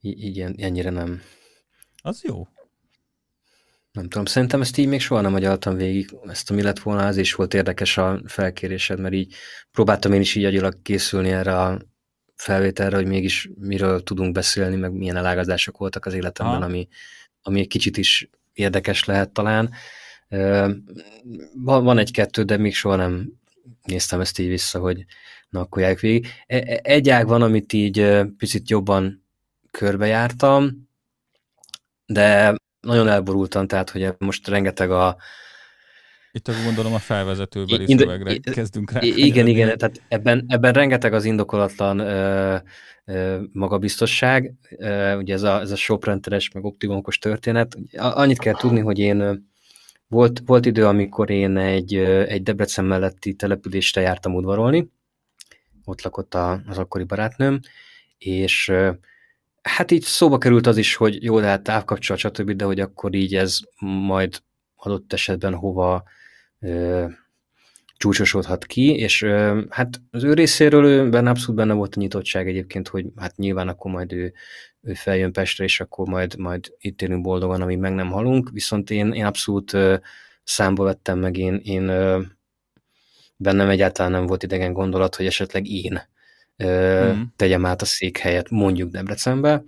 Így, 0.01 0.23
így 0.23 0.41
ennyire 0.41 0.91
nem. 0.91 1.21
Az 2.03 2.23
jó. 2.23 2.49
Nem 3.93 4.09
tudom, 4.09 4.25
szerintem 4.25 4.61
ezt 4.61 4.77
így 4.77 4.89
még 4.89 5.01
soha 5.01 5.21
nem 5.21 5.35
agyaltam 5.35 5.77
végig, 5.77 6.17
ezt 6.23 6.51
a 6.51 6.55
mi 6.55 6.63
lett 6.63 6.79
volna, 6.79 7.07
az 7.07 7.17
is 7.17 7.35
volt 7.35 7.55
érdekes 7.55 7.99
a 7.99 8.21
felkérésed, 8.25 9.01
mert 9.01 9.15
így 9.15 9.35
próbáltam 9.71 10.13
én 10.13 10.21
is 10.21 10.35
így 10.35 10.45
agyilag 10.45 10.83
készülni 10.83 11.31
erre 11.31 11.61
a 11.61 11.81
felvételre, 12.37 12.97
hogy 12.97 13.07
mégis 13.07 13.51
miről 13.59 14.03
tudunk 14.03 14.33
beszélni, 14.33 14.77
meg 14.77 14.93
milyen 14.93 15.17
elágazások 15.17 15.79
voltak 15.79 16.07
az 16.07 16.15
életemben, 16.15 16.63
ami, 16.63 16.89
ami 17.43 17.61
egy 17.61 17.69
kicsit 17.69 17.97
is 17.97 18.31
érdekes 18.53 19.05
lehet 19.05 19.31
talán. 19.31 19.71
Van, 21.55 21.85
van 21.85 21.99
egy-kettő, 21.99 22.43
de 22.43 22.57
még 22.57 22.75
soha 22.75 22.97
nem 22.97 23.33
néztem 23.83 24.21
ezt 24.21 24.39
így 24.39 24.49
vissza, 24.49 24.79
hogy 24.79 25.05
na 25.49 25.61
akkor 25.61 25.83
járjuk 25.83 26.01
végig. 26.01 26.27
E, 26.47 26.57
e, 26.57 26.81
egy 26.83 27.09
ág 27.09 27.27
van, 27.27 27.43
amit 27.43 27.73
így 27.73 28.23
picit 28.37 28.71
jobban 28.71 29.25
körbejártam, 29.71 30.89
de 32.07 32.55
nagyon 32.81 33.09
elborultam, 33.09 33.67
tehát 33.67 33.91
hogy 33.91 34.15
most 34.19 34.49
rengeteg 34.49 34.91
a, 34.91 35.17
itt 36.37 36.49
akkor 36.49 36.63
gondolom 36.65 36.95
a 36.95 36.99
felvezetőbeli 36.99 37.85
Ind- 37.87 38.01
szövegre 38.01 38.39
kezdünk 38.39 38.91
rá. 38.91 39.01
Igen, 39.03 39.47
igen, 39.47 39.79
tehát 39.79 40.03
ebben, 40.09 40.45
ebben 40.49 40.73
rengeteg 40.73 41.13
az 41.13 41.25
indokolatlan 41.25 41.99
ö, 41.99 42.57
ö, 43.05 43.41
magabiztosság, 43.53 44.53
ö, 44.77 45.17
ugye 45.17 45.35
ez 45.35 45.43
a, 45.43 45.61
ez 45.61 45.71
a 45.71 45.77
shoprenteres, 45.77 46.51
meg 46.51 46.65
optimumokos 46.65 47.19
történet. 47.19 47.77
Annyit 47.97 48.39
kell 48.39 48.55
tudni, 48.55 48.81
hogy 48.81 48.99
én 48.99 49.47
volt, 50.09 50.43
volt 50.47 50.67
idő, 50.67 50.87
amikor 50.87 51.31
én 51.31 51.57
egy, 51.57 51.95
egy 52.05 52.43
Debrecen 52.43 52.85
melletti 52.85 53.35
településre 53.35 54.01
jártam 54.01 54.35
udvarolni, 54.35 54.91
ott 55.85 56.03
lakott 56.03 56.35
a, 56.35 56.63
az 56.67 56.79
akkori 56.79 57.05
barátnőm, 57.05 57.61
és 58.19 58.73
hát 59.63 59.91
így 59.91 60.03
szóba 60.03 60.39
került 60.39 60.67
az 60.67 60.77
is, 60.77 60.95
hogy 60.95 61.23
jó, 61.23 61.41
de 61.41 61.47
hát 61.47 61.63
távkapcsolat, 61.63 62.21
stb., 62.21 62.51
de 62.51 62.65
hogy 62.65 62.81
akkor 62.81 63.15
így 63.15 63.35
ez 63.35 63.59
majd 63.81 64.43
adott 64.77 65.13
esetben 65.13 65.55
hova 65.55 66.05
csúcsosodhat 67.97 68.67
ki, 68.67 68.95
és 68.95 69.23
hát 69.69 70.01
az 70.11 70.25
ő 70.25 70.33
részéről 70.33 70.85
ő 70.85 71.09
benne 71.09 71.31
abszolút 71.31 71.57
benne 71.57 71.73
volt 71.73 71.95
a 71.97 72.01
nyitottság 72.01 72.49
egyébként, 72.49 72.89
hogy 72.89 73.07
hát 73.17 73.37
nyilván 73.37 73.69
akkor 73.69 73.91
majd 73.91 74.13
ő, 74.13 74.33
ő 74.81 74.95
feljön 74.95 75.33
Pestre, 75.33 75.65
és 75.65 75.81
akkor 75.81 76.09
majd, 76.09 76.37
majd 76.39 76.73
itt 76.79 77.03
élünk 77.03 77.23
boldogan, 77.23 77.63
amíg 77.63 77.79
meg 77.79 77.95
nem 77.95 78.11
halunk, 78.11 78.51
viszont 78.51 78.91
én, 78.91 79.13
én 79.13 79.25
abszolút 79.25 79.77
számba 80.45 80.85
vettem 80.85 81.19
meg, 81.19 81.37
én, 81.37 81.61
én 81.65 81.87
bennem 83.37 83.69
egyáltalán 83.69 84.13
nem 84.13 84.27
volt 84.27 84.43
idegen 84.43 84.73
gondolat, 84.73 85.15
hogy 85.15 85.27
esetleg 85.27 85.67
én 85.67 86.01
mm. 86.65 87.23
tegyem 87.37 87.67
át 87.67 87.83
a 87.83 87.85
székhelyet 87.85 88.51
mondjuk 88.51 88.91
Debrecenbe, 88.91 89.63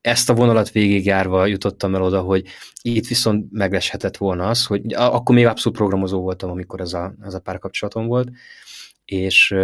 ezt 0.00 0.30
a 0.30 0.34
vonalat 0.34 0.70
végigjárva 0.70 1.46
jutottam 1.46 1.94
el 1.94 2.02
oda, 2.02 2.20
hogy 2.20 2.46
itt 2.82 3.06
viszont 3.06 3.46
megleshetett 3.50 4.16
volna 4.16 4.48
az, 4.48 4.66
hogy 4.66 4.92
akkor 4.94 5.34
még 5.34 5.46
abszolút 5.46 5.78
programozó 5.78 6.20
voltam, 6.20 6.50
amikor 6.50 6.80
ez 6.80 6.92
a, 6.92 7.14
ez 7.22 7.34
a 7.34 7.40
párkapcsolatom 7.40 8.06
volt, 8.06 8.28
és 9.04 9.54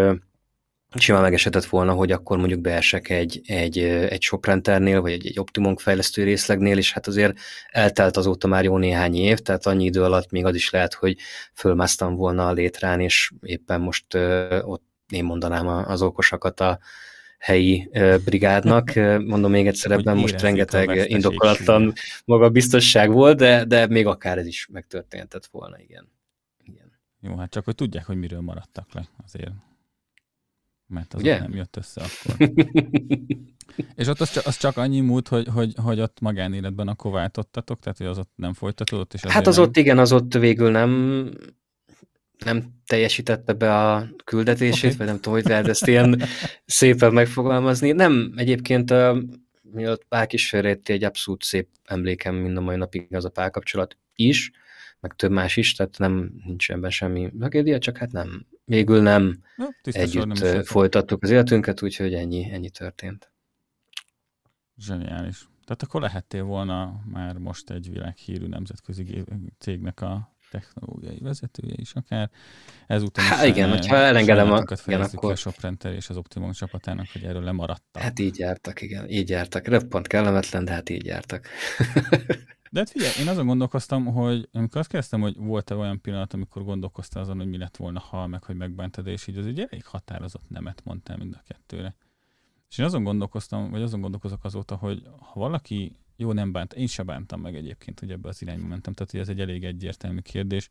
simán 0.94 1.22
megesetett 1.22 1.64
volna, 1.64 1.92
hogy 1.92 2.12
akkor 2.12 2.38
mondjuk 2.38 2.60
beesek 2.60 3.10
egy, 3.10 3.40
egy, 3.46 3.78
egy 3.78 4.22
Shoprenternél, 4.22 5.00
vagy 5.00 5.12
egy, 5.12 5.26
egy 5.26 5.38
Optimum 5.38 5.76
fejlesztő 5.76 6.24
részlegnél, 6.24 6.78
és 6.78 6.92
hát 6.92 7.06
azért 7.06 7.38
eltelt 7.70 8.16
azóta 8.16 8.46
már 8.46 8.64
jó 8.64 8.78
néhány 8.78 9.14
év, 9.14 9.38
tehát 9.38 9.66
annyi 9.66 9.84
idő 9.84 10.02
alatt 10.02 10.30
még 10.30 10.44
az 10.44 10.54
is 10.54 10.70
lehet, 10.70 10.94
hogy 10.94 11.16
fölmásztam 11.54 12.14
volna 12.14 12.46
a 12.46 12.52
létrán, 12.52 13.00
és 13.00 13.32
éppen 13.40 13.80
most 13.80 14.14
ott 14.62 14.84
én 15.08 15.24
mondanám 15.24 15.66
az 15.66 16.02
okosakat 16.02 16.60
a, 16.60 16.78
helyi 17.44 17.90
brigádnak. 18.24 18.94
Mondom 19.24 19.50
még 19.50 19.66
egyszer, 19.66 19.90
ebben 19.90 20.16
most 20.16 20.40
rengeteg 20.40 21.10
indokolatlan 21.10 21.92
magabiztosság 22.24 23.12
volt, 23.12 23.36
de, 23.36 23.64
de 23.64 23.86
még 23.86 24.06
akár 24.06 24.38
ez 24.38 24.46
is 24.46 24.68
megtörténtett 24.72 25.46
volna, 25.46 25.78
igen. 25.78 26.08
igen. 26.64 26.92
Jó, 27.20 27.36
hát 27.36 27.50
csak 27.50 27.64
hogy 27.64 27.74
tudják, 27.74 28.04
hogy 28.04 28.16
miről 28.16 28.40
maradtak 28.40 28.86
le 28.92 29.08
azért. 29.24 29.52
Mert 30.86 31.14
az 31.14 31.20
Ugye? 31.20 31.38
nem 31.38 31.54
jött 31.54 31.76
össze 31.76 32.02
akkor. 32.02 32.48
És 33.94 34.06
ott 34.06 34.20
az 34.20 34.30
csak, 34.30 34.46
az 34.46 34.56
csak 34.56 34.76
annyi 34.76 35.00
múlt, 35.00 35.28
hogy, 35.28 35.48
hogy, 35.48 35.74
hogy 35.82 36.00
ott 36.00 36.20
magánéletben 36.20 36.88
akkor 36.88 37.12
váltottatok, 37.12 37.78
tehát 37.78 37.98
hogy 37.98 38.06
az 38.06 38.18
ott 38.18 38.32
nem 38.34 38.52
folytatódott? 38.52 39.14
És 39.14 39.24
hát 39.24 39.46
az 39.46 39.56
nem... 39.56 39.64
ott 39.64 39.76
igen, 39.76 39.98
az 39.98 40.12
ott 40.12 40.34
végül 40.34 40.70
nem 40.70 41.30
nem 42.44 42.62
teljesítette 42.86 43.52
be 43.52 43.74
a 43.74 44.08
küldetését, 44.24 44.84
okay. 44.84 44.96
vagy 44.96 45.06
nem 45.06 45.16
tudom, 45.16 45.32
hogy 45.32 45.48
lehet 45.48 45.68
ezt 45.68 45.86
ilyen 45.86 46.22
szépen 46.66 47.12
megfogalmazni. 47.12 47.92
Nem, 47.92 48.32
egyébként 48.36 48.90
uh, 48.90 49.18
mielőtt 49.62 50.04
Pál 50.08 50.26
kísérleti 50.26 50.92
egy 50.92 51.04
abszolút 51.04 51.42
szép 51.42 51.68
emlékem 51.84 52.34
mind 52.34 52.56
a 52.56 52.60
mai 52.60 52.76
napig 52.76 53.14
az 53.14 53.24
a 53.24 53.28
párkapcsolat 53.28 53.96
is, 54.14 54.50
meg 55.00 55.12
több 55.16 55.30
más 55.30 55.56
is, 55.56 55.74
tehát 55.74 55.98
nem 55.98 56.32
nincs 56.44 56.70
ebben 56.70 56.90
semmi 56.90 57.32
tragédia, 57.38 57.78
csak 57.78 57.96
hát 57.96 58.12
nem, 58.12 58.46
végül 58.64 59.02
nem 59.02 59.38
ja, 59.56 59.68
együtt 59.82 60.26
nem 60.26 60.62
folytattuk 60.62 61.22
az 61.22 61.30
életünket, 61.30 61.82
úgyhogy 61.82 62.14
ennyi, 62.14 62.50
ennyi 62.52 62.70
történt. 62.70 63.32
Zseniális. 64.76 65.48
Tehát 65.64 65.82
akkor 65.82 66.00
lehettél 66.00 66.42
volna 66.42 67.00
már 67.12 67.36
most 67.36 67.70
egy 67.70 67.90
világhírű 67.90 68.46
nemzetközi 68.46 69.24
cégnek 69.58 70.00
a 70.00 70.33
technológiai 70.60 71.18
vezetője 71.20 71.74
is 71.76 71.92
akár. 71.92 72.30
Ezúttal 72.86 73.24
hát 73.24 73.46
igen, 73.46 73.70
hogyha 73.70 73.96
elengedem 73.96 74.52
a... 74.52 74.62
Igen, 74.86 75.00
akkor... 75.00 75.32
a 75.32 75.36
Soprenter 75.36 75.92
és 75.92 76.08
az 76.08 76.16
Optimum 76.16 76.52
csapatának, 76.52 77.06
hogy 77.12 77.22
erről 77.22 77.42
lemaradtak. 77.42 78.02
Hát 78.02 78.18
így 78.18 78.38
jártak, 78.38 78.80
igen, 78.80 79.08
így 79.08 79.28
jártak. 79.28 79.66
Röppont 79.66 80.06
kellemetlen, 80.06 80.64
de 80.64 80.72
hát 80.72 80.88
így 80.88 81.04
jártak. 81.04 81.46
De 82.70 82.80
hát 82.80 82.90
figyelj, 82.90 83.12
én 83.20 83.28
azon 83.28 83.46
gondolkoztam, 83.46 84.04
hogy 84.04 84.48
amikor 84.52 84.80
azt 84.80 84.88
kezdtem, 84.88 85.20
hogy 85.20 85.36
volt-e 85.36 85.74
olyan 85.74 86.00
pillanat, 86.00 86.32
amikor 86.32 86.64
gondolkoztál 86.64 87.22
azon, 87.22 87.36
hogy 87.36 87.48
mi 87.48 87.58
lett 87.58 87.76
volna, 87.76 88.00
ha 88.00 88.26
meg, 88.26 88.42
hogy 88.42 88.56
megbántad, 88.56 89.06
és 89.06 89.26
így 89.26 89.36
az 89.36 89.46
egy 89.46 89.60
elég 89.60 89.84
határozott 89.84 90.48
nemet 90.48 90.80
mondtál 90.84 91.16
mind 91.16 91.34
a 91.34 91.42
kettőre. 91.46 91.96
És 92.70 92.78
én 92.78 92.84
azon 92.84 93.02
gondolkoztam, 93.02 93.70
vagy 93.70 93.82
azon 93.82 94.00
gondolkozok 94.00 94.44
azóta, 94.44 94.76
hogy 94.76 95.02
ha 95.18 95.40
valaki 95.40 95.96
jó, 96.16 96.32
nem 96.32 96.52
bánt. 96.52 96.72
Én 96.72 96.86
se 96.86 97.02
bántam 97.02 97.40
meg 97.40 97.56
egyébként, 97.56 98.00
hogy 98.00 98.10
ebbe 98.10 98.28
az 98.28 98.42
irányba 98.42 98.66
mentem. 98.66 98.92
Tehát, 98.92 99.10
hogy 99.10 99.20
ez 99.20 99.28
egy 99.28 99.40
elég 99.40 99.64
egyértelmű 99.64 100.20
kérdés. 100.20 100.68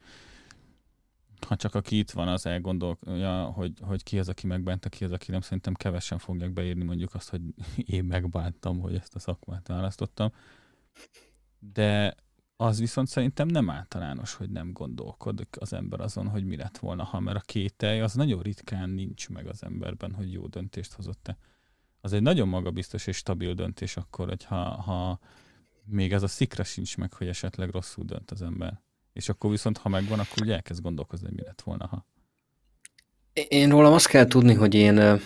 Ha 1.47 1.55
csak 1.55 1.75
aki 1.75 1.97
itt 1.97 2.11
van, 2.11 2.27
az 2.27 2.45
elgondolja, 2.45 3.43
hogy, 3.43 3.73
hogy 3.81 4.03
ki 4.03 4.19
az, 4.19 4.29
aki 4.29 4.47
megbánta, 4.47 4.89
ki 4.89 5.03
az, 5.03 5.11
aki 5.11 5.31
nem. 5.31 5.41
Szerintem 5.41 5.73
kevesen 5.73 6.17
fogják 6.17 6.53
beírni 6.53 6.83
mondjuk 6.83 7.13
azt, 7.13 7.29
hogy 7.29 7.41
én 7.95 8.03
megbántam, 8.03 8.79
hogy 8.79 8.95
ezt 8.95 9.15
a 9.15 9.19
szakmát 9.19 9.67
választottam. 9.67 10.31
De 11.59 12.15
az 12.55 12.79
viszont 12.79 13.07
szerintem 13.07 13.47
nem 13.47 13.69
általános, 13.69 14.33
hogy 14.33 14.49
nem 14.49 14.71
gondolkodik 14.71 15.55
az 15.59 15.73
ember 15.73 15.99
azon, 15.99 16.27
hogy 16.27 16.45
mi 16.45 16.55
lett 16.55 16.77
volna, 16.77 17.03
ha 17.03 17.19
mert 17.19 17.37
a 17.37 17.41
kételj 17.45 17.99
az 18.01 18.13
nagyon 18.13 18.41
ritkán 18.41 18.89
nincs 18.89 19.29
meg 19.29 19.47
az 19.47 19.63
emberben, 19.63 20.13
hogy 20.13 20.31
jó 20.31 20.47
döntést 20.47 20.93
hozott-e. 20.93 21.37
Az 22.06 22.14
egy 22.14 22.22
nagyon 22.22 22.47
magabiztos 22.47 23.08
és 23.08 23.18
stabil 23.18 23.54
döntés 23.54 23.97
akkor, 23.97 24.28
hogyha 24.28 24.56
ha 24.56 25.20
még 25.86 26.14
ez 26.14 26.24
a 26.24 26.28
szikra 26.28 26.64
sincs 26.64 26.97
meg, 26.97 27.14
hogy 27.14 27.28
esetleg 27.28 27.70
rosszul 27.70 28.06
dönt 28.06 28.32
az 28.32 28.41
ember. 28.41 28.82
És 29.14 29.30
akkor 29.30 29.49
viszont, 29.49 29.78
ha 29.78 29.89
megvan, 29.89 30.20
akkor 30.20 30.41
ugye 30.41 30.54
elkezd 30.54 30.82
gondolkozni, 30.82 31.28
hogy 31.28 31.36
mi 31.36 31.43
lett 31.43 31.62
volna, 31.62 31.88
ha. 31.88 32.08
Én 33.47 33.70
rólam 33.70 33.93
azt 33.93 34.08
kell 34.08 34.26
tudni, 34.26 34.54
hogy 34.54 34.74
én, 34.74 35.20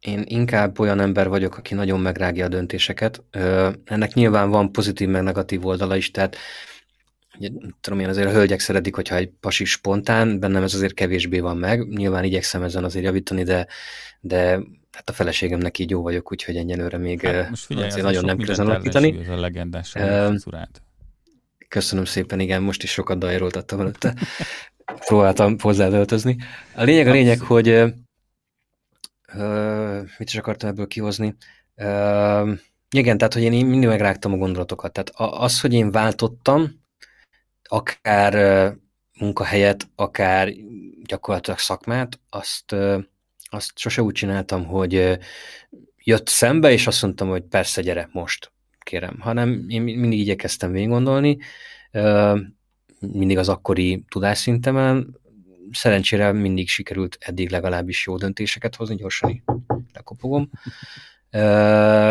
én 0.00 0.22
inkább 0.24 0.78
olyan 0.78 1.00
ember 1.00 1.28
vagyok, 1.28 1.56
aki 1.56 1.74
nagyon 1.74 2.00
megrágja 2.00 2.44
a 2.44 2.48
döntéseket. 2.48 3.22
Ennek 3.84 4.14
nyilván 4.14 4.50
van 4.50 4.72
pozitív 4.72 5.08
meg 5.08 5.22
negatív 5.22 5.66
oldala 5.66 5.96
is, 5.96 6.10
tehát 6.10 6.36
ugye, 7.38 7.48
tudom 7.80 8.00
én, 8.00 8.08
azért 8.08 8.28
a 8.28 8.32
hölgyek 8.32 8.60
szeretik, 8.60 8.94
hogyha 8.94 9.16
egy 9.16 9.30
pasi 9.40 9.64
spontán, 9.64 10.40
bennem 10.40 10.62
ez 10.62 10.74
azért 10.74 10.94
kevésbé 10.94 11.40
van 11.40 11.56
meg. 11.56 11.88
Nyilván 11.88 12.24
igyekszem 12.24 12.62
ezen 12.62 12.84
azért 12.84 13.04
javítani, 13.04 13.42
de, 13.42 13.66
de 14.20 14.60
hát 14.94 15.08
a 15.08 15.12
feleségemnek 15.12 15.78
így 15.78 15.90
jó 15.90 16.02
vagyok, 16.02 16.32
úgyhogy 16.32 16.56
ennyire 16.56 16.98
még 16.98 17.20
hát 17.20 17.50
most 17.50 17.64
figyelj, 17.64 17.86
azért 17.86 18.04
nagyon 18.04 18.24
nem 18.24 18.38
kell 18.38 18.66
alakítani. 18.66 19.18
Ez 19.20 19.28
a 19.28 19.40
legendás 19.40 19.94
uh, 19.94 20.34
Köszönöm 21.68 22.04
szépen, 22.04 22.40
igen, 22.40 22.62
most 22.62 22.82
is 22.82 22.90
sokat 22.90 23.18
dajroltattam 23.18 23.80
előtte. 23.80 24.14
Próbáltam 25.06 25.58
hozzádöltözni. 25.58 26.36
A 26.74 26.82
lényeg 26.82 27.06
a 27.06 27.12
lényeg, 27.12 27.40
hogy 27.40 27.68
uh, 27.68 27.90
mit 30.18 30.28
is 30.28 30.36
akartam 30.36 30.68
ebből 30.68 30.86
kihozni. 30.86 31.36
Uh, 31.76 32.50
igen, 32.90 33.18
tehát, 33.18 33.34
hogy 33.34 33.42
én 33.42 33.66
mindig 33.66 33.88
megrágtam 33.88 34.32
a 34.32 34.36
gondolatokat. 34.36 34.92
Tehát 34.92 35.10
az, 35.40 35.60
hogy 35.60 35.72
én 35.72 35.90
váltottam, 35.90 36.82
akár 37.62 38.34
munkahelyet, 39.18 39.88
akár 39.94 40.52
gyakorlatilag 41.04 41.58
szakmát, 41.58 42.20
azt, 42.30 42.76
azt 43.54 43.78
sose 43.78 44.02
úgy 44.02 44.14
csináltam, 44.14 44.64
hogy 44.64 45.18
jött 45.96 46.28
szembe, 46.28 46.72
és 46.72 46.86
azt 46.86 47.02
mondtam, 47.02 47.28
hogy 47.28 47.42
persze, 47.42 47.82
gyere, 47.82 48.08
most 48.12 48.52
kérem, 48.78 49.16
hanem 49.20 49.64
én 49.68 49.82
mindig 49.82 50.18
igyekeztem 50.18 50.72
végig 50.72 50.88
gondolni, 50.88 51.38
mindig 52.98 53.38
az 53.38 53.48
akkori 53.48 54.04
tudásszintemen, 54.08 55.20
szerencsére 55.72 56.32
mindig 56.32 56.68
sikerült 56.68 57.16
eddig 57.20 57.50
legalábbis 57.50 58.06
jó 58.06 58.16
döntéseket 58.16 58.76
hozni, 58.76 58.94
gyorsan 58.94 59.44
lekopogom. 59.92 60.50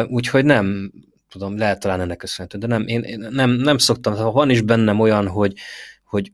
Úgyhogy 0.08 0.46
nem, 0.46 0.92
tudom, 1.30 1.58
lehet 1.58 1.80
talán 1.80 2.02
ennek 2.02 2.18
köszönhető, 2.18 2.58
de 2.58 2.68
nem, 2.68 2.88
én 2.88 3.28
nem, 3.30 3.50
nem 3.50 3.78
szoktam, 3.78 4.16
ha 4.16 4.32
van 4.32 4.50
is 4.50 4.62
bennem 4.62 5.00
olyan, 5.00 5.28
hogy, 5.28 5.54
hogy 6.04 6.32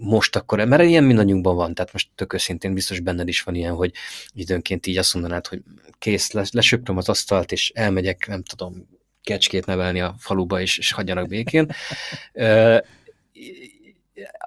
most 0.00 0.36
akkor, 0.36 0.64
mert 0.64 0.82
ilyen 0.82 1.04
mindannyiunkban 1.04 1.56
van, 1.56 1.74
tehát 1.74 1.92
most 1.92 2.08
tök 2.14 2.32
őszintén 2.32 2.74
biztos 2.74 3.00
benned 3.00 3.28
is 3.28 3.42
van 3.42 3.54
ilyen, 3.54 3.74
hogy 3.74 3.92
időnként 4.34 4.86
így 4.86 4.98
azt 4.98 5.14
mondanád, 5.14 5.46
hogy 5.46 5.62
kész, 5.98 6.32
lesöpröm 6.32 6.96
az 6.96 7.08
asztalt, 7.08 7.52
és 7.52 7.70
elmegyek, 7.74 8.26
nem 8.26 8.42
tudom, 8.42 8.88
kecskét 9.22 9.66
nevelni 9.66 10.00
a 10.00 10.14
faluba, 10.18 10.60
és, 10.60 10.78
és 10.78 10.92
hagyjanak 10.92 11.28
békén. 11.28 11.72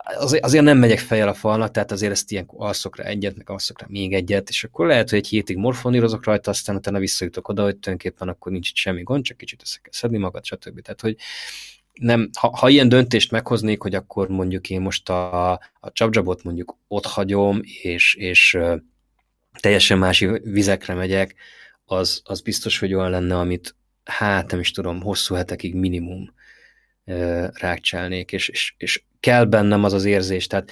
azért, 0.04 0.44
azért 0.44 0.64
nem 0.64 0.78
megyek 0.78 1.00
fejjel 1.00 1.28
a 1.28 1.34
falnak, 1.34 1.72
tehát 1.72 1.92
azért 1.92 2.12
ezt 2.12 2.32
ilyen 2.32 2.46
alszok 2.48 2.98
rá 2.98 3.04
egyet, 3.04 3.38
meg 3.38 3.50
alszok 3.50 3.80
rá 3.80 3.86
még 3.90 4.14
egyet, 4.14 4.50
és 4.50 4.64
akkor 4.64 4.88
lehet, 4.88 5.10
hogy 5.10 5.20
egy 5.20 5.28
hétig 5.28 5.58
morfonírozok 5.58 6.26
rajta, 6.26 6.52
aztán 6.52 6.76
utána 6.76 7.00
visszajutok 7.00 7.48
oda, 7.48 7.64
hogy 7.64 7.78
tulajdonképpen 7.78 8.28
akkor 8.28 8.52
nincs 8.52 8.70
itt 8.70 8.76
semmi 8.76 9.04
gond, 9.04 9.24
csak 9.24 9.38
kicsit 9.38 9.62
össze 9.62 9.80
kell 9.82 9.92
szedni 9.92 10.18
magad, 10.18 10.46
stb. 10.46 10.82
Tehát, 10.82 11.02
hogy 11.02 11.16
nem, 11.94 12.30
ha, 12.40 12.58
ha 12.58 12.70
ilyen 12.70 12.90
döntést 12.90 13.32
meghoznék, 13.32 13.82
hogy 13.82 13.96
akkor 13.96 14.28
mondjuk 14.30 14.70
én 14.70 14.82
most 14.82 15.10
a, 15.10 15.52
a 15.52 15.92
csapdzsabot 15.92 16.44
mondjuk 16.44 16.78
ott 16.88 17.06
hagyom, 17.06 17.60
és, 17.64 18.16
és 18.16 18.58
teljesen 19.60 19.98
más 19.98 20.26
vizekre 20.44 20.94
megyek, 20.94 21.36
az, 21.86 22.22
az 22.24 22.42
biztos, 22.42 22.80
hogy 22.80 22.94
olyan 22.94 23.10
lenne, 23.10 23.40
amit, 23.40 23.76
hát 24.04 24.52
nem 24.52 24.60
is 24.60 24.72
tudom, 24.72 25.02
hosszú 25.02 25.36
hetekig 25.36 25.76
minimum 25.76 26.34
rákcsálnék, 27.54 28.32
és, 28.32 28.48
és, 28.48 28.74
és 28.78 29.04
kell 29.20 29.46
bennem 29.46 29.84
az 29.84 29.94
az 29.94 30.06
érzés, 30.06 30.48
tehát 30.48 30.72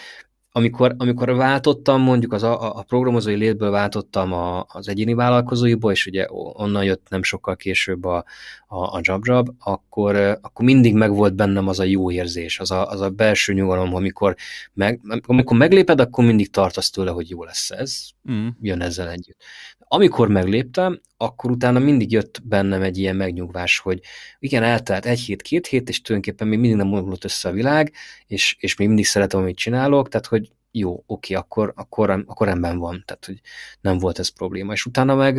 amikor, 0.59 0.95
amikor 0.97 1.35
váltottam, 1.35 2.01
mondjuk 2.01 2.33
az 2.33 2.43
a, 2.43 2.77
a 2.77 2.83
programozói 2.83 3.35
létből 3.35 3.71
váltottam 3.71 4.33
a, 4.33 4.65
az 4.67 4.87
egyéni 4.87 5.13
vállalkozóiból, 5.13 5.91
és 5.91 6.05
ugye 6.05 6.25
onnan 6.29 6.83
jött 6.83 7.07
nem 7.09 7.23
sokkal 7.23 7.55
később 7.55 8.05
a, 8.05 8.23
a, 8.67 8.77
a 8.77 8.99
JobJob, 9.01 9.49
akkor, 9.59 10.15
akkor 10.15 10.65
mindig 10.65 10.93
megvolt 10.93 11.35
bennem 11.35 11.67
az 11.67 11.79
a 11.79 11.83
jó 11.83 12.11
érzés, 12.11 12.59
az 12.59 12.71
a, 12.71 12.89
az 12.89 13.01
a 13.01 13.09
belső 13.09 13.53
nyugalom, 13.53 13.95
amikor, 13.95 14.35
meg, 14.73 15.01
amikor 15.27 15.57
megléped, 15.57 15.99
akkor 15.99 16.25
mindig 16.25 16.49
tartasz 16.49 16.89
tőle, 16.89 17.11
hogy 17.11 17.29
jó 17.29 17.43
lesz 17.43 17.71
ez, 17.71 18.07
mm. 18.31 18.47
jön 18.61 18.81
ezzel 18.81 19.09
együtt. 19.09 19.43
Amikor 19.91 20.27
megléptem, 20.27 21.01
akkor 21.17 21.51
utána 21.51 21.79
mindig 21.79 22.11
jött 22.11 22.41
bennem 22.43 22.81
egy 22.81 22.97
ilyen 22.97 23.15
megnyugvás, 23.15 23.79
hogy 23.79 23.99
igen, 24.39 24.63
eltelt 24.63 25.05
egy 25.05 25.19
hét, 25.19 25.41
két 25.41 25.67
hét, 25.67 25.89
és 25.89 26.01
tulajdonképpen 26.01 26.47
még 26.47 26.59
mindig 26.59 26.77
nem 26.77 26.93
omlott 26.93 27.23
össze 27.23 27.49
a 27.49 27.51
világ, 27.51 27.93
és, 28.27 28.55
és 28.59 28.75
még 28.75 28.87
mindig 28.87 29.05
szeretem, 29.05 29.39
amit 29.39 29.57
csinálok, 29.57 30.09
tehát 30.09 30.25
hogy 30.25 30.51
jó, 30.71 31.03
oké, 31.05 31.33
akkor, 31.33 31.73
akkor, 31.75 32.09
akkor 32.09 32.47
rendben 32.47 32.77
van, 32.77 33.03
tehát 33.05 33.25
hogy 33.25 33.41
nem 33.81 33.97
volt 33.97 34.19
ez 34.19 34.27
probléma. 34.27 34.71
És 34.73 34.85
utána 34.85 35.15
meg 35.15 35.37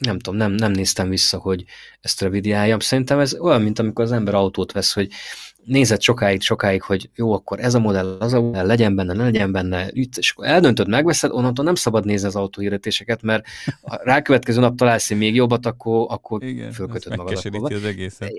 nem 0.00 0.18
tudom, 0.18 0.38
nem, 0.38 0.52
nem 0.52 0.72
néztem 0.72 1.08
vissza, 1.08 1.38
hogy 1.38 1.64
ezt 2.00 2.20
revidiáljam. 2.20 2.78
Szerintem 2.78 3.18
ez 3.18 3.34
olyan, 3.34 3.62
mint 3.62 3.78
amikor 3.78 4.04
az 4.04 4.12
ember 4.12 4.34
autót 4.34 4.72
vesz, 4.72 4.92
hogy 4.92 5.08
nézett 5.64 6.00
sokáig, 6.00 6.40
sokáig, 6.42 6.82
hogy 6.82 7.10
jó, 7.14 7.32
akkor 7.32 7.60
ez 7.60 7.74
a 7.74 7.78
modell, 7.78 8.16
az 8.20 8.32
a 8.32 8.40
modell, 8.40 8.66
legyen 8.66 8.94
benne, 8.94 9.12
ne 9.12 9.24
legyen 9.24 9.52
benne, 9.52 9.88
és 9.88 10.30
akkor 10.30 10.46
eldöntöd, 10.46 10.88
megveszed, 10.88 11.30
onnantól 11.30 11.64
nem 11.64 11.74
szabad 11.74 12.04
nézni 12.04 12.26
az 12.26 12.36
autóhirdetéseket, 12.36 13.22
mert 13.22 13.44
a 13.82 14.00
rákövetkező 14.02 14.60
nap 14.60 14.76
találsz 14.76 15.10
még 15.10 15.34
jobbat, 15.34 15.66
akkor, 15.66 16.06
akkor 16.08 16.44
Igen, 16.44 16.72
fölkötöd 16.72 17.16
magad. 17.16 17.72
az 17.72 17.84
egészet. 17.84 18.32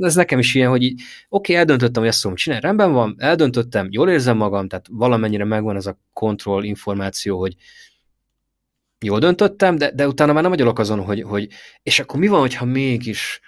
Ez, 0.00 0.14
nekem 0.14 0.38
is 0.38 0.54
ilyen, 0.54 0.70
hogy 0.70 0.84
oké, 0.84 1.02
okay, 1.28 1.54
eldöntöttem, 1.54 2.02
hogy 2.02 2.10
ezt 2.10 2.20
fogom 2.20 2.36
csinálni, 2.36 2.64
rendben 2.64 2.92
van, 2.92 3.14
eldöntöttem, 3.18 3.88
jól 3.90 4.10
érzem 4.10 4.36
magam, 4.36 4.68
tehát 4.68 4.86
valamennyire 4.90 5.44
megvan 5.44 5.76
ez 5.76 5.86
a 5.86 5.98
kontroll 6.12 6.64
információ, 6.64 7.38
hogy 7.38 7.54
jól 9.02 9.18
döntöttem, 9.18 9.76
de, 9.76 9.90
de 9.90 10.06
utána 10.08 10.32
már 10.32 10.42
nem 10.42 10.50
vagyok 10.50 10.78
azon, 10.78 11.04
hogy, 11.04 11.22
hogy 11.22 11.48
és 11.82 12.00
akkor 12.00 12.20
mi 12.20 12.26
van, 12.26 12.40
hogyha 12.40 12.64
mégis 12.64 13.40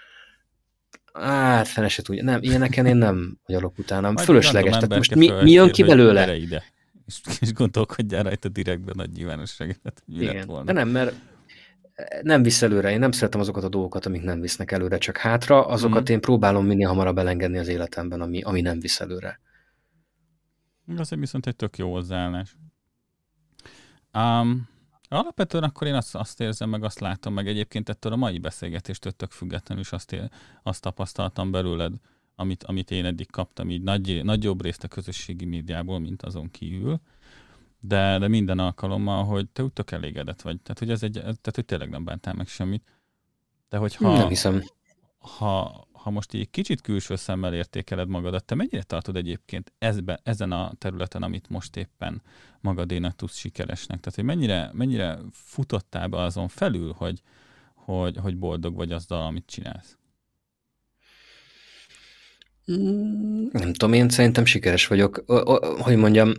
Hát, 1.12 1.68
fene 1.68 1.88
se 1.88 2.02
tudja. 2.02 2.24
Nem, 2.24 2.42
ilyeneken 2.42 2.86
én 2.86 2.96
nem 2.96 3.38
vagyok 3.46 3.78
utána. 3.78 4.10
Majd 4.10 4.26
Fölösleges. 4.26 4.72
Tehát 4.72 4.96
most 4.96 5.14
mi, 5.14 5.30
mi 5.42 5.50
jön 5.50 5.70
ki 5.70 5.82
belőle? 5.82 6.36
Ide, 6.36 6.64
és, 7.06 7.20
és 7.40 7.52
gondolkodjál 7.52 8.22
rajta 8.22 8.48
direktben 8.48 8.94
nagy 8.96 9.10
nyilvánosságot. 9.10 10.02
Igen, 10.06 10.46
volna. 10.46 10.64
de 10.64 10.72
nem, 10.72 10.88
mert 10.88 11.14
nem 12.22 12.42
visz 12.42 12.62
előre. 12.62 12.90
Én 12.90 12.98
nem 12.98 13.10
szeretem 13.10 13.40
azokat 13.40 13.64
a 13.64 13.68
dolgokat, 13.68 14.06
amik 14.06 14.22
nem 14.22 14.40
visznek 14.40 14.72
előre, 14.72 14.98
csak 14.98 15.16
hátra. 15.16 15.66
Azokat 15.66 16.10
mm. 16.10 16.12
én 16.12 16.20
próbálom 16.20 16.66
minél 16.66 16.88
hamarabb 16.88 17.18
elengedni 17.18 17.58
az 17.58 17.68
életemben, 17.68 18.20
ami, 18.20 18.42
ami 18.42 18.60
nem 18.60 18.80
visz 18.80 19.00
előre. 19.00 19.40
Az 20.96 21.10
viszont 21.10 21.46
egy 21.46 21.56
tök 21.56 21.78
jó 21.78 21.92
hozzáállás. 21.92 22.56
Um, 24.14 24.68
Alapvetően 25.08 25.64
akkor 25.64 25.86
én 25.86 25.94
azt, 25.94 26.14
azt 26.14 26.40
érzem, 26.40 26.68
meg 26.68 26.84
azt 26.84 27.00
látom, 27.00 27.34
meg 27.34 27.48
egyébként 27.48 27.88
ettől 27.88 28.12
a 28.12 28.16
mai 28.16 28.38
beszélgetéstől 28.38 29.12
tök 29.12 29.30
függetlenül 29.30 29.82
is 29.82 29.92
azt, 29.92 30.12
él, 30.12 30.30
azt 30.62 30.82
tapasztaltam 30.82 31.50
belőled, 31.50 31.94
amit, 32.36 32.64
amit 32.64 32.90
én 32.90 33.04
eddig 33.04 33.30
kaptam, 33.30 33.70
így 33.70 33.82
nagy, 33.82 34.24
nagyobb 34.24 34.62
részt 34.62 34.84
a 34.84 34.88
közösségi 34.88 35.44
médiából, 35.44 35.98
mint 35.98 36.22
azon 36.22 36.50
kívül, 36.50 37.00
de, 37.80 38.18
de 38.18 38.28
minden 38.28 38.58
alkalommal, 38.58 39.24
hogy 39.24 39.48
te 39.48 39.62
úgy 39.62 39.72
tök 39.72 39.90
elégedett 39.90 40.42
vagy. 40.42 40.60
Tehát, 40.60 40.78
hogy 40.78 40.90
ez 40.90 41.02
egy, 41.02 41.12
tehát, 41.12 41.54
hogy 41.54 41.64
tényleg 41.64 41.88
nem 41.88 42.04
bántál 42.04 42.34
meg 42.34 42.46
semmit. 42.46 42.82
De 43.68 43.76
hogyha, 43.76 44.16
nem 44.16 44.28
hiszem. 44.28 44.62
Ha, 45.18 45.86
ha 46.04 46.10
most 46.10 46.34
így 46.34 46.50
kicsit 46.50 46.80
külső 46.80 47.16
szemmel 47.16 47.54
értékeled 47.54 48.08
magadat, 48.08 48.44
te 48.44 48.54
mennyire 48.54 48.82
tartod 48.82 49.16
egyébként 49.16 49.72
ezbe, 49.78 50.20
ezen 50.22 50.52
a 50.52 50.72
területen, 50.78 51.22
amit 51.22 51.48
most 51.48 51.76
éppen 51.76 52.22
magadénak 52.60 53.16
tudsz 53.16 53.36
sikeresnek? 53.36 54.00
Tehát, 54.00 54.14
hogy 54.14 54.24
mennyire, 54.24 54.70
mennyire 54.72 55.18
futottál 55.32 56.08
be 56.08 56.20
azon 56.20 56.48
felül, 56.48 56.92
hogy, 56.96 57.20
hogy, 57.74 58.16
hogy 58.16 58.36
boldog 58.36 58.74
vagy 58.74 58.92
azzal, 58.92 59.26
amit 59.26 59.46
csinálsz? 59.46 59.96
Mm, 62.72 63.46
nem 63.52 63.72
tudom, 63.72 63.92
én 63.92 64.08
szerintem 64.08 64.44
sikeres 64.44 64.86
vagyok. 64.86 65.24
Hogy 65.78 65.96
mondjam, 65.96 66.32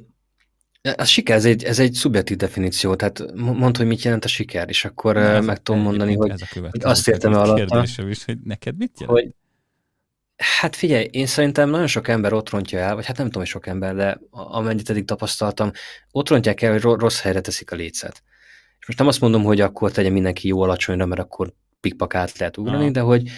a 0.97 1.05
siker, 1.05 1.35
ez 1.35 1.45
egy, 1.45 1.63
ez 1.63 1.79
egy 1.79 1.93
szubjektív 1.93 2.37
definíció, 2.37 2.95
tehát 2.95 3.35
mondd, 3.35 3.77
hogy 3.77 3.87
mit 3.87 4.01
jelent 4.01 4.25
a 4.25 4.27
siker, 4.27 4.69
és 4.69 4.85
akkor 4.85 5.17
ez 5.17 5.45
meg 5.45 5.61
tudom 5.63 5.81
mondani, 5.81 6.15
hogy, 6.15 6.31
hogy 6.53 6.83
azt 6.83 7.07
értem 7.07 7.33
el 7.33 7.39
alatt. 7.39 7.87
is, 8.09 8.25
hogy 8.25 8.37
neked 8.43 8.77
mit 8.77 8.99
jelent? 8.99 9.19
Hogy, 9.19 9.33
Hát 10.37 10.75
figyelj, 10.75 11.07
én 11.11 11.25
szerintem 11.25 11.69
nagyon 11.69 11.87
sok 11.87 12.07
ember 12.07 12.33
ott 12.33 12.49
rontja 12.49 12.79
el, 12.79 12.95
vagy 12.95 13.05
hát 13.05 13.17
nem 13.17 13.25
tudom, 13.25 13.41
hogy 13.41 13.51
sok 13.51 13.67
ember, 13.67 13.95
de 13.95 14.19
amennyit 14.29 14.89
eddig 14.89 15.05
tapasztaltam, 15.05 15.71
ott 16.11 16.29
rontják 16.29 16.61
el, 16.61 16.71
hogy 16.71 16.81
rossz 16.81 17.21
helyre 17.21 17.41
teszik 17.41 17.71
a 17.71 17.75
lécet. 17.75 18.23
És 18.79 18.87
most 18.87 18.99
nem 18.99 19.07
azt 19.07 19.21
mondom, 19.21 19.43
hogy 19.43 19.61
akkor 19.61 19.91
tegye 19.91 20.09
mindenki 20.09 20.47
jó 20.47 20.61
alacsonyra, 20.61 21.05
mert 21.05 21.21
akkor 21.21 21.53
pikpak 21.79 22.15
át 22.15 22.37
lehet 22.37 22.57
ugrani, 22.57 22.85
ah. 22.85 22.91
de 22.91 22.99
hogy 22.99 23.29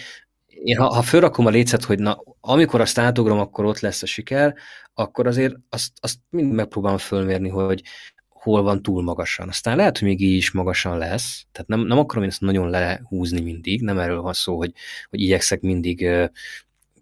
én 0.46 0.76
ha, 0.76 0.94
ha 0.94 1.02
fölrakom 1.02 1.46
a 1.46 1.50
lécet, 1.50 1.84
hogy 1.84 1.98
na, 1.98 2.22
amikor 2.40 2.80
azt 2.80 2.98
átugrom, 2.98 3.38
akkor 3.38 3.64
ott 3.64 3.80
lesz 3.80 4.02
a 4.02 4.06
siker, 4.06 4.54
akkor 4.94 5.26
azért 5.26 5.54
azt, 5.68 5.92
azt 6.00 6.18
mind 6.30 6.52
megpróbálom 6.52 6.98
fölmérni, 6.98 7.48
hogy 7.48 7.82
hol 8.28 8.62
van 8.62 8.82
túl 8.82 9.02
magasan. 9.02 9.48
Aztán 9.48 9.76
lehet, 9.76 9.98
hogy 9.98 10.08
még 10.08 10.20
így 10.20 10.36
is 10.36 10.50
magasan 10.50 10.98
lesz, 10.98 11.46
tehát 11.52 11.68
nem, 11.68 11.80
nem 11.80 11.98
akarom 11.98 12.22
én 12.22 12.28
ezt 12.28 12.40
nagyon 12.40 12.70
lehúzni 12.70 13.40
mindig, 13.40 13.82
nem 13.82 13.98
erről 13.98 14.20
van 14.20 14.32
szó, 14.32 14.56
hogy, 14.56 14.72
hogy 15.10 15.20
igyekszek 15.20 15.60
mindig 15.60 16.08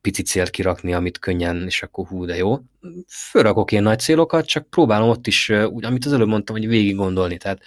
pici 0.07 0.23
célt 0.23 0.51
kirakni, 0.51 0.93
amit 0.93 1.19
könnyen, 1.19 1.63
és 1.67 1.83
akkor 1.83 2.07
hú, 2.07 2.25
de 2.25 2.37
jó. 2.37 2.59
Fölrakok 3.09 3.73
én 3.73 3.83
nagy 3.83 3.99
célokat, 3.99 4.47
csak 4.47 4.71
próbálom 4.71 5.09
ott 5.09 5.27
is, 5.27 5.49
úgy, 5.49 5.85
amit 5.85 6.05
az 6.05 6.13
előbb 6.13 6.29
mondtam, 6.29 6.57
hogy 6.57 6.69
végig 6.69 6.97
gondolni. 6.97 7.37
Tehát 7.37 7.61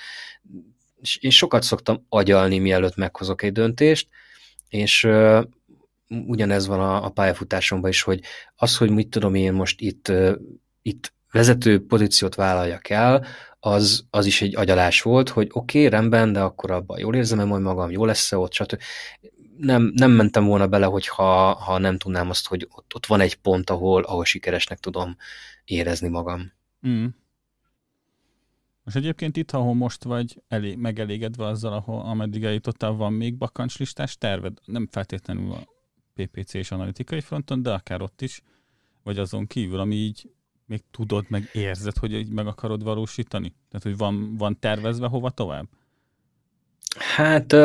én 1.19 1.31
sokat 1.31 1.63
szoktam 1.63 2.05
agyalni, 2.09 2.59
mielőtt 2.59 2.95
meghozok 2.95 3.41
egy 3.41 3.51
döntést, 3.51 4.07
és 4.69 5.03
uh, 5.03 5.43
ugyanez 6.07 6.67
van 6.67 6.79
a, 6.79 7.05
a 7.05 7.09
pályafutásomban 7.09 7.89
is, 7.89 8.01
hogy 8.01 8.21
az, 8.55 8.77
hogy 8.77 8.89
mit 8.89 9.09
tudom 9.09 9.35
én 9.35 9.53
most 9.53 9.81
itt, 9.81 10.07
uh, 10.09 10.35
itt 10.81 11.13
vezető 11.31 11.85
pozíciót 11.85 12.35
vállaljak 12.35 12.89
el, 12.89 13.25
az, 13.59 14.05
az 14.09 14.25
is 14.25 14.41
egy 14.41 14.55
agyalás 14.55 15.01
volt, 15.01 15.29
hogy 15.29 15.47
oké, 15.51 15.77
okay, 15.77 15.89
rendben, 15.89 16.33
de 16.33 16.41
akkor 16.41 16.71
abban 16.71 16.99
jól 16.99 17.15
érzem-e 17.15 17.43
majd 17.43 17.61
magam, 17.61 17.91
jó 17.91 18.05
lesz-e 18.05 18.37
ott, 18.37 18.53
stb. 18.53 18.81
Nem, 19.59 19.91
nem 19.95 20.11
mentem 20.11 20.45
volna 20.45 20.67
bele, 20.67 20.85
hogyha 20.85 21.53
ha 21.53 21.77
nem 21.77 21.97
tudnám 21.97 22.29
azt, 22.29 22.47
hogy 22.47 22.67
ott, 22.71 22.95
ott 22.95 23.05
van 23.05 23.19
egy 23.19 23.35
pont, 23.35 23.69
ahol, 23.69 24.03
ahol 24.03 24.25
sikeresnek 24.25 24.79
tudom 24.79 25.17
érezni 25.65 26.07
magam. 26.07 26.51
Mm. 26.87 27.05
Most 28.83 28.97
egyébként 28.97 29.37
itt, 29.37 29.51
ahol 29.51 29.73
most 29.73 30.03
vagy 30.03 30.41
elég, 30.47 30.77
megelégedve 30.77 31.45
azzal, 31.45 31.73
ahol, 31.73 32.01
ameddig 32.01 32.43
eljutottál, 32.43 32.91
van 32.91 33.13
még 33.13 33.37
bakancslistás 33.37 34.17
terved? 34.17 34.57
Nem 34.65 34.87
feltétlenül 34.91 35.51
a 35.51 35.67
PPC 36.13 36.53
és 36.53 36.71
analitikai 36.71 37.21
fronton, 37.21 37.61
de 37.61 37.71
akár 37.73 38.01
ott 38.01 38.21
is, 38.21 38.41
vagy 39.03 39.19
azon 39.19 39.47
kívül, 39.47 39.79
ami 39.79 39.95
így 39.95 40.29
még 40.65 40.83
tudod, 40.91 41.25
meg 41.29 41.49
érzed, 41.53 41.97
hogy 41.97 42.13
így 42.13 42.31
meg 42.31 42.47
akarod 42.47 42.83
valósítani? 42.83 43.55
Tehát, 43.69 43.85
hogy 43.85 43.97
van, 43.97 44.37
van 44.37 44.59
tervezve 44.59 45.07
hova 45.07 45.29
tovább? 45.29 45.67
Hát 47.15 47.55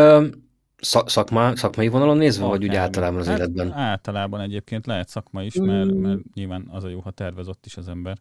szakma, 0.85 1.57
szakmai 1.57 1.89
vonalon 1.89 2.17
nézve, 2.17 2.45
Akár, 2.45 2.59
vagy 2.59 2.69
úgy 2.69 2.75
általában 2.75 3.21
az 3.21 3.27
hát 3.27 3.39
életben? 3.39 3.73
Általában 3.73 4.41
egyébként 4.41 4.87
lehet 4.87 5.09
szakma 5.09 5.43
is, 5.43 5.55
mert, 5.55 5.93
mm. 5.93 6.01
mert 6.01 6.21
nyilván 6.35 6.69
az 6.71 6.85
a 6.85 6.89
jó, 6.89 7.01
ha 7.01 7.11
tervez 7.11 7.49
ott 7.49 7.67
is 7.67 7.77
az 7.77 7.89
ember. 7.89 8.17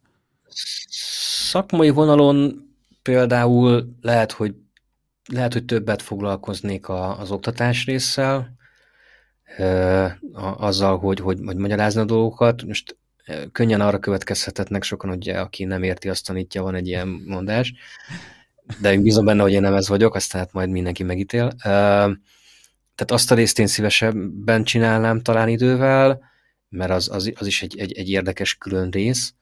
Szakmai 1.50 1.90
vonalon 1.90 2.68
például 3.02 3.96
lehet, 4.02 4.32
hogy 4.32 4.56
lehet, 5.32 5.54
hogy 5.54 5.66
többet 5.66 6.02
foglalkoznék 6.02 6.88
a, 6.88 7.20
az 7.20 7.32
oktatás 7.32 7.86
résszel, 7.86 8.56
azzal, 10.58 10.98
hogy, 10.98 11.20
hogy, 11.20 11.40
hogy 11.46 11.58
magyarázni 11.58 12.02
a 12.02 12.06
dolgokat. 12.06 12.64
Most 12.64 12.98
könnyen 13.52 13.82
arra 13.82 14.00
következhetetnek 14.00 14.84
sokan, 14.84 15.10
hogy 15.10 15.30
aki 15.30 15.64
nem 15.64 15.84
érti, 15.84 16.10
azt 16.10 16.26
tanítja, 16.26 16.64
van 16.64 16.76
egy 16.76 16.88
ilyen 16.88 17.08
mondás, 17.08 17.74
de 18.82 18.94
én 18.94 19.02
bízom 19.02 19.26
benne, 19.26 19.42
hogy 19.42 19.52
én 19.52 19.62
nem 19.62 19.74
ez 19.74 19.88
vagyok, 19.88 20.16
aztán 20.16 20.42
hát 20.42 20.54
majd 20.54 20.70
mindenki 20.70 21.04
megítél. 21.04 21.52
Tehát 22.96 23.12
azt 23.12 23.32
a 23.32 23.36
részt 23.36 23.60
én 23.60 23.68
szívesebben 23.68 24.64
csinálnám 24.64 25.22
talán 25.22 25.48
idővel, 25.48 26.22
mert 26.70 26.92
az, 26.92 27.10
az, 27.10 27.32
az 27.36 27.48
is 27.48 27.62
egy, 27.62 27.80
egy, 27.80 27.94
egy 27.94 28.10
érdekes 28.10 28.58
külön 28.58 28.90
rész. 28.90 29.34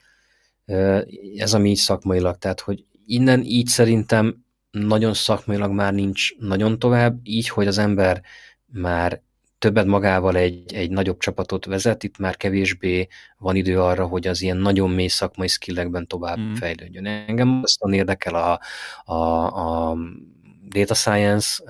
Ez 1.35 1.53
ami 1.53 1.69
így 1.69 1.77
szakmailag, 1.77 2.37
tehát 2.37 2.59
hogy 2.59 2.85
innen 3.05 3.43
így 3.43 3.67
szerintem 3.67 4.45
nagyon 4.71 5.13
szakmailag 5.13 5.71
már 5.71 5.93
nincs 5.93 6.37
nagyon 6.37 6.79
tovább, 6.79 7.19
így, 7.23 7.49
hogy 7.49 7.67
az 7.67 7.77
ember 7.77 8.21
már 8.65 9.21
többet 9.61 9.85
magával 9.85 10.35
egy, 10.35 10.73
egy 10.73 10.89
nagyobb 10.89 11.19
csapatot 11.19 11.65
vezet, 11.65 12.03
itt 12.03 12.17
már 12.17 12.37
kevésbé 12.37 13.07
van 13.37 13.55
idő 13.55 13.81
arra, 13.81 14.05
hogy 14.07 14.27
az 14.27 14.41
ilyen 14.41 14.57
nagyon 14.57 14.89
mély 14.89 15.07
szakmai 15.07 15.47
skillekben 15.47 16.07
tovább 16.07 16.39
mm. 16.39 16.53
fejlődjön. 16.53 17.05
Engem 17.05 17.59
aztán 17.63 17.93
érdekel 17.93 18.35
a, 18.35 18.59
a, 19.13 19.89
a 19.89 19.97
data 20.69 20.93
science, 20.93 21.63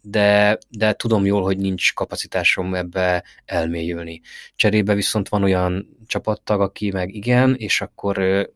de, 0.00 0.58
de 0.68 0.92
tudom 0.92 1.24
jól, 1.24 1.42
hogy 1.42 1.58
nincs 1.58 1.94
kapacitásom 1.94 2.74
ebbe 2.74 3.24
elmélyülni. 3.44 4.20
Cserébe 4.56 4.94
viszont 4.94 5.28
van 5.28 5.42
olyan 5.42 5.96
csapattag, 6.06 6.60
aki 6.60 6.90
meg 6.90 7.14
igen, 7.14 7.54
és 7.54 7.80
akkor 7.80 8.48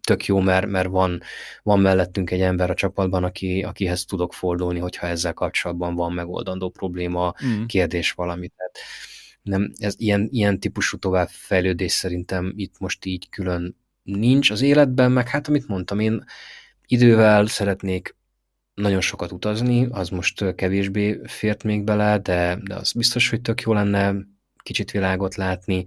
tök 0.00 0.26
jó, 0.26 0.40
mert, 0.40 0.66
mert 0.66 0.88
van, 0.88 1.20
van 1.62 1.80
mellettünk 1.80 2.30
egy 2.30 2.40
ember 2.40 2.70
a 2.70 2.74
csapatban, 2.74 3.24
aki, 3.24 3.62
akihez 3.62 4.04
tudok 4.04 4.34
fordulni, 4.34 4.78
hogyha 4.78 5.06
ezzel 5.06 5.32
kapcsolatban 5.32 5.94
van 5.94 6.12
megoldandó 6.12 6.68
probléma, 6.68 7.34
mm. 7.44 7.64
kérdés 7.64 8.12
valami. 8.12 8.48
Tehát 8.56 8.78
nem, 9.42 9.72
ez 9.78 9.94
ilyen, 9.98 10.28
ilyen 10.30 10.60
típusú 10.60 10.96
továbbfejlődés 10.96 11.92
szerintem 11.92 12.52
itt 12.56 12.78
most 12.78 13.04
így 13.04 13.28
külön 13.28 13.76
nincs 14.02 14.50
az 14.50 14.60
életben, 14.62 15.12
meg 15.12 15.28
hát 15.28 15.48
amit 15.48 15.68
mondtam, 15.68 15.98
én 15.98 16.24
idővel 16.86 17.46
szeretnék 17.46 18.16
nagyon 18.74 19.00
sokat 19.00 19.32
utazni, 19.32 19.86
az 19.90 20.08
most 20.08 20.54
kevésbé 20.54 21.20
fért 21.24 21.62
még 21.64 21.84
bele, 21.84 22.18
de, 22.18 22.58
de 22.62 22.74
az 22.74 22.92
biztos, 22.92 23.30
hogy 23.30 23.40
tök 23.40 23.60
jó 23.60 23.72
lenne 23.72 24.14
kicsit 24.62 24.90
világot 24.90 25.34
látni, 25.34 25.84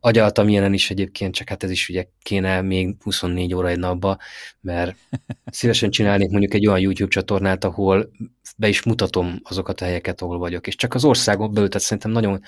Agyaltam 0.00 0.48
ilyenen 0.48 0.72
is 0.72 0.90
egyébként, 0.90 1.34
csak 1.34 1.48
hát 1.48 1.62
ez 1.62 1.70
is 1.70 1.88
ugye 1.88 2.06
kéne 2.22 2.60
még 2.60 2.96
24 3.02 3.54
óra 3.54 3.68
egy 3.68 3.78
napba, 3.78 4.18
mert 4.60 4.96
szívesen 5.46 5.90
csinálnék 5.90 6.30
mondjuk 6.30 6.54
egy 6.54 6.66
olyan 6.66 6.80
YouTube 6.80 7.10
csatornát, 7.10 7.64
ahol 7.64 8.10
be 8.56 8.68
is 8.68 8.82
mutatom 8.82 9.40
azokat 9.42 9.80
a 9.80 9.84
helyeket, 9.84 10.20
ahol 10.20 10.38
vagyok, 10.38 10.66
és 10.66 10.76
csak 10.76 10.94
az 10.94 11.04
országon 11.04 11.52
belül, 11.52 11.68
tehát 11.68 11.84
szerintem 11.86 12.10
nagyon, 12.10 12.40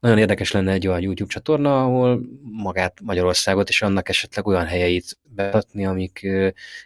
nagyon 0.00 0.18
érdekes 0.18 0.50
lenne 0.50 0.72
egy 0.72 0.86
olyan 0.86 1.00
YouTube 1.00 1.32
csatorna, 1.32 1.84
ahol 1.84 2.20
magát 2.42 3.00
Magyarországot 3.00 3.68
és 3.68 3.82
annak 3.82 4.08
esetleg 4.08 4.46
olyan 4.46 4.66
helyeit 4.66 5.18
bemutatni, 5.22 5.86
amik 5.86 6.26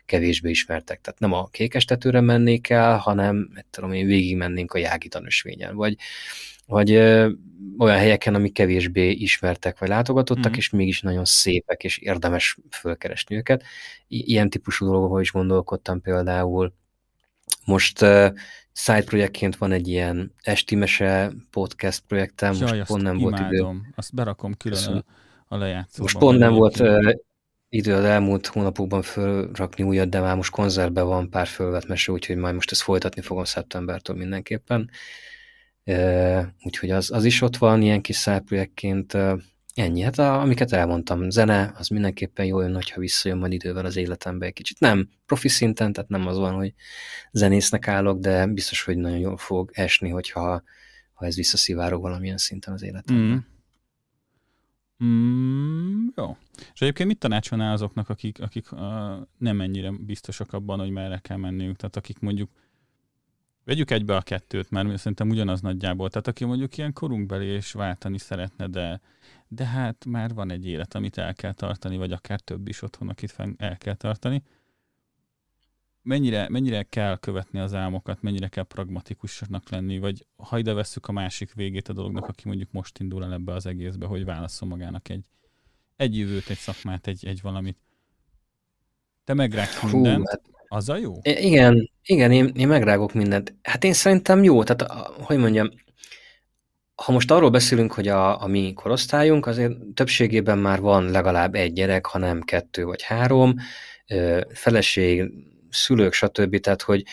kevésbé 0.06 0.50
ismertek. 0.50 1.00
Tehát 1.00 1.20
nem 1.20 1.32
a 1.32 1.46
kékestetőre 1.46 2.20
mennék 2.20 2.70
el, 2.70 2.96
hanem, 2.96 3.50
tudom 3.70 3.92
én, 3.92 4.06
végig 4.06 4.36
mennénk 4.36 4.72
a 4.72 4.78
Jági 4.78 5.08
tanösvényen, 5.08 5.74
vagy 5.74 5.96
vagy 6.70 6.92
ö, 6.92 7.30
olyan 7.78 7.96
helyeken, 7.96 8.34
amik 8.34 8.52
kevésbé 8.52 9.10
ismertek 9.10 9.78
vagy 9.78 9.88
látogatottak, 9.88 10.52
mm. 10.52 10.56
és 10.56 10.70
mégis 10.70 11.00
nagyon 11.00 11.24
szépek, 11.24 11.84
és 11.84 11.98
érdemes 11.98 12.58
fölkeresni 12.70 13.36
őket. 13.36 13.62
I- 14.08 14.30
ilyen 14.30 14.50
típusú 14.50 14.86
dolgokról 14.86 15.20
is 15.20 15.32
gondolkodtam 15.32 16.00
például. 16.00 16.72
Most 17.64 18.02
uh, 18.02 18.28
side 18.72 19.04
projektként 19.04 19.56
van 19.56 19.72
egy 19.72 19.88
ilyen 19.88 20.34
esti 20.42 20.74
mese 20.74 21.32
podcast 21.50 22.02
projektem, 22.06 22.54
Jaj, 22.54 22.78
most 22.78 22.90
pont 22.90 23.02
nem 23.02 23.16
imádom. 23.16 23.38
volt 23.38 23.52
idő. 23.52 23.92
Azt 23.94 24.14
berakom 24.14 24.54
külön 24.54 24.84
a, 24.86 25.04
a 25.54 25.56
lejátszóban. 25.56 26.02
Most 26.12 26.18
pont 26.18 26.38
nem 26.38 26.52
volt 26.52 26.80
uh, 26.80 27.12
idő 27.68 27.94
az 27.94 28.04
elmúlt 28.04 28.46
hónapokban 28.46 29.02
fölrakni 29.02 29.84
újat, 29.84 30.08
de 30.08 30.20
már 30.20 30.36
most 30.36 30.50
konzervben 30.50 31.06
van 31.06 31.30
pár 31.30 31.46
fölvett 31.46 31.86
mese, 31.86 32.12
úgyhogy 32.12 32.36
majd 32.36 32.54
most 32.54 32.70
ezt 32.70 32.82
folytatni 32.82 33.22
fogom 33.22 33.44
szeptembertől 33.44 34.16
mindenképpen. 34.16 34.90
Úgyhogy 36.62 36.90
az, 36.90 37.10
az 37.10 37.24
is 37.24 37.42
ott 37.42 37.56
van 37.56 37.82
ilyen 37.82 38.00
kis 38.00 38.16
szájprojektként. 38.16 39.16
Ennyi, 39.74 40.00
hát 40.00 40.18
a, 40.18 40.40
amiket 40.40 40.72
elmondtam, 40.72 41.30
zene, 41.30 41.72
az 41.76 41.88
mindenképpen 41.88 42.46
jó 42.46 42.60
jön, 42.60 42.74
hogyha 42.74 43.00
visszajön 43.00 43.38
majd 43.38 43.52
idővel 43.52 43.84
az 43.84 43.96
életembe 43.96 44.46
egy 44.46 44.52
kicsit. 44.52 44.80
Nem 44.80 45.08
profi 45.26 45.48
szinten, 45.48 45.92
tehát 45.92 46.10
nem 46.10 46.26
az 46.26 46.36
van, 46.36 46.54
hogy 46.54 46.74
zenésznek 47.32 47.88
állok, 47.88 48.18
de 48.18 48.46
biztos, 48.46 48.82
hogy 48.82 48.96
nagyon 48.96 49.18
jól 49.18 49.36
fog 49.36 49.70
esni, 49.72 50.08
hogyha 50.08 50.62
ha 51.12 51.26
ez 51.26 51.36
visszaszivárog 51.36 52.02
valamilyen 52.02 52.36
szinten 52.36 52.74
az 52.74 52.82
életembe. 52.82 53.22
Mm. 53.22 53.38
Mm, 55.04 56.06
jó. 56.16 56.36
És 56.72 56.80
egyébként 56.80 57.08
mit 57.08 57.18
tanácsolnál 57.18 57.72
azoknak, 57.72 58.08
akik, 58.08 58.40
akik 58.40 58.72
uh, 58.72 58.80
nem 59.38 59.60
ennyire 59.60 59.90
biztosak 60.00 60.52
abban, 60.52 60.78
hogy 60.78 60.90
merre 60.90 61.18
kell 61.18 61.36
menniük? 61.36 61.76
Tehát 61.76 61.96
akik 61.96 62.18
mondjuk 62.18 62.50
Vegyük 63.64 63.90
egybe 63.90 64.16
a 64.16 64.22
kettőt, 64.22 64.70
mert 64.70 64.96
szerintem 64.96 65.28
ugyanaz 65.28 65.60
nagyjából. 65.60 66.10
Tehát 66.10 66.26
aki 66.26 66.44
mondjuk 66.44 66.76
ilyen 66.76 66.92
korunkbeli 66.92 67.46
és 67.46 67.72
váltani 67.72 68.18
szeretne, 68.18 68.66
de, 68.66 69.00
de 69.52 69.64
hát 69.64 70.04
már 70.04 70.34
van 70.34 70.50
egy 70.50 70.66
élet, 70.66 70.94
amit 70.94 71.18
el 71.18 71.34
kell 71.34 71.52
tartani, 71.52 71.96
vagy 71.96 72.12
akár 72.12 72.40
több 72.40 72.68
is 72.68 72.82
otthon, 72.82 73.08
akit 73.08 73.34
el 73.56 73.76
kell 73.76 73.94
tartani. 73.94 74.42
Mennyire, 76.02 76.48
mennyire 76.48 76.82
kell 76.82 77.18
követni 77.18 77.58
az 77.58 77.74
álmokat, 77.74 78.22
mennyire 78.22 78.48
kell 78.48 78.64
pragmatikusnak 78.64 79.70
lenni, 79.70 79.98
vagy 79.98 80.26
ha 80.36 80.58
ide 80.58 80.72
vesszük 80.72 81.06
a 81.06 81.12
másik 81.12 81.54
végét 81.54 81.88
a 81.88 81.92
dolognak, 81.92 82.26
aki 82.26 82.42
mondjuk 82.44 82.72
most 82.72 82.98
indul 82.98 83.24
el 83.24 83.32
ebbe 83.32 83.52
az 83.52 83.66
egészbe, 83.66 84.06
hogy 84.06 84.24
válaszol 84.24 84.68
magának 84.68 85.08
egy, 85.08 85.24
egy 85.96 86.18
jövőt, 86.18 86.48
egy 86.48 86.58
szakmát, 86.58 87.06
egy, 87.06 87.26
egy 87.26 87.40
valamit. 87.40 87.78
Te 89.24 89.34
megrágsz 89.34 89.92
mindent, 89.92 90.28
hát 90.28 90.42
az 90.68 90.88
a 90.88 90.96
jó? 90.96 91.14
Igen, 91.22 91.90
igen, 92.02 92.32
én, 92.32 92.46
én 92.46 92.68
megrágok 92.68 93.12
mindent. 93.12 93.54
Hát 93.62 93.84
én 93.84 93.92
szerintem 93.92 94.42
jó, 94.42 94.64
tehát 94.64 95.02
hogy 95.10 95.38
mondjam, 95.38 95.70
ha 97.04 97.12
most 97.12 97.30
arról 97.30 97.50
beszélünk, 97.50 97.92
hogy 97.92 98.08
a, 98.08 98.42
a 98.42 98.46
mi 98.46 98.72
korosztályunk, 98.72 99.46
azért 99.46 99.72
többségében 99.94 100.58
már 100.58 100.80
van 100.80 101.10
legalább 101.10 101.54
egy 101.54 101.72
gyerek, 101.72 102.06
hanem 102.06 102.40
kettő 102.40 102.84
vagy 102.84 103.02
három, 103.02 103.54
feleség, 104.52 105.32
szülők, 105.70 106.12
stb. 106.12 106.60
Tehát, 106.60 106.82
hogy 106.82 107.04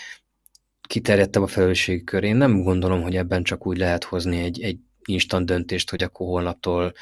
kiterjedtebb 0.82 1.42
a 1.42 1.48
felelősség 1.48 2.04
kör. 2.04 2.24
Én 2.24 2.36
nem 2.36 2.64
gondolom, 2.64 3.02
hogy 3.02 3.16
ebben 3.16 3.44
csak 3.44 3.68
úgy 3.68 3.78
lehet 3.78 4.04
hozni 4.04 4.42
egy, 4.42 4.62
egy 4.62 4.78
instant 5.06 5.46
döntést, 5.46 5.90
hogy 5.90 6.04
akkor 6.04 6.28
holnaptól 6.28 6.94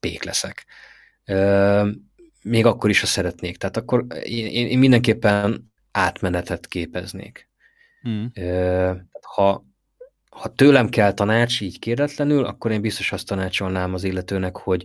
pék 0.00 0.22
leszek. 0.22 0.66
Még 2.42 2.66
akkor 2.66 2.90
is, 2.90 3.00
ha 3.00 3.06
szeretnék. 3.06 3.56
Tehát 3.56 3.76
akkor 3.76 4.06
én, 4.22 4.68
én 4.68 4.78
mindenképpen 4.78 5.72
átmenetet 5.90 6.66
képeznék. 6.66 7.48
Hmm. 8.00 8.32
Ha, 9.20 9.64
ha 10.36 10.48
tőlem 10.48 10.88
kell 10.88 11.12
tanács 11.12 11.60
így 11.60 11.78
kérdetlenül, 11.78 12.44
akkor 12.44 12.70
én 12.70 12.80
biztos 12.80 13.12
azt 13.12 13.26
tanácsolnám 13.26 13.94
az 13.94 14.04
illetőnek, 14.04 14.56
hogy 14.56 14.84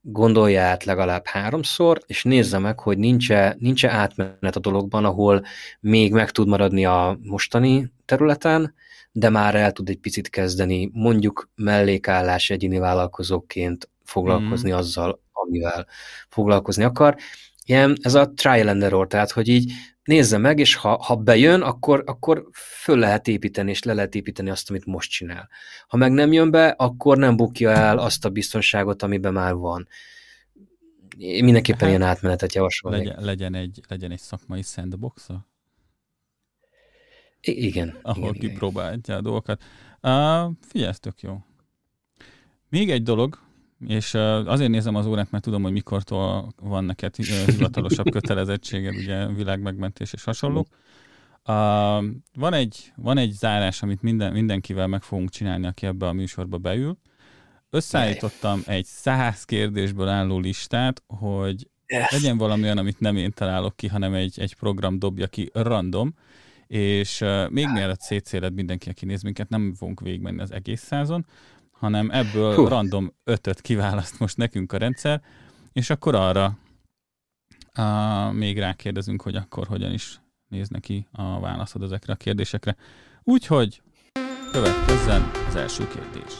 gondolja 0.00 0.62
át 0.62 0.84
legalább 0.84 1.26
háromszor, 1.26 2.00
és 2.06 2.22
nézze 2.22 2.58
meg, 2.58 2.80
hogy 2.80 2.98
nincs-e, 2.98 3.56
nincs 3.58 3.84
átmenet 3.84 4.56
a 4.56 4.60
dologban, 4.60 5.04
ahol 5.04 5.42
még 5.80 6.12
meg 6.12 6.30
tud 6.30 6.48
maradni 6.48 6.84
a 6.84 7.18
mostani 7.22 7.92
területen, 8.04 8.74
de 9.12 9.28
már 9.28 9.54
el 9.54 9.72
tud 9.72 9.88
egy 9.88 9.98
picit 9.98 10.28
kezdeni, 10.28 10.90
mondjuk 10.92 11.48
mellékállás 11.54 12.50
egyéni 12.50 12.78
vállalkozóként 12.78 13.90
foglalkozni 14.04 14.70
mm. 14.70 14.74
azzal, 14.74 15.20
amivel 15.32 15.86
foglalkozni 16.28 16.84
akar. 16.84 17.16
Ilyen, 17.70 17.96
ez 18.00 18.14
a 18.14 18.32
trial 18.32 18.68
and 18.68 18.82
error, 18.82 19.06
tehát 19.06 19.30
hogy 19.30 19.48
így 19.48 19.72
nézze 20.04 20.38
meg, 20.38 20.58
és 20.58 20.74
ha, 20.74 21.02
ha 21.02 21.16
bejön, 21.16 21.62
akkor, 21.62 22.02
akkor 22.06 22.48
föl 22.52 22.98
lehet 22.98 23.28
építeni, 23.28 23.70
és 23.70 23.82
le 23.82 23.94
lehet 23.94 24.14
építeni 24.14 24.50
azt, 24.50 24.70
amit 24.70 24.84
most 24.84 25.10
csinál. 25.10 25.48
Ha 25.88 25.96
meg 25.96 26.12
nem 26.12 26.32
jön 26.32 26.50
be, 26.50 26.68
akkor 26.68 27.18
nem 27.18 27.36
bukja 27.36 27.70
el 27.70 27.98
azt 27.98 28.24
a 28.24 28.30
biztonságot, 28.30 29.02
amiben 29.02 29.32
már 29.32 29.54
van. 29.54 29.88
Én 31.16 31.44
mindenképpen 31.44 31.80
hát, 31.80 31.88
ilyen 31.88 32.02
átmenetet 32.02 32.54
javasolnék. 32.54 33.04
Legyen, 33.04 33.24
legyen, 33.24 33.54
egy, 33.54 33.80
legyen 33.88 34.10
egy 34.10 34.20
szakmai 34.20 34.62
sandbox 34.62 35.28
-a? 35.28 35.46
I- 37.40 37.64
igen. 37.66 37.98
Ahol 38.02 38.32
kipróbálja 38.32 39.16
a 39.16 39.20
dolgokat. 39.20 39.62
Uh, 40.02 40.52
figyelj, 40.68 40.92
tök 41.00 41.20
jó. 41.20 41.38
Még 42.68 42.90
egy 42.90 43.02
dolog, 43.02 43.38
és 43.86 44.14
azért 44.44 44.70
nézem 44.70 44.94
az 44.94 45.06
órát, 45.06 45.30
mert 45.30 45.44
tudom, 45.44 45.62
hogy 45.62 45.72
mikortól 45.72 46.52
van 46.56 46.84
neked 46.84 47.16
hivatalosabb 47.16 48.10
kötelezettséged, 48.16 48.94
ugye 48.94 49.26
világmegmentés 49.26 50.12
és 50.12 50.24
hasonlók. 50.24 50.66
Uh, 51.46 51.54
van, 52.34 52.52
egy, 52.52 52.92
van 52.96 53.18
egy 53.18 53.30
zárás, 53.30 53.82
amit 53.82 54.02
minden, 54.02 54.32
mindenkivel 54.32 54.86
meg 54.86 55.02
fogunk 55.02 55.30
csinálni, 55.30 55.66
aki 55.66 55.86
ebbe 55.86 56.06
a 56.06 56.12
műsorba 56.12 56.58
beül. 56.58 56.98
Összeállítottam 57.70 58.62
egy 58.66 58.84
száz 58.84 59.44
kérdésből 59.44 60.08
álló 60.08 60.38
listát, 60.38 61.02
hogy 61.06 61.68
yes. 61.86 62.10
legyen 62.10 62.38
valami 62.38 62.62
olyan, 62.62 62.78
amit 62.78 63.00
nem 63.00 63.16
én 63.16 63.32
találok 63.32 63.76
ki, 63.76 63.86
hanem 63.86 64.14
egy, 64.14 64.40
egy 64.40 64.54
program 64.54 64.98
dobja 64.98 65.26
ki 65.26 65.50
random, 65.52 66.14
és 66.66 67.20
uh, 67.20 67.50
még 67.50 67.68
mielőtt 67.72 68.00
szétszéled 68.00 68.54
mindenki, 68.54 68.88
aki 68.88 69.04
néz 69.04 69.22
minket, 69.22 69.48
nem 69.48 69.74
fogunk 69.74 70.00
végigmenni 70.00 70.40
az 70.40 70.52
egész 70.52 70.82
százon, 70.82 71.26
hanem 71.80 72.10
ebből 72.10 72.54
Hú. 72.54 72.66
random 72.66 73.12
ötöt 73.24 73.60
kiválaszt 73.60 74.18
most 74.18 74.36
nekünk 74.36 74.72
a 74.72 74.76
rendszer, 74.76 75.22
és 75.72 75.90
akkor 75.90 76.14
arra 76.14 76.58
uh, 77.78 78.32
még 78.32 78.58
rákérdezünk, 78.58 79.22
hogy 79.22 79.36
akkor 79.36 79.66
hogyan 79.66 79.92
is 79.92 80.20
néz 80.48 80.68
neki 80.68 81.06
a 81.12 81.40
válaszod 81.40 81.82
ezekre 81.82 82.12
a 82.12 82.16
kérdésekre. 82.16 82.76
Úgyhogy 83.22 83.82
következzen 84.52 85.30
az 85.48 85.54
első 85.54 85.88
kérdés. 85.88 86.32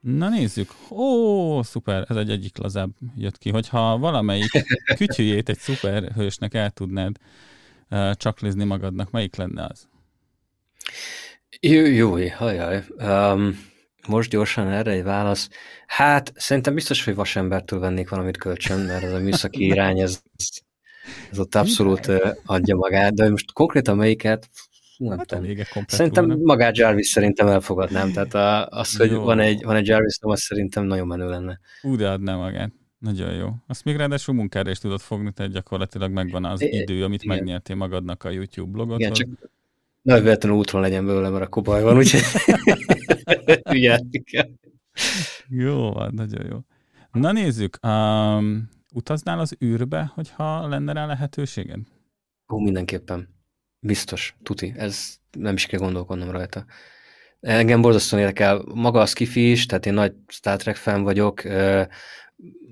Na 0.00 0.28
nézzük. 0.28 0.70
Ó, 0.90 1.62
szuper, 1.62 2.04
ez 2.08 2.16
egy 2.16 2.30
egyik 2.30 2.56
lazább 2.58 2.90
jött 3.16 3.38
ki. 3.38 3.50
Hogyha 3.50 3.98
valamelyik 3.98 4.50
kütyüjét 4.96 5.48
egy 5.48 5.58
szuperhősnek 5.58 6.54
el 6.54 6.70
tudnád 6.70 7.16
uh, 7.90 8.12
csaklizni 8.12 8.64
magadnak, 8.64 9.10
melyik 9.10 9.36
lenne 9.36 9.64
az? 9.64 9.88
Jó, 11.60 11.86
jó, 11.86 12.28
hajaj. 12.30 12.84
Um, 12.98 13.58
most 14.08 14.30
gyorsan 14.30 14.68
erre 14.68 14.90
egy 14.90 15.02
válasz. 15.02 15.48
Hát, 15.86 16.32
szerintem 16.36 16.74
biztos, 16.74 17.04
hogy 17.04 17.14
vasembertől 17.14 17.78
vennék 17.78 18.08
valamit 18.08 18.36
kölcsön, 18.36 18.80
mert 18.80 19.02
ez 19.02 19.12
a 19.12 19.18
műszaki 19.18 19.64
irány, 19.72 20.00
ez, 20.00 20.22
ez 21.30 21.38
ott 21.38 21.54
abszolút 21.54 22.12
adja 22.44 22.76
magát, 22.76 23.14
de 23.14 23.28
most 23.28 23.52
konkrétan 23.52 23.96
melyiket, 23.96 24.48
nem 24.96 25.18
hát 25.18 25.26
tudom. 25.26 25.44
Szerintem 25.86 26.26
volna. 26.26 26.42
magát 26.42 26.76
Jarvis 26.76 27.06
szerintem 27.06 27.46
elfogadnám, 27.46 28.12
tehát 28.12 28.34
a, 28.34 28.66
az, 28.66 28.96
hogy 28.96 29.12
van 29.12 29.40
egy, 29.40 29.62
van 29.64 29.76
egy 29.76 29.86
Jarvis, 29.86 30.18
az 30.20 30.40
szerintem 30.40 30.84
nagyon 30.84 31.06
menő 31.06 31.28
lenne. 31.28 31.60
Úgy 31.82 32.02
adná 32.02 32.36
magát. 32.36 32.72
Nagyon 32.98 33.32
jó. 33.32 33.48
Azt 33.66 33.84
még 33.84 33.96
ráadásul 33.96 34.34
munkára 34.34 34.70
is 34.70 34.78
tudod 34.78 35.00
fogni, 35.00 35.32
tehát 35.32 35.52
gyakorlatilag 35.52 36.10
megvan 36.10 36.44
az 36.44 36.60
é, 36.60 36.66
idő, 36.66 37.04
amit 37.04 37.22
igen. 37.22 37.36
megnyertél 37.36 37.76
magadnak 37.76 38.24
a 38.24 38.30
YouTube 38.30 38.70
blogot. 38.70 38.98
Igen, 38.98 39.12
csak 39.12 39.28
nagy 40.06 40.22
véletlenül 40.22 40.58
útról 40.58 40.80
legyen 40.80 41.06
belőle, 41.06 41.28
mert 41.28 41.44
akkor 41.44 41.62
baj 41.62 41.82
van, 41.82 41.96
úgyhogy 41.96 42.20
ügyelni 43.72 44.22
kell. 44.22 44.48
Jó 45.48 45.92
van, 45.92 46.14
nagyon 46.14 46.46
jó. 46.50 46.58
Na 47.12 47.32
nézzük, 47.32 47.78
um, 47.86 48.68
utaznál 48.92 49.38
az 49.38 49.56
űrbe, 49.64 50.12
hogyha 50.14 50.68
lenne 50.68 50.92
rá 50.92 51.06
lehetőséged? 51.06 51.80
Ó, 52.48 52.58
mindenképpen. 52.58 53.28
Biztos, 53.78 54.36
tuti. 54.42 54.72
Ez 54.76 55.16
nem 55.30 55.54
is 55.54 55.66
kell 55.66 55.80
gondolkodnom 55.80 56.30
rajta. 56.30 56.64
Engem 57.40 57.80
borzasztóan 57.80 58.22
érdekel 58.22 58.64
maga 58.74 59.00
a 59.00 59.06
skifi 59.06 59.50
is, 59.50 59.66
tehát 59.66 59.86
én 59.86 59.94
nagy 59.94 60.14
Star 60.26 60.56
Trek 60.56 60.76
fan 60.76 61.02
vagyok, 61.02 61.42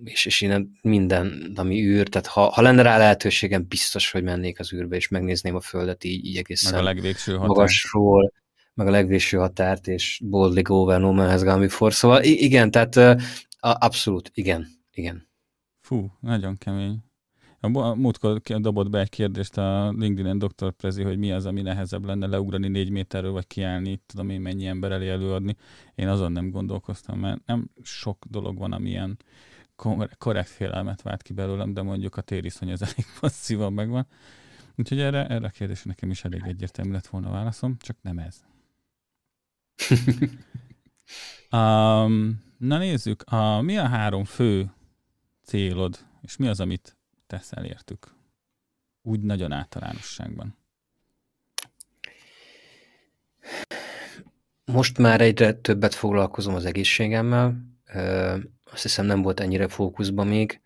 és, 0.04 0.26
és 0.26 0.40
innen 0.40 0.78
minden, 0.82 1.52
ami 1.54 1.84
űr, 1.84 2.08
tehát 2.08 2.26
ha, 2.26 2.50
ha 2.50 2.62
lenne 2.62 2.82
rá 2.82 2.98
lehetőségem, 2.98 3.66
biztos, 3.68 4.10
hogy 4.10 4.22
mennék 4.22 4.60
az 4.60 4.72
űrbe, 4.72 4.96
és 4.96 5.08
megnézném 5.08 5.54
a 5.54 5.60
Földet 5.60 6.04
így, 6.04 6.24
így 6.26 6.36
egészen 6.36 6.72
meg 6.72 6.80
a 6.80 6.84
legvégső 6.84 7.32
határ. 7.32 7.48
magasról, 7.48 8.32
meg 8.74 8.86
a 8.86 8.90
legvégső 8.90 9.36
határt, 9.36 9.88
és 9.88 10.20
boldly 10.24 10.60
go 10.60 10.84
where 10.84 11.00
no 11.00 11.12
man 11.12 11.28
has 11.28 11.42
gone 11.42 11.58
before. 11.58 11.92
Szóval 11.92 12.22
igen, 12.22 12.70
tehát 12.70 12.96
uh, 12.96 13.20
abszolút, 13.60 14.30
igen, 14.34 14.66
igen. 14.92 15.28
Fú, 15.80 16.12
nagyon 16.20 16.58
kemény. 16.58 16.98
A 17.60 17.94
múltkor 17.94 18.40
dobott 18.40 18.90
be 18.90 19.00
egy 19.00 19.08
kérdést 19.08 19.58
a 19.58 19.94
LinkedIn-en 19.98 20.38
Dr. 20.38 20.70
Prezi, 20.70 21.02
hogy 21.02 21.18
mi 21.18 21.32
az, 21.32 21.46
ami 21.46 21.62
nehezebb 21.62 22.04
lenne 22.04 22.26
leugrani 22.26 22.68
négy 22.68 22.90
méterről, 22.90 23.32
vagy 23.32 23.46
kiállni, 23.46 24.02
tudom 24.06 24.30
én 24.30 24.40
mennyi 24.40 24.66
ember 24.66 24.92
elé 24.92 25.08
előadni. 25.08 25.56
Én 25.94 26.08
azon 26.08 26.32
nem 26.32 26.50
gondolkoztam, 26.50 27.18
mert 27.18 27.46
nem 27.46 27.70
sok 27.82 28.24
dolog 28.30 28.58
van, 28.58 28.72
ami 28.72 28.88
ilyen 28.88 29.18
korrekt 30.18 30.48
félelmet 30.48 31.02
vált 31.02 31.22
ki 31.22 31.32
belőlem, 31.32 31.74
de 31.74 31.82
mondjuk 31.82 32.16
a 32.16 32.20
tériszony 32.20 32.72
az 32.72 32.82
elég 32.82 33.06
passzívan 33.20 33.72
megvan. 33.72 34.06
Úgyhogy 34.76 35.00
erre, 35.00 35.26
erre 35.26 35.46
a 35.46 35.50
kérdésre 35.50 35.90
nekem 35.90 36.10
is 36.10 36.24
elég 36.24 36.42
egyértelmű 36.46 36.92
lett 36.92 37.06
volna 37.06 37.28
a 37.28 37.32
válaszom, 37.32 37.76
csak 37.78 37.96
nem 38.02 38.18
ez. 38.18 38.44
um, 41.58 42.42
na 42.58 42.78
nézzük, 42.78 43.22
a, 43.22 43.60
mi 43.60 43.78
a 43.78 43.86
három 43.86 44.24
fő 44.24 44.72
célod, 45.42 45.98
és 46.20 46.36
mi 46.36 46.48
az, 46.48 46.60
amit 46.60 46.96
teszel 47.26 47.64
értük? 47.64 48.14
Úgy 49.02 49.20
nagyon 49.20 49.52
általánosságban. 49.52 50.56
Most 54.64 54.98
már 54.98 55.20
egyre 55.20 55.52
többet 55.52 55.94
foglalkozom 55.94 56.54
az 56.54 56.64
egészségemmel, 56.64 57.56
azt 58.74 58.82
hiszem 58.82 59.06
nem 59.06 59.22
volt 59.22 59.40
ennyire 59.40 59.68
fókuszban 59.68 60.26
még. 60.26 60.60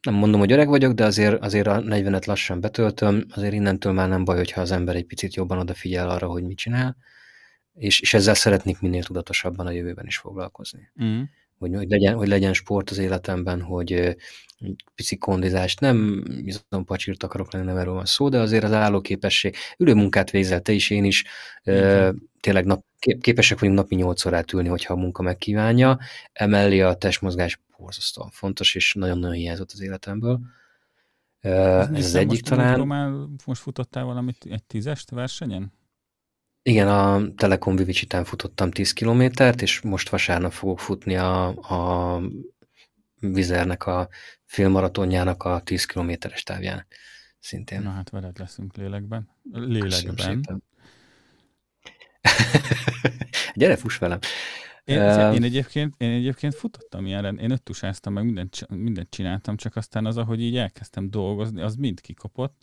Nem 0.00 0.14
mondom, 0.14 0.40
hogy 0.40 0.52
öreg 0.52 0.68
vagyok, 0.68 0.92
de 0.92 1.04
azért, 1.04 1.42
azért 1.42 1.66
a 1.66 1.80
40-et 1.80 2.26
lassan 2.26 2.60
betöltöm, 2.60 3.24
azért 3.30 3.52
innentől 3.52 3.92
már 3.92 4.08
nem 4.08 4.24
baj, 4.24 4.36
hogyha 4.36 4.60
az 4.60 4.70
ember 4.70 4.94
egy 4.96 5.06
picit 5.06 5.34
jobban 5.34 5.58
odafigyel 5.58 6.10
arra, 6.10 6.26
hogy 6.26 6.42
mit 6.42 6.56
csinál, 6.56 6.96
és, 7.74 8.00
és 8.00 8.14
ezzel 8.14 8.34
szeretnék 8.34 8.80
minél 8.80 9.02
tudatosabban 9.02 9.66
a 9.66 9.70
jövőben 9.70 10.06
is 10.06 10.16
foglalkozni. 10.16 10.92
Mm. 11.02 11.22
Hogy, 11.58 11.74
hogy, 11.74 11.88
legyen, 11.88 12.14
hogy 12.14 12.28
legyen 12.28 12.52
sport 12.52 12.90
az 12.90 12.98
életemben, 12.98 13.62
hogy 13.62 14.16
pici 14.94 15.16
kondizást, 15.16 15.80
nem 15.80 16.22
pacsírt 16.84 17.22
akarok 17.22 17.52
lenni, 17.52 17.64
nem 17.64 17.76
erről 17.76 17.94
van 17.94 18.04
szó, 18.04 18.28
de 18.28 18.38
azért 18.38 18.64
az 18.64 18.72
állóképesség, 18.72 19.56
ülő 19.78 19.94
munkát 19.94 20.30
végzel 20.30 20.60
te 20.60 20.72
is, 20.72 20.90
én 20.90 21.04
is, 21.04 21.24
mm. 21.70 22.08
tényleg 22.40 22.64
nap, 22.64 22.84
képesek 23.20 23.58
vagyunk 23.58 23.78
napi 23.78 23.94
8 23.94 24.24
órát 24.24 24.52
ülni, 24.52 24.68
hogyha 24.68 24.94
a 24.94 24.96
munka 24.96 25.22
megkívánja. 25.22 25.98
Emellé 26.32 26.80
a 26.80 26.94
testmozgás 26.94 27.60
borzasztóan 27.78 28.30
fontos, 28.30 28.74
és 28.74 28.94
nagyon-nagyon 28.94 29.36
hiányzott 29.36 29.72
az 29.72 29.80
életemből. 29.80 30.40
Ez, 31.40 31.88
Ez 31.92 32.04
az 32.04 32.14
egyik 32.14 32.42
talán. 32.42 32.86
Már 32.86 33.10
most 33.46 33.60
futottál 33.60 34.04
valamit, 34.04 34.46
egy 34.50 34.64
tízest 34.64 35.10
versenyen? 35.10 35.72
Igen, 36.66 36.88
a 36.88 37.34
Telekom 37.34 37.76
Vivicsitán 37.76 38.24
futottam 38.24 38.70
10 38.70 38.92
kilométert, 38.92 39.62
és 39.62 39.80
most 39.80 40.08
vasárnap 40.08 40.52
fogok 40.52 40.80
futni 40.80 41.16
a, 41.16 41.46
a 41.48 42.20
Vizernek 43.20 43.86
a 43.86 44.08
félmaratonjának 44.44 45.42
a 45.42 45.60
10 45.64 45.84
kilométeres 45.84 46.42
távján 46.42 46.86
szintén. 47.38 47.82
Na 47.82 47.90
hát 47.90 48.10
veled 48.10 48.38
leszünk 48.38 48.76
lélekben. 48.76 49.28
Lélekben. 49.52 50.42
Gyere, 53.54 53.76
fuss 53.76 53.98
velem. 53.98 54.18
Én, 54.84 55.00
uh, 55.00 55.34
én, 55.34 55.42
egyébként, 55.42 55.94
én 55.98 56.10
egyébként 56.10 56.54
futottam 56.54 57.06
ilyenre, 57.06 57.28
én 57.28 57.50
öttusáztam, 57.50 58.12
meg 58.12 58.24
mindent, 58.24 58.68
mindent 58.68 59.10
csináltam, 59.10 59.56
csak 59.56 59.76
aztán 59.76 60.06
az, 60.06 60.16
ahogy 60.16 60.40
így 60.40 60.56
elkezdtem 60.56 61.10
dolgozni, 61.10 61.62
az 61.62 61.74
mind 61.74 62.00
kikopott. 62.00 62.62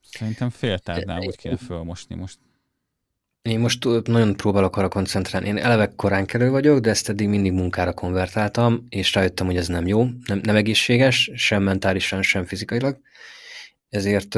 Szerintem 0.00 0.50
fél 0.50 0.78
úgy 1.18 1.36
kell 1.36 1.56
fölmosni 1.56 2.14
most. 2.14 2.38
Én 3.42 3.60
most 3.60 3.84
nagyon 4.04 4.36
próbálok 4.36 4.76
arra 4.76 4.88
koncentrálni. 4.88 5.48
Én 5.48 5.56
eleve 5.56 5.92
korán 5.96 6.26
kelő 6.26 6.50
vagyok, 6.50 6.78
de 6.78 6.90
ezt 6.90 7.08
eddig 7.08 7.28
mindig 7.28 7.52
munkára 7.52 7.92
konvertáltam, 7.92 8.86
és 8.88 9.14
rájöttem, 9.14 9.46
hogy 9.46 9.56
ez 9.56 9.66
nem 9.66 9.86
jó, 9.86 10.04
nem, 10.26 10.40
nem 10.42 10.56
egészséges, 10.56 11.30
sem 11.34 11.62
mentálisan, 11.62 12.22
sem 12.22 12.44
fizikailag. 12.44 13.00
Ezért 13.88 14.34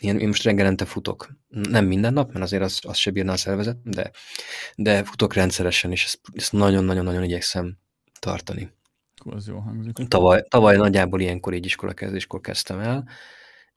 én, 0.00 0.18
én 0.18 0.26
most 0.26 0.42
reggelente 0.42 0.84
futok. 0.84 1.28
Nem 1.48 1.86
minden 1.86 2.12
nap, 2.12 2.32
mert 2.32 2.44
azért 2.44 2.62
az, 2.62 2.78
az 2.82 2.96
se 2.96 3.10
bírna 3.10 3.32
a 3.32 3.36
szervezet, 3.36 3.76
de, 3.82 4.10
de 4.76 5.04
futok 5.04 5.34
rendszeresen, 5.34 5.90
és 5.90 6.04
ezt, 6.04 6.20
ezt 6.32 6.52
nagyon-nagyon-nagyon 6.52 7.24
igyekszem 7.24 7.78
tartani. 8.18 8.72
Az 9.24 9.46
jó 9.46 9.58
hangzik. 9.58 10.08
Tavaly, 10.08 10.44
tavaly 10.48 10.76
nagyjából 10.76 11.20
ilyenkor 11.20 11.54
így 11.54 11.64
iskola 11.64 11.92
kezdéskor 11.92 12.40
kezdtem 12.40 12.78
el, 12.78 13.08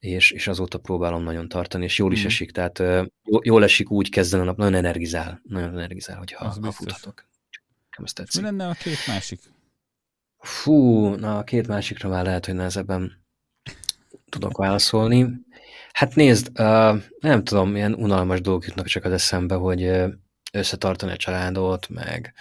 és, 0.03 0.31
és 0.31 0.47
azóta 0.47 0.77
próbálom 0.77 1.23
nagyon 1.23 1.47
tartani, 1.47 1.83
és 1.83 1.97
jól 1.97 2.11
is 2.11 2.23
mm. 2.23 2.25
esik, 2.25 2.51
tehát 2.51 2.83
jól 3.23 3.63
esik 3.63 3.91
úgy 3.91 4.09
kezdeni 4.09 4.43
a 4.43 4.45
nap, 4.45 4.57
nagyon 4.57 4.73
energizál, 4.73 5.41
nagyon 5.43 5.69
energizál, 5.69 6.17
hogyha 6.17 6.47
ha 6.47 6.71
futhatok. 6.71 7.25
Mi 8.35 8.41
lenne 8.41 8.67
a 8.67 8.73
két 8.73 9.07
másik? 9.07 9.39
Fú, 10.37 11.07
na 11.07 11.37
a 11.37 11.43
két 11.43 11.67
másikra 11.67 12.09
már 12.09 12.25
lehet, 12.25 12.45
hogy 12.45 12.55
nehezebben 12.55 13.25
tudok 14.29 14.57
válaszolni. 14.57 15.27
Hát 15.91 16.15
nézd, 16.15 16.47
uh, 16.47 17.01
nem 17.19 17.43
tudom, 17.43 17.75
ilyen 17.75 17.93
unalmas 17.93 18.41
dolgok 18.41 18.65
jutnak 18.65 18.85
csak 18.85 19.05
az 19.05 19.11
eszembe, 19.11 19.55
hogy 19.55 19.91
összetartani 20.51 21.11
a 21.11 21.17
családot, 21.17 21.89
meg 21.89 22.33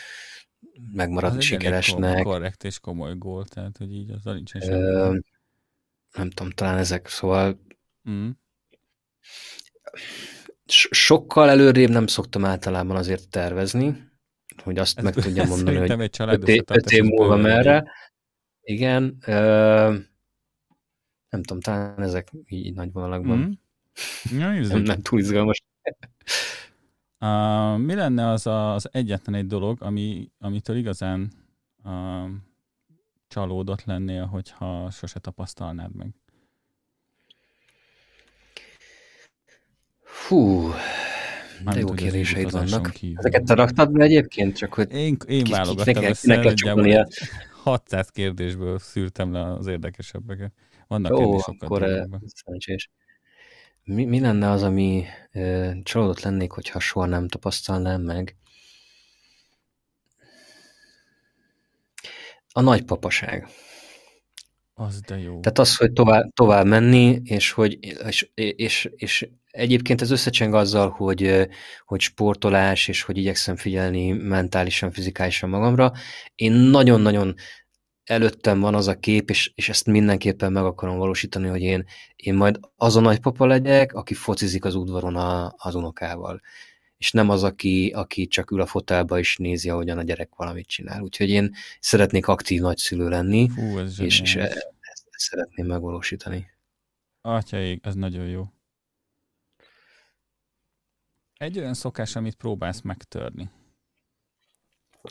megmaradni 0.93 1.41
sikeresnek. 1.41 2.23
Korrekt 2.23 2.65
és 2.65 2.79
komoly 2.79 3.17
gól, 3.17 3.45
tehát 3.45 3.77
hogy 3.77 3.93
így 3.93 4.11
az 4.11 4.25
nincsen 4.25 4.63
uh, 4.63 5.17
Nem 6.13 6.31
tudom, 6.31 6.53
talán 6.53 6.79
ezek, 6.79 7.09
szóval 7.09 7.61
mm. 8.11 8.29
sokkal 10.91 11.51
előrébb 11.51 11.91
nem 11.91 12.07
szoktam 12.07 12.45
általában 12.45 12.97
azért 12.97 13.29
tervezni, 13.29 14.11
hogy 14.63 14.79
azt 14.79 14.99
ez, 14.99 15.05
meg 15.05 15.15
tudjam 15.25 15.49
mondani, 15.49 15.77
hogy 15.77 15.91
egy 15.91 16.17
öt, 16.19 16.49
év, 16.49 16.63
öt 16.67 16.91
év 16.91 17.05
múlva 17.05 17.37
merre. 17.37 17.85
Igen, 18.63 19.17
uh, 19.27 19.95
nem 21.29 21.43
tudom, 21.43 21.61
talán 21.61 22.03
ezek 22.03 22.31
így 22.49 22.75
nagy 22.75 22.93
vonalakban. 22.93 23.39
Mm. 23.39 24.39
Ja, 24.39 24.51
nem, 24.69 24.83
nem 24.83 25.01
túl 25.01 25.19
izgalmas. 25.19 25.63
Uh, 27.23 27.79
mi 27.79 27.95
lenne 27.95 28.29
az 28.29 28.47
a, 28.47 28.75
az 28.75 28.89
egyetlen 28.93 29.35
egy 29.35 29.47
dolog, 29.47 29.83
ami, 29.83 30.31
amitől 30.39 30.77
igazán 30.77 31.33
uh, 31.85 32.31
csalódott 33.33 33.85
lennél, 33.85 34.25
hogyha 34.25 34.91
sose 34.91 35.19
tapasztalnád 35.19 35.95
meg? 35.95 36.15
Hú, 40.29 40.71
de 41.65 41.79
jó 41.79 41.93
kérdéseid 41.93 42.51
vannak. 42.51 42.91
Kívül. 42.91 43.19
Ezeket 43.19 43.45
te 43.45 43.55
raktad 43.55 43.93
be 43.93 44.05
egyébként? 44.05 44.57
Csak 44.57 44.75
hogy 44.75 44.93
én, 44.93 45.17
én 45.27 45.45
válogattam 45.51 46.05
össze, 46.05 47.07
600 47.63 48.09
kérdésből 48.09 48.79
szűrtem 48.79 49.33
le 49.33 49.53
az 49.53 49.67
érdekesebbeket. 49.67 50.53
Vannak 50.87 51.13
Ó, 51.13 51.39
akkor 51.45 51.83
eh, 51.83 52.05
szerencsés. 52.27 52.91
Mi, 53.85 54.05
mi 54.05 54.21
lenne 54.21 54.51
az, 54.51 54.63
ami 54.63 55.05
e, 55.31 55.77
csalódott 55.83 56.21
lennék, 56.21 56.51
hogyha 56.51 56.81
soha 56.81 57.07
nem 57.07 57.29
tapasztalnám 57.29 58.01
meg? 58.01 58.37
A 62.53 62.61
nagypapaság. 62.61 63.49
Az 64.75 65.01
de 65.01 65.19
jó. 65.19 65.41
Tehát 65.41 65.59
az, 65.59 65.77
hogy 65.77 65.93
tovább, 65.93 66.33
tovább 66.35 66.67
menni, 66.67 67.21
és 67.25 67.51
hogy 67.51 67.79
és, 68.07 68.31
és, 68.35 68.91
és 68.97 69.29
egyébként 69.51 70.01
ez 70.01 70.11
összecseng 70.11 70.55
azzal, 70.55 70.91
hogy, 70.91 71.49
hogy 71.85 72.01
sportolás, 72.01 72.89
és 72.89 73.03
hogy 73.03 73.17
igyekszem 73.17 73.57
figyelni 73.57 74.13
mentálisan, 74.13 74.91
fizikálisan 74.91 75.49
magamra. 75.49 75.93
Én 76.35 76.53
nagyon-nagyon 76.53 77.35
előttem 78.05 78.61
van 78.61 78.75
az 78.75 78.89
a 78.89 78.99
kép, 78.99 79.31
és, 79.31 79.53
és 79.55 79.69
ezt 79.69 79.87
mindenképpen 79.87 80.53
meg 80.53 80.65
akarom 80.65 80.97
valósítani, 80.97 81.49
hogy 81.49 81.63
én, 81.63 81.85
én 82.17 82.35
majd 82.35 82.61
az 82.77 82.97
a 82.97 83.01
nagypapa 83.01 83.47
legyek, 83.47 83.93
aki 83.93 84.15
focizik 84.15 84.65
az 84.65 84.75
udvaron 84.75 85.17
a, 85.17 85.55
az 85.57 85.75
unokával. 85.75 86.41
És 87.03 87.11
nem 87.11 87.29
az, 87.29 87.43
aki, 87.43 87.93
aki 87.95 88.27
csak 88.27 88.51
ül 88.51 88.61
a 88.61 88.67
fotelba 88.67 89.19
és 89.19 89.37
nézi, 89.37 89.71
ahogyan 89.71 89.99
a 89.99 90.03
gyerek 90.03 90.35
valamit 90.35 90.67
csinál. 90.67 91.03
Úgyhogy 91.03 91.29
én 91.29 91.55
szeretnék 91.81 92.27
aktív 92.27 92.61
nagyszülő 92.61 93.09
lenni, 93.09 93.47
Hú, 93.47 93.79
ez 93.79 94.01
és, 94.01 94.21
és 94.21 94.37
ezt, 94.37 94.75
ezt 94.81 95.05
szeretném 95.17 95.67
megvalósítani. 95.67 96.51
Atyaig, 97.21 97.81
ez 97.83 97.95
nagyon 97.95 98.27
jó. 98.27 98.53
Egy 101.35 101.59
olyan 101.59 101.75
szokás, 101.75 102.17
amit 102.17 102.35
próbálsz 102.35 102.81
megtörni. 102.81 103.51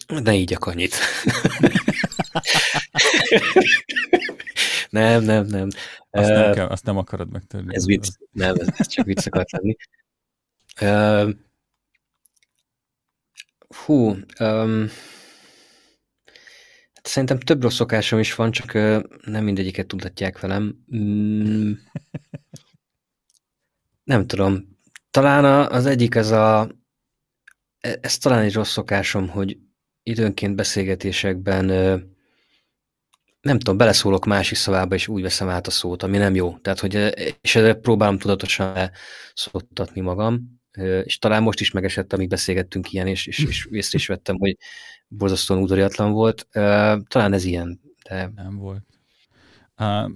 Ne 0.07 0.33
így 0.33 0.57
annyit. 0.59 0.95
nem, 4.89 5.23
nem, 5.23 5.45
nem. 5.45 5.67
Azt 6.09 6.29
nem, 6.29 6.53
kell, 6.53 6.67
azt 6.67 6.85
nem 6.85 6.97
akarod 6.97 7.31
megtörni. 7.31 7.75
Ez 7.75 7.85
vicc, 7.85 8.07
nem, 8.31 8.55
ez, 8.55 8.67
ez 8.77 8.87
csak 8.87 9.05
vicc 9.05 9.25
akart 9.25 9.51
lenni. 9.51 9.75
Hú, 13.75 14.09
um, 14.39 14.87
hát 16.93 17.07
szerintem 17.07 17.39
több 17.39 17.61
rossz 17.61 17.75
szokásom 17.75 18.19
is 18.19 18.35
van, 18.35 18.51
csak 18.51 18.73
uh, 18.73 19.03
nem 19.25 19.43
mindegyiket 19.43 19.87
tudatják 19.87 20.39
velem. 20.39 20.85
Mm, 20.95 21.71
nem 24.03 24.27
tudom. 24.27 24.79
Talán 25.11 25.67
az 25.71 25.85
egyik 25.85 26.15
az 26.15 26.31
a 26.31 26.71
e, 27.79 27.97
ez 28.01 28.17
talán 28.17 28.43
egy 28.43 28.53
rossz 28.53 28.71
szokásom, 28.71 29.27
hogy 29.27 29.57
időnként 30.03 30.55
beszélgetésekben 30.55 31.65
nem 33.41 33.57
tudom, 33.59 33.77
beleszólok 33.77 34.25
másik 34.25 34.57
szavába, 34.57 34.95
és 34.95 35.07
úgy 35.07 35.21
veszem 35.21 35.49
át 35.49 35.67
a 35.67 35.71
szót, 35.71 36.03
ami 36.03 36.17
nem 36.17 36.35
jó. 36.35 36.57
Tehát, 36.57 36.79
hogy, 36.79 36.95
és 37.41 37.55
ezzel 37.55 37.73
próbálom 37.73 38.17
tudatosan 38.17 38.91
szoktatni 39.33 40.01
magam, 40.01 40.60
és 41.03 41.17
talán 41.17 41.43
most 41.43 41.59
is 41.59 41.71
megesett, 41.71 42.13
amíg 42.13 42.27
beszélgettünk 42.27 42.91
ilyen, 42.91 43.07
és, 43.07 43.27
és, 43.27 43.39
és 43.39 43.65
észre 43.71 43.97
is 43.97 44.07
vettem, 44.07 44.37
hogy 44.37 44.57
borzasztóan 45.07 45.61
udariatlan 45.61 46.11
volt. 46.11 46.47
Talán 47.07 47.33
ez 47.33 47.43
ilyen, 47.43 47.81
de... 48.09 48.31
Nem 48.35 48.57
volt. 48.57 48.85
Uh, 49.77 50.09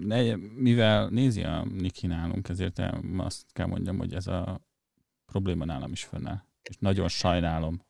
mivel 0.55 1.07
nézi 1.07 1.43
a 1.43 1.65
Niki 1.77 2.07
nálunk, 2.07 2.49
ezért 2.49 2.81
azt 3.17 3.43
kell 3.53 3.65
mondjam, 3.65 3.97
hogy 3.97 4.13
ez 4.13 4.27
a 4.27 4.61
probléma 5.25 5.65
nálam 5.65 5.91
is 5.91 6.03
fönnáll. 6.03 6.43
És 6.63 6.75
nagyon 6.79 7.07
sajnálom. 7.07 7.85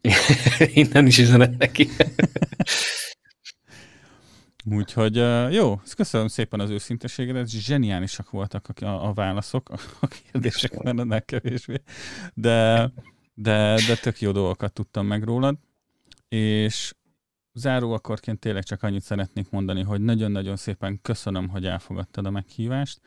Innen 0.74 1.06
is 1.06 1.18
üzenet 1.18 1.58
neki. 1.58 1.88
Úgyhogy 4.64 5.16
jó, 5.52 5.80
köszönöm 5.96 6.28
szépen 6.28 6.60
az 6.60 6.70
őszinteségedet, 6.70 7.48
zseniálisak 7.48 8.30
voltak 8.30 8.68
a, 8.80 9.08
a, 9.08 9.12
válaszok, 9.12 9.70
a 10.00 10.06
kérdések 10.06 10.82
mennek 10.82 11.24
kevésbé, 11.24 11.82
de, 12.34 12.90
de, 13.34 13.74
de 13.86 13.96
tök 14.02 14.20
jó 14.20 14.32
dolgokat 14.32 14.72
tudtam 14.72 15.06
meg 15.06 15.22
rólad, 15.22 15.56
és 16.28 16.94
záró 17.52 17.92
akkorként 17.92 18.38
tényleg 18.38 18.64
csak 18.64 18.82
annyit 18.82 19.02
szeretnék 19.02 19.50
mondani, 19.50 19.82
hogy 19.82 20.00
nagyon-nagyon 20.00 20.56
szépen 20.56 20.98
köszönöm, 21.02 21.48
hogy 21.48 21.66
elfogadtad 21.66 22.26
a 22.26 22.30
meghívást, 22.30 23.00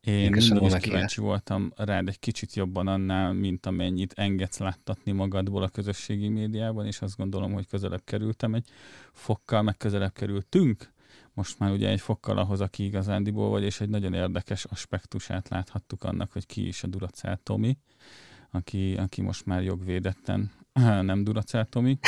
én, 0.00 0.14
Én 0.14 0.30
mindig 0.30 0.62
is 0.62 0.74
kíváncsi 0.78 1.20
voltam 1.20 1.72
rád 1.76 2.08
egy 2.08 2.18
kicsit 2.18 2.54
jobban 2.54 2.86
annál, 2.86 3.32
mint 3.32 3.66
amennyit 3.66 4.12
engedsz 4.12 4.58
láttatni 4.58 5.12
magadból 5.12 5.62
a 5.62 5.68
közösségi 5.68 6.28
médiában, 6.28 6.86
és 6.86 7.00
azt 7.00 7.16
gondolom, 7.16 7.52
hogy 7.52 7.66
közelebb 7.66 8.04
kerültem 8.04 8.54
egy 8.54 8.68
fokkal, 9.12 9.62
meg 9.62 9.76
közelebb 9.76 10.12
kerültünk. 10.12 10.92
Most 11.34 11.58
már 11.58 11.70
ugye 11.70 11.88
egy 11.88 12.00
fokkal 12.00 12.38
ahhoz, 12.38 12.60
aki 12.60 12.84
igazándiból 12.84 13.48
vagy, 13.48 13.62
és 13.62 13.80
egy 13.80 13.88
nagyon 13.88 14.14
érdekes 14.14 14.64
aspektusát 14.64 15.48
láthattuk 15.48 16.04
annak, 16.04 16.32
hogy 16.32 16.46
ki 16.46 16.66
is 16.66 16.82
a 16.82 16.86
Duracell 16.86 17.38
Tomi, 17.42 17.78
aki, 18.50 18.94
aki 18.96 19.22
most 19.22 19.46
már 19.46 19.62
jogvédetten 19.62 20.50
nem 21.08 21.24
Duracell 21.24 21.64
Tomi. 21.64 21.98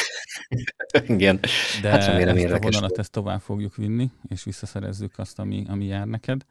Igen. 1.06 1.40
De 1.82 1.90
hát 1.90 2.02
ezt 2.02 2.52
a 2.52 2.58
vonalat 2.58 2.98
ezt 2.98 3.10
tovább 3.10 3.40
fogjuk 3.40 3.76
vinni, 3.76 4.10
és 4.28 4.44
visszaszerezzük 4.44 5.18
azt, 5.18 5.38
ami, 5.38 5.64
ami 5.68 5.84
jár 5.84 6.06
neked 6.06 6.44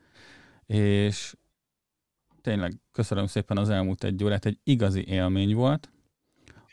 és 0.71 1.35
tényleg 2.41 2.73
köszönöm 2.91 3.27
szépen 3.27 3.57
az 3.57 3.69
elmúlt 3.69 4.03
egy 4.03 4.23
órát, 4.23 4.45
egy 4.45 4.59
igazi 4.63 5.07
élmény 5.07 5.55
volt. 5.55 5.89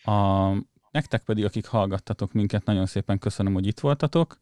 A, 0.04 0.50
nektek 0.90 1.24
pedig, 1.24 1.44
akik 1.44 1.66
hallgattatok 1.66 2.32
minket, 2.32 2.64
nagyon 2.64 2.86
szépen 2.86 3.18
köszönöm, 3.18 3.52
hogy 3.52 3.66
itt 3.66 3.80
voltatok. 3.80 4.38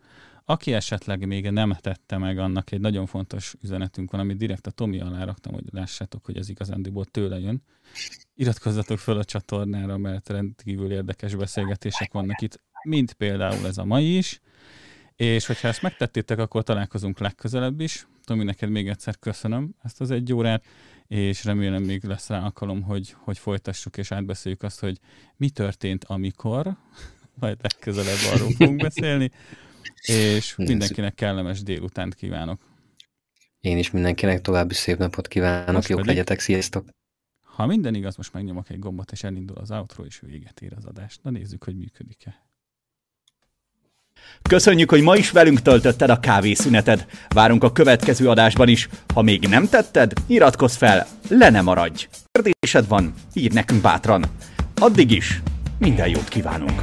Aki 0.48 0.72
esetleg 0.72 1.26
még 1.26 1.50
nem 1.50 1.76
tette 1.80 2.18
meg, 2.18 2.38
annak 2.38 2.70
egy 2.70 2.80
nagyon 2.80 3.06
fontos 3.06 3.54
üzenetünk 3.62 4.10
van, 4.10 4.20
amit 4.20 4.36
direkt 4.36 4.66
a 4.66 4.70
Tomi 4.70 5.00
alá 5.00 5.24
raktam, 5.24 5.52
hogy 5.52 5.64
lássátok, 5.72 6.24
hogy 6.24 6.36
ez 6.36 6.48
igazándiból 6.48 7.04
tőle 7.04 7.38
jön. 7.38 7.62
Iratkozzatok 8.34 8.98
fel 8.98 9.16
a 9.16 9.24
csatornára, 9.24 9.96
mert 9.96 10.28
rendkívül 10.28 10.92
érdekes 10.92 11.34
beszélgetések 11.34 12.12
vannak 12.12 12.40
itt, 12.40 12.60
mint 12.82 13.12
például 13.12 13.66
ez 13.66 13.78
a 13.78 13.84
mai 13.84 14.16
is. 14.16 14.40
És 15.16 15.46
hogyha 15.46 15.68
ezt 15.68 15.82
megtettétek, 15.82 16.38
akkor 16.38 16.62
találkozunk 16.62 17.18
legközelebb 17.18 17.80
is 17.80 18.06
Tomi, 18.24 18.44
neked 18.44 18.68
még 18.68 18.88
egyszer 18.88 19.18
köszönöm 19.18 19.74
ezt 19.82 20.00
az 20.00 20.10
egy 20.10 20.32
órát, 20.32 20.64
és 21.06 21.44
remélem 21.44 21.82
még 21.82 22.04
lesz 22.04 22.28
rá 22.28 22.42
alkalom, 22.42 22.82
hogy, 22.82 23.14
hogy 23.18 23.38
folytassuk 23.38 23.96
és 23.96 24.12
átbeszéljük 24.12 24.62
azt, 24.62 24.80
hogy 24.80 24.98
mi 25.36 25.50
történt, 25.50 26.04
amikor, 26.04 26.76
majd 27.34 27.58
legközelebb 27.62 28.34
arról 28.34 28.50
fogunk 28.50 28.82
beszélni, 28.82 29.30
és 30.02 30.56
mindenkinek 30.56 31.14
kellemes 31.14 31.62
délutánt 31.62 32.14
kívánok. 32.14 32.60
Én 33.60 33.78
is 33.78 33.90
mindenkinek 33.90 34.40
további 34.40 34.74
szép 34.74 34.98
napot 34.98 35.28
kívánok, 35.28 35.74
most 35.74 35.88
jók 35.88 35.98
pedig, 35.98 36.14
legyetek, 36.14 36.40
sziasztok! 36.40 36.86
Ha 37.42 37.66
minden 37.66 37.94
igaz, 37.94 38.16
most 38.16 38.32
megnyomok 38.32 38.70
egy 38.70 38.78
gombot, 38.78 39.12
és 39.12 39.22
elindul 39.22 39.56
az 39.56 39.70
outro, 39.70 40.04
és 40.04 40.20
véget 40.20 40.60
ér 40.60 40.72
az 40.76 40.84
adás. 40.84 41.18
Na 41.22 41.30
nézzük, 41.30 41.64
hogy 41.64 41.76
működik-e. 41.76 42.44
Köszönjük, 44.42 44.90
hogy 44.90 45.02
ma 45.02 45.16
is 45.16 45.30
velünk 45.30 45.62
töltötted 45.62 46.10
a 46.10 46.20
kávészüneted. 46.20 47.06
Várunk 47.28 47.64
a 47.64 47.72
következő 47.72 48.28
adásban 48.28 48.68
is. 48.68 48.88
Ha 49.14 49.22
még 49.22 49.46
nem 49.48 49.68
tetted, 49.68 50.12
iratkozz 50.26 50.76
fel, 50.76 51.06
le 51.28 51.50
ne 51.50 51.60
maradj. 51.60 52.08
Kérdésed 52.30 52.88
van, 52.88 53.14
ír 53.32 53.52
nekünk 53.52 53.82
bátran. 53.82 54.24
Addig 54.74 55.10
is, 55.10 55.42
minden 55.78 56.08
jót 56.08 56.28
kívánunk! 56.28 56.82